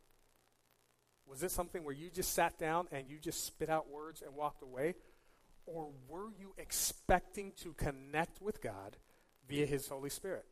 Was 1.29 1.43
it 1.43 1.51
something 1.51 1.85
where 1.85 1.95
you 1.95 2.09
just 2.11 2.33
sat 2.33 2.59
down 2.59 2.89
and 2.91 3.05
you 3.09 3.19
just 3.19 3.45
spit 3.45 3.69
out 3.69 3.91
words 3.91 4.23
and 4.23 4.35
walked 4.35 4.63
away? 4.63 4.95
Or 5.67 5.91
were 6.09 6.31
you 6.41 6.55
expecting 6.57 7.53
to 7.63 7.75
connect 7.75 8.41
with 8.41 8.63
God 8.63 8.97
via 9.47 9.67
His 9.67 9.89
Holy 9.89 10.09
Spirit? 10.09 10.47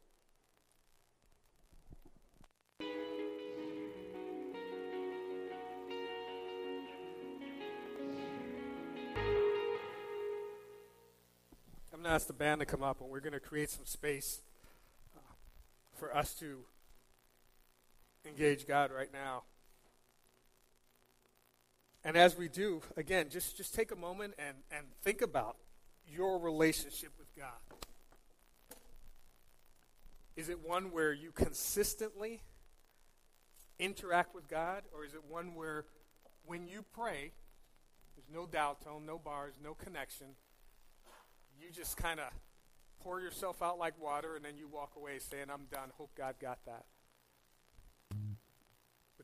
I'm 11.92 12.02
going 12.02 12.04
to 12.04 12.10
ask 12.10 12.26
the 12.26 12.34
band 12.34 12.60
to 12.60 12.66
come 12.66 12.82
up 12.82 13.00
and 13.00 13.08
we're 13.08 13.20
going 13.20 13.32
to 13.32 13.40
create 13.40 13.70
some 13.70 13.86
space 13.86 14.42
uh, 15.16 15.20
for 15.94 16.14
us 16.14 16.34
to 16.34 16.58
engage 18.26 18.66
God 18.66 18.90
right 18.92 19.10
now. 19.10 19.44
And 22.06 22.16
as 22.16 22.38
we 22.38 22.46
do, 22.46 22.82
again, 22.96 23.26
just, 23.30 23.56
just 23.56 23.74
take 23.74 23.90
a 23.90 23.96
moment 23.96 24.34
and, 24.38 24.58
and 24.70 24.86
think 25.02 25.22
about 25.22 25.56
your 26.06 26.38
relationship 26.38 27.10
with 27.18 27.26
God. 27.36 27.58
Is 30.36 30.48
it 30.48 30.64
one 30.64 30.92
where 30.92 31.12
you 31.12 31.32
consistently 31.32 32.42
interact 33.80 34.36
with 34.36 34.46
God, 34.46 34.84
or 34.94 35.04
is 35.04 35.14
it 35.14 35.22
one 35.28 35.56
where 35.56 35.86
when 36.46 36.68
you 36.68 36.84
pray, 36.94 37.32
there's 38.14 38.28
no 38.32 38.46
dial 38.46 38.78
tone, 38.84 39.04
no 39.04 39.18
bars, 39.18 39.54
no 39.60 39.74
connection, 39.74 40.28
you 41.60 41.72
just 41.72 41.96
kind 41.96 42.20
of 42.20 42.26
pour 43.00 43.20
yourself 43.20 43.60
out 43.60 43.80
like 43.80 44.00
water 44.00 44.36
and 44.36 44.44
then 44.44 44.56
you 44.56 44.68
walk 44.68 44.92
away 44.96 45.18
saying, 45.18 45.46
I'm 45.52 45.64
done. 45.72 45.90
Hope 45.98 46.10
God 46.16 46.36
got 46.40 46.58
that. 46.66 46.84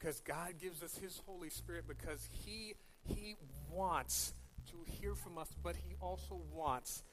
Because 0.03 0.21
God 0.21 0.55
gives 0.61 0.83
us 0.83 0.97
His 0.97 1.21
Holy 1.27 1.49
Spirit 1.49 1.85
because 1.87 2.29
He, 2.45 2.75
he 3.05 3.37
wants 3.71 4.35
to 4.71 4.77
hear 4.85 5.15
from 5.15 5.39
us, 5.39 5.49
but 5.63 5.77
He 5.77 5.95
also 6.01 6.41
wants 6.53 7.05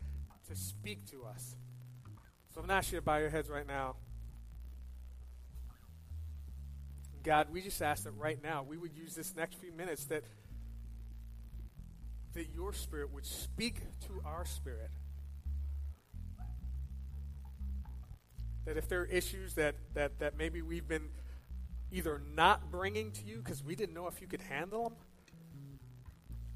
to 0.48 0.56
speak 0.56 1.06
to 1.12 1.24
us. 1.24 1.56
So 2.52 2.62
I'm 2.62 2.68
going 2.68 2.70
to 2.70 2.74
ask 2.74 2.92
you 2.92 3.00
bow 3.02 3.18
your 3.18 3.30
heads 3.30 3.48
right 3.48 3.68
now. 3.68 3.96
God, 7.22 7.50
we 7.52 7.62
just 7.62 7.80
ask 7.80 8.06
that 8.06 8.12
right 8.12 8.42
now 8.42 8.66
we 8.68 8.76
would 8.76 8.96
use 8.96 9.14
this 9.14 9.36
next 9.36 9.60
few 9.60 9.72
minutes 9.72 10.06
that 10.06 10.24
that 12.34 12.48
your 12.56 12.74
spirit 12.74 13.14
would 13.14 13.26
speak 13.26 13.82
to 14.08 14.22
our 14.26 14.46
spirit. 14.46 14.90
That 18.66 18.78
if 18.78 18.88
there 18.88 19.02
are 19.02 19.06
issues 19.06 19.56
that, 19.56 19.76
that, 19.94 20.20
that 20.20 20.38
maybe 20.38 20.62
we've 20.62 20.88
been 20.88 21.10
either 21.92 22.22
not 22.36 22.72
bringing 22.72 23.12
to 23.12 23.26
you 23.26 23.38
because 23.38 23.64
we 23.64 23.76
didn't 23.76 23.96
know 23.96 24.08
if 24.08 24.22
you 24.22 24.28
could 24.28 24.42
handle 24.42 24.84
them, 24.84 24.94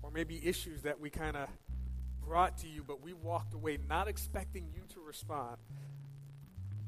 or 0.02 0.12
maybe 0.12 0.46
issues 0.46 0.82
that 0.84 1.00
we 1.00 1.10
kind 1.10 1.36
of 1.36 1.48
brought 2.26 2.58
to 2.60 2.68
you, 2.68 2.84
but 2.84 3.02
we 3.02 3.14
walked 3.14 3.54
away 3.54 3.78
not 3.90 4.08
expecting 4.08 4.68
you 4.74 4.82
to 4.94 5.02
respond, 5.02 5.58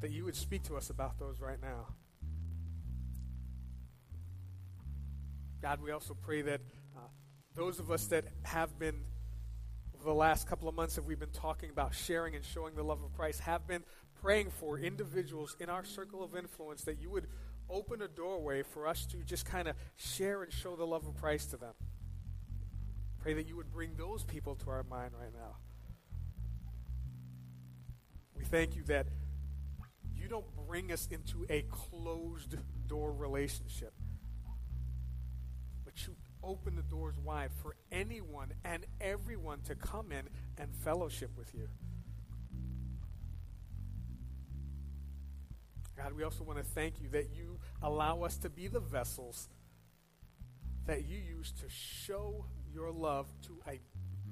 that 0.02 0.12
you 0.12 0.24
would 0.26 0.36
speak 0.36 0.64
to 0.64 0.76
us 0.76 0.90
about 0.90 1.18
those 1.20 1.40
right 1.40 1.62
now. 1.62 1.88
God, 5.62 5.82
we 5.82 5.92
also 5.92 6.14
pray 6.14 6.42
that 6.44 6.62
uh, 6.96 7.00
those 7.56 7.80
of 7.80 7.90
us 7.90 8.06
that 8.08 8.26
have 8.44 8.78
been, 8.78 8.96
over 9.96 10.04
the 10.04 10.14
last 10.14 10.48
couple 10.48 10.70
of 10.70 10.76
months, 10.76 10.96
that 10.96 11.06
we've 11.06 11.20
been 11.20 11.30
talking 11.32 11.72
about 11.72 11.96
sharing 11.96 12.36
and 12.36 12.46
showing 12.46 12.76
the 12.76 12.84
love 12.84 13.02
of 13.04 13.14
Christ, 13.16 13.40
have 13.40 13.66
been 13.68 13.84
praying 14.22 14.52
for 14.52 14.78
individuals 14.78 15.56
in 15.60 15.70
our 15.70 15.84
circle 15.84 16.24
of 16.24 16.36
influence 16.36 16.84
that 16.84 17.02
you 17.02 17.10
would 17.10 17.28
open 17.70 18.02
a 18.02 18.08
doorway 18.08 18.64
for 18.64 18.88
us 18.88 19.06
to 19.08 19.18
just 19.18 19.46
kind 19.46 19.68
of 19.68 19.76
share 19.96 20.44
and 20.44 20.52
show 20.52 20.76
the 20.76 20.86
love 20.86 21.08
of 21.08 21.16
Christ 21.16 21.52
to 21.52 21.58
them. 21.58 21.74
Pray 23.20 23.34
that 23.34 23.48
you 23.48 23.56
would 23.56 23.72
bring 23.72 23.96
those 23.98 24.24
people 24.24 24.56
to 24.56 24.70
our 24.70 24.84
mind 24.84 25.12
right 25.20 25.34
now. 25.34 25.58
We 28.38 28.44
thank 28.46 28.76
you 28.76 28.84
that 28.84 29.08
you 30.16 30.28
don't 30.28 30.46
bring 30.68 30.92
us 30.92 31.08
into 31.10 31.46
a 31.50 31.64
closed 31.64 32.56
door 32.88 33.12
relationship, 33.14 33.94
but 35.84 36.06
you 36.06 36.16
open 36.44 36.76
the 36.76 36.84
doors 36.84 37.16
wide 37.24 37.50
for 37.62 37.76
anyone 37.92 38.54
and 38.64 38.86
everyone 39.02 39.62
to 39.62 39.76
come 39.76 40.12
in 40.12 40.30
and 40.58 40.76
fellowship 40.76 41.32
with 41.38 41.54
you. 41.54 41.68
God, 45.98 46.14
we 46.14 46.24
also 46.24 46.44
want 46.44 46.60
to 46.60 46.64
thank 46.64 47.02
you 47.02 47.10
that 47.10 47.30
you 47.36 47.60
allow 47.82 48.24
us 48.24 48.38
to 48.38 48.50
be 48.50 48.68
the 48.68 48.80
vessels 48.80 49.48
that 50.88 51.06
you 51.06 51.18
use 51.18 51.52
to 51.52 51.66
show 51.70 52.46
your 52.74 52.92
love 52.92 53.28
to 53.44 53.58
a 53.68 53.80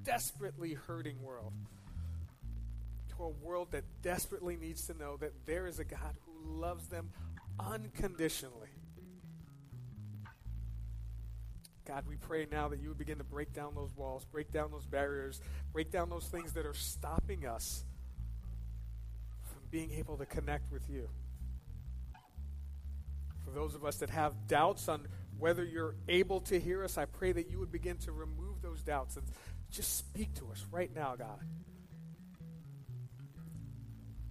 desperately 0.04 0.74
hurting 0.74 1.22
world. 1.22 1.54
To 3.18 3.24
a 3.24 3.30
world 3.30 3.70
that 3.72 3.84
desperately 4.02 4.58
needs 4.58 4.88
to 4.88 4.94
know 4.98 5.18
that 5.18 5.32
there 5.46 5.68
is 5.68 5.80
a 5.80 5.86
God 5.86 6.16
who 6.26 6.60
loves 6.60 6.88
them 6.88 7.10
unconditionally. 7.60 8.70
God, 11.86 12.06
we 12.08 12.16
pray 12.16 12.48
now 12.50 12.70
that 12.70 12.82
you 12.82 12.90
would 12.90 12.98
begin 12.98 13.18
to 13.18 13.24
break 13.24 13.54
down 13.54 13.76
those 13.76 13.96
walls, 13.96 14.26
break 14.26 14.52
down 14.52 14.72
those 14.72 14.86
barriers, 14.86 15.42
break 15.74 15.92
down 15.92 16.10
those 16.10 16.26
things 16.26 16.54
that 16.54 16.66
are 16.66 16.74
stopping 16.74 17.46
us 17.46 17.84
from 19.44 19.62
being 19.70 19.92
able 19.92 20.18
to 20.18 20.26
connect 20.26 20.72
with 20.72 20.90
you 20.90 21.10
those 23.52 23.76
of 23.76 23.86
us 23.86 23.98
that 23.98 24.10
have 24.10 24.48
doubts 24.48 24.88
on 24.88 25.08
whether 25.38 25.64
you're 25.64 25.96
able 26.08 26.40
to 26.42 26.60
hear 26.60 26.84
us, 26.84 26.98
I 26.98 27.06
pray 27.06 27.32
that 27.32 27.50
you 27.50 27.60
would 27.60 27.72
begin 27.72 27.98
to 28.00 28.12
remove 28.12 28.62
those 28.62 28.82
doubts 28.82 29.18
and 29.18 29.26
just 29.72 29.98
speak 29.98 30.34
to 30.36 30.50
us 30.52 30.66
right 30.72 30.94
now, 30.96 31.16
God. 31.18 31.40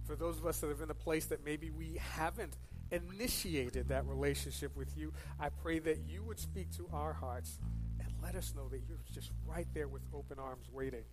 For 0.05 0.15
those 0.15 0.37
of 0.37 0.45
us 0.45 0.59
that 0.59 0.67
are 0.67 0.83
in 0.83 0.89
a 0.89 0.95
place 0.95 1.25
that 1.25 1.45
maybe 1.45 1.69
we 1.69 1.99
haven't 2.15 2.57
initiated 2.91 3.89
that 3.89 4.05
relationship 4.05 4.75
with 4.75 4.97
you, 4.97 5.13
I 5.39 5.49
pray 5.49 5.79
that 5.79 5.99
you 6.07 6.23
would 6.23 6.39
speak 6.39 6.71
to 6.77 6.89
our 6.93 7.13
hearts 7.13 7.59
and 7.99 8.07
let 8.21 8.35
us 8.35 8.53
know 8.55 8.67
that 8.69 8.81
you're 8.87 8.99
just 9.13 9.31
right 9.45 9.67
there 9.73 9.87
with 9.87 10.01
open 10.13 10.39
arms 10.39 10.67
waiting. 10.71 11.03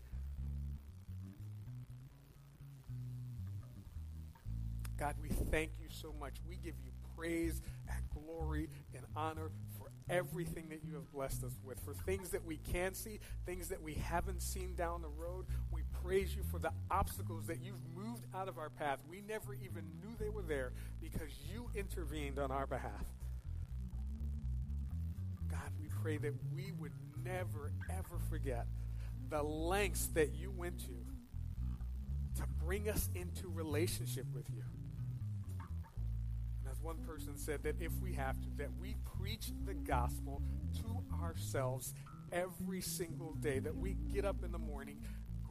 God, 4.99 5.15
we 5.23 5.29
thank 5.29 5.71
you 5.81 5.87
so 5.89 6.15
much. 6.21 6.35
We 6.47 6.57
give 6.57 6.75
you 6.85 6.91
praise 7.21 7.61
and 7.87 8.25
glory 8.25 8.71
and 8.95 9.05
honor 9.15 9.51
for 9.77 9.91
everything 10.09 10.71
that 10.71 10.81
you 10.83 10.95
have 10.95 11.13
blessed 11.13 11.45
us 11.45 11.53
with, 11.63 11.79
for 11.81 11.93
things 11.93 12.31
that 12.31 12.43
we 12.47 12.57
can 12.73 12.95
see, 12.95 13.21
things 13.45 13.69
that 13.69 13.83
we 13.83 13.93
haven't 13.93 14.41
seen 14.41 14.75
down 14.75 15.03
the 15.03 15.09
road. 15.09 15.45
We 15.71 15.83
praise 16.03 16.35
you 16.35 16.43
for 16.51 16.59
the 16.59 16.73
obstacles 16.91 17.47
that 17.47 17.59
you've 17.63 17.85
moved 17.95 18.25
out 18.35 18.49
of 18.49 18.57
our 18.57 18.71
path. 18.71 19.01
We 19.09 19.23
never 19.29 19.53
even 19.53 19.85
knew 20.01 20.17
they 20.19 20.31
were 20.31 20.41
there 20.41 20.73
because 21.03 21.29
you 21.53 21.69
intervened 21.75 22.39
on 22.39 22.51
our 22.51 22.67
behalf. 22.67 23.05
God, 25.51 25.71
we 25.79 25.89
pray 26.03 26.17
that 26.17 26.33
we 26.55 26.73
would 26.79 26.93
never, 27.23 27.73
ever 27.91 28.19
forget 28.31 28.67
the 29.29 29.43
lengths 29.43 30.07
that 30.15 30.35
you 30.35 30.51
went 30.51 30.79
to 30.81 32.41
to 32.41 32.47
bring 32.65 32.89
us 32.89 33.11
into 33.15 33.47
relationship 33.49 34.25
with 34.33 34.49
you 34.49 34.63
one 36.83 36.99
person 36.99 37.37
said 37.37 37.63
that 37.65 37.77
if 37.81 37.93
we 38.01 38.15
have 38.15 38.41
to, 38.41 38.49
that 38.59 38.71
we 38.81 38.97
preach 39.19 39.51
the 39.65 39.75
gospel 39.75 40.43
to 40.83 41.03
ourselves 41.23 41.95
every 42.33 42.81
single 42.81 43.35
day, 43.35 43.59
that 43.59 43.77
we 43.77 43.95
get 44.13 44.25
up 44.25 44.45
in 44.45 44.53
the 44.53 44.59
morning 44.59 44.99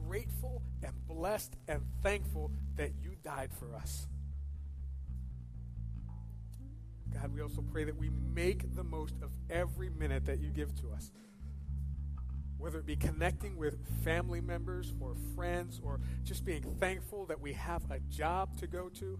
grateful 0.06 0.62
and 0.82 0.92
blessed 1.06 1.54
and 1.68 1.82
thankful 2.02 2.50
that 2.76 2.90
you 3.00 3.14
died 3.22 3.50
for 3.58 3.74
us. 3.74 4.06
God, 7.12 7.34
we 7.34 7.42
also 7.42 7.62
pray 7.62 7.84
that 7.84 7.96
we 7.96 8.10
make 8.34 8.74
the 8.74 8.84
most 8.84 9.14
of 9.22 9.30
every 9.50 9.90
minute 9.90 10.26
that 10.26 10.40
you 10.40 10.50
give 10.50 10.74
to 10.76 10.90
us. 10.90 11.10
Whether 12.56 12.78
it 12.78 12.86
be 12.86 12.96
connecting 12.96 13.56
with 13.56 13.78
family 14.04 14.40
members 14.40 14.94
or 15.00 15.14
friends 15.34 15.80
or 15.82 16.00
just 16.24 16.44
being 16.44 16.62
thankful 16.78 17.26
that 17.26 17.40
we 17.40 17.52
have 17.54 17.82
a 17.90 17.98
job 18.10 18.56
to 18.58 18.66
go 18.66 18.88
to 18.90 19.18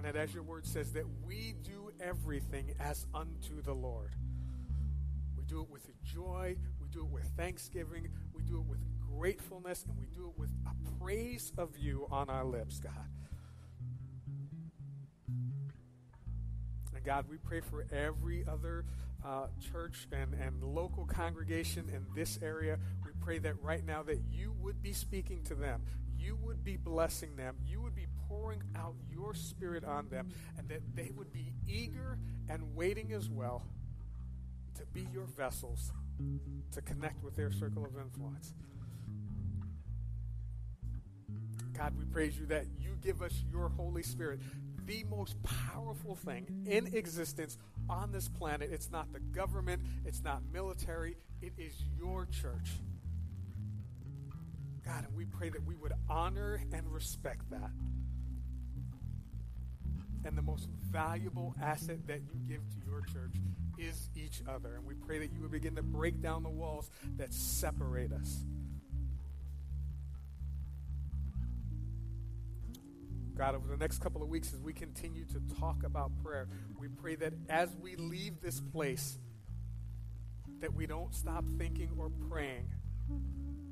and 0.00 0.06
that 0.06 0.18
as 0.18 0.32
your 0.32 0.42
word 0.42 0.64
says, 0.64 0.92
that 0.92 1.04
we 1.26 1.54
do 1.62 1.92
everything 2.00 2.72
as 2.80 3.06
unto 3.12 3.60
the 3.60 3.74
Lord. 3.74 4.14
We 5.36 5.44
do 5.44 5.60
it 5.60 5.68
with 5.70 5.86
joy, 6.02 6.56
we 6.80 6.88
do 6.88 7.00
it 7.00 7.10
with 7.10 7.24
thanksgiving, 7.36 8.08
we 8.32 8.42
do 8.42 8.60
it 8.60 8.66
with 8.66 8.80
gratefulness, 9.14 9.84
and 9.86 9.98
we 9.98 10.06
do 10.06 10.28
it 10.28 10.40
with 10.40 10.48
a 10.66 10.98
praise 10.98 11.52
of 11.58 11.76
you 11.76 12.06
on 12.10 12.30
our 12.30 12.46
lips, 12.46 12.80
God. 12.80 13.10
And 16.94 17.04
God, 17.04 17.26
we 17.28 17.36
pray 17.36 17.60
for 17.60 17.84
every 17.92 18.46
other 18.50 18.86
uh, 19.22 19.48
church 19.70 20.08
and, 20.12 20.32
and 20.32 20.64
local 20.64 21.04
congregation 21.04 21.90
in 21.94 22.06
this 22.14 22.38
area. 22.40 22.78
We 23.04 23.10
pray 23.20 23.38
that 23.40 23.62
right 23.62 23.84
now 23.84 24.02
that 24.04 24.22
you 24.30 24.54
would 24.62 24.80
be 24.80 24.94
speaking 24.94 25.42
to 25.42 25.54
them. 25.54 25.82
You 26.18 26.38
would 26.42 26.64
be 26.64 26.78
blessing 26.78 27.36
them. 27.36 27.56
You 27.66 27.82
would 27.82 27.94
be 27.94 28.06
pouring 28.30 28.62
out 28.76 28.94
your 29.12 29.34
spirit 29.34 29.84
on 29.84 30.08
them, 30.08 30.28
and 30.56 30.68
that 30.68 30.80
they 30.94 31.10
would 31.16 31.32
be 31.32 31.52
eager 31.66 32.16
and 32.48 32.74
waiting 32.76 33.12
as 33.12 33.28
well 33.28 33.66
to 34.78 34.86
be 34.92 35.06
your 35.12 35.24
vessels 35.24 35.92
to 36.72 36.80
connect 36.80 37.22
with 37.24 37.34
their 37.34 37.50
circle 37.50 37.84
of 37.84 37.92
influence. 38.00 38.54
God, 41.76 41.94
we 41.98 42.04
praise 42.04 42.38
you 42.38 42.46
that 42.46 42.66
you 42.78 42.96
give 43.02 43.20
us 43.22 43.32
your 43.50 43.68
Holy 43.70 44.02
Spirit, 44.02 44.40
the 44.86 45.04
most 45.04 45.36
powerful 45.42 46.14
thing 46.14 46.66
in 46.66 46.94
existence 46.94 47.58
on 47.88 48.12
this 48.12 48.28
planet. 48.28 48.70
It's 48.72 48.90
not 48.90 49.12
the 49.12 49.20
government, 49.20 49.82
it's 50.04 50.22
not 50.22 50.42
military, 50.52 51.16
it 51.42 51.52
is 51.58 51.74
your 51.98 52.26
church. 52.26 52.70
God, 54.84 55.06
and 55.06 55.16
we 55.16 55.24
pray 55.24 55.48
that 55.48 55.64
we 55.64 55.74
would 55.74 55.92
honor 56.08 56.60
and 56.72 56.92
respect 56.92 57.50
that 57.50 57.70
and 60.24 60.36
the 60.36 60.42
most 60.42 60.68
valuable 60.90 61.54
asset 61.62 62.06
that 62.06 62.20
you 62.20 62.34
give 62.48 62.60
to 62.70 62.76
your 62.86 63.00
church 63.00 63.36
is 63.78 64.08
each 64.14 64.42
other. 64.48 64.74
And 64.76 64.84
we 64.84 64.94
pray 64.94 65.18
that 65.18 65.32
you 65.32 65.40
would 65.42 65.50
begin 65.50 65.76
to 65.76 65.82
break 65.82 66.20
down 66.20 66.42
the 66.42 66.50
walls 66.50 66.90
that 67.16 67.32
separate 67.32 68.12
us. 68.12 68.44
God, 73.36 73.54
over 73.54 73.68
the 73.68 73.76
next 73.78 74.00
couple 74.00 74.22
of 74.22 74.28
weeks, 74.28 74.52
as 74.52 74.60
we 74.60 74.74
continue 74.74 75.24
to 75.24 75.40
talk 75.58 75.82
about 75.84 76.10
prayer, 76.22 76.46
we 76.78 76.88
pray 76.88 77.14
that 77.16 77.32
as 77.48 77.70
we 77.80 77.96
leave 77.96 78.42
this 78.42 78.60
place, 78.60 79.18
that 80.60 80.74
we 80.74 80.86
don't 80.86 81.14
stop 81.14 81.44
thinking 81.56 81.88
or 81.96 82.10
praying, 82.28 82.68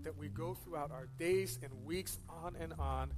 that 0.04 0.16
we 0.16 0.28
go 0.28 0.54
throughout 0.54 0.90
our 0.90 1.06
days 1.18 1.58
and 1.62 1.70
weeks 1.84 2.18
on 2.30 2.56
and 2.58 2.72
on 2.78 3.10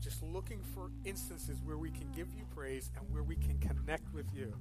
just 0.00 0.22
looking 0.22 0.62
for 0.74 0.90
instances 1.04 1.58
where 1.64 1.78
we 1.78 1.90
can 1.90 2.10
give 2.12 2.28
you 2.36 2.44
praise 2.54 2.90
and 2.96 3.04
where 3.12 3.22
we 3.22 3.36
can 3.36 3.58
connect 3.58 4.12
with 4.14 4.26
you. 4.34 4.52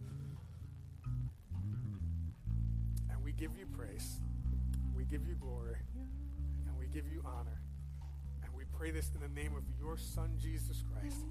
And 3.09 3.23
we 3.23 3.31
give 3.33 3.51
you 3.57 3.65
praise, 3.65 4.19
we 4.95 5.05
give 5.05 5.27
you 5.27 5.35
glory, 5.35 5.77
and 6.67 6.77
we 6.79 6.87
give 6.87 7.07
you 7.07 7.21
honor. 7.25 7.61
And 8.43 8.51
we 8.55 8.63
pray 8.77 8.91
this 8.91 9.11
in 9.13 9.21
the 9.21 9.41
name 9.41 9.55
of 9.55 9.63
your 9.79 9.97
Son, 9.97 10.31
Jesus 10.39 10.83
Christ, 10.91 11.25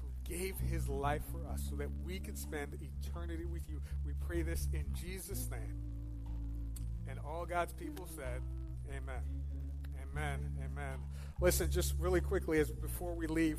who 0.00 0.08
gave 0.24 0.56
his 0.58 0.88
life 0.88 1.22
for 1.30 1.46
us 1.46 1.62
so 1.68 1.76
that 1.76 1.88
we 2.04 2.18
can 2.18 2.36
spend 2.36 2.76
eternity 2.80 3.44
with 3.44 3.68
you. 3.68 3.80
We 4.04 4.12
pray 4.26 4.42
this 4.42 4.68
in 4.72 4.84
Jesus' 4.94 5.48
name. 5.50 5.78
And 7.08 7.18
all 7.20 7.46
God's 7.46 7.72
people 7.72 8.08
said, 8.16 8.42
Amen. 8.88 9.51
Amen. 10.12 10.38
Amen. 10.64 10.98
Listen, 11.40 11.70
just 11.70 11.94
really 11.98 12.20
quickly, 12.20 12.58
as 12.60 12.70
before 12.70 13.14
we 13.14 13.26
leave, 13.26 13.58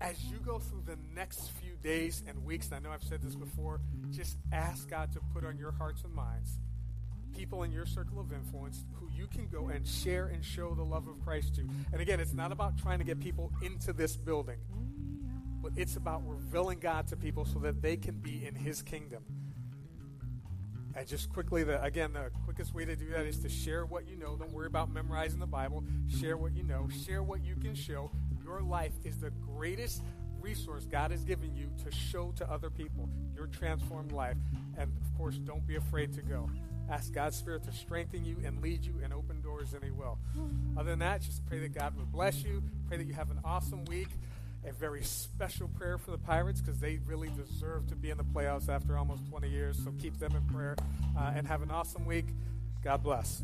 as 0.00 0.22
you 0.24 0.36
go 0.38 0.58
through 0.58 0.82
the 0.86 0.98
next 1.14 1.50
few 1.52 1.76
days 1.82 2.22
and 2.26 2.44
weeks, 2.44 2.66
and 2.66 2.76
I 2.76 2.78
know 2.80 2.92
I've 2.92 3.02
said 3.02 3.22
this 3.22 3.34
before, 3.34 3.80
just 4.10 4.36
ask 4.52 4.88
God 4.88 5.12
to 5.12 5.20
put 5.32 5.44
on 5.44 5.56
your 5.56 5.72
hearts 5.72 6.02
and 6.04 6.12
minds 6.12 6.58
people 7.34 7.64
in 7.64 7.72
your 7.72 7.86
circle 7.86 8.20
of 8.20 8.32
influence 8.32 8.84
who 8.94 9.08
you 9.12 9.26
can 9.26 9.48
go 9.48 9.68
and 9.68 9.86
share 9.86 10.26
and 10.26 10.44
show 10.44 10.74
the 10.74 10.82
love 10.82 11.08
of 11.08 11.20
Christ 11.24 11.56
to. 11.56 11.68
And 11.92 12.00
again, 12.00 12.20
it's 12.20 12.32
not 12.32 12.52
about 12.52 12.78
trying 12.78 12.98
to 12.98 13.04
get 13.04 13.20
people 13.20 13.52
into 13.62 13.92
this 13.92 14.16
building, 14.16 14.58
but 15.60 15.72
it's 15.76 15.96
about 15.96 16.22
revealing 16.26 16.78
God 16.78 17.08
to 17.08 17.16
people 17.16 17.44
so 17.44 17.58
that 17.60 17.82
they 17.82 17.96
can 17.96 18.18
be 18.18 18.46
in 18.46 18.54
His 18.54 18.82
kingdom. 18.82 19.24
And 20.96 21.06
just 21.06 21.32
quickly, 21.32 21.64
the, 21.64 21.82
again, 21.82 22.12
the 22.12 22.30
quickest 22.44 22.74
way 22.74 22.84
to 22.84 22.94
do 22.94 23.10
that 23.10 23.26
is 23.26 23.38
to 23.38 23.48
share 23.48 23.84
what 23.84 24.06
you 24.06 24.16
know. 24.16 24.36
Don't 24.36 24.52
worry 24.52 24.66
about 24.66 24.92
memorizing 24.92 25.40
the 25.40 25.46
Bible. 25.46 25.84
Share 26.20 26.36
what 26.36 26.54
you 26.54 26.62
know. 26.62 26.88
Share 27.04 27.22
what 27.22 27.44
you 27.44 27.56
can 27.56 27.74
show. 27.74 28.10
Your 28.44 28.62
life 28.62 28.92
is 29.04 29.18
the 29.18 29.30
greatest 29.30 30.02
resource 30.40 30.84
God 30.84 31.10
has 31.10 31.24
given 31.24 31.56
you 31.56 31.70
to 31.84 31.90
show 31.90 32.30
to 32.36 32.48
other 32.50 32.70
people 32.70 33.08
your 33.34 33.46
transformed 33.46 34.12
life. 34.12 34.36
And 34.78 34.92
of 35.02 35.18
course, 35.18 35.36
don't 35.38 35.66
be 35.66 35.76
afraid 35.76 36.12
to 36.14 36.22
go. 36.22 36.48
Ask 36.90 37.12
God's 37.14 37.36
Spirit 37.36 37.64
to 37.64 37.72
strengthen 37.72 38.24
you 38.24 38.36
and 38.44 38.60
lead 38.60 38.84
you 38.84 39.00
and 39.02 39.12
open 39.12 39.40
doors, 39.40 39.72
and 39.72 39.82
He 39.82 39.90
will. 39.90 40.18
Other 40.76 40.90
than 40.90 40.98
that, 40.98 41.22
just 41.22 41.44
pray 41.46 41.58
that 41.60 41.74
God 41.74 41.96
would 41.96 42.12
bless 42.12 42.44
you. 42.44 42.62
Pray 42.88 42.98
that 42.98 43.06
you 43.06 43.14
have 43.14 43.30
an 43.30 43.40
awesome 43.42 43.86
week 43.86 44.08
a 44.66 44.72
very 44.72 45.02
special 45.02 45.68
prayer 45.68 45.98
for 45.98 46.10
the 46.10 46.18
Pirates 46.18 46.60
because 46.60 46.80
they 46.80 46.98
really 47.06 47.30
deserve 47.36 47.86
to 47.88 47.94
be 47.94 48.10
in 48.10 48.16
the 48.16 48.24
playoffs 48.24 48.68
after 48.68 48.96
almost 48.96 49.26
20 49.28 49.48
years. 49.48 49.78
So 49.82 49.92
keep 50.00 50.18
them 50.18 50.34
in 50.34 50.42
prayer 50.54 50.76
uh, 51.18 51.32
and 51.34 51.46
have 51.46 51.62
an 51.62 51.70
awesome 51.70 52.06
week. 52.06 52.26
God 52.82 53.02
bless. 53.02 53.42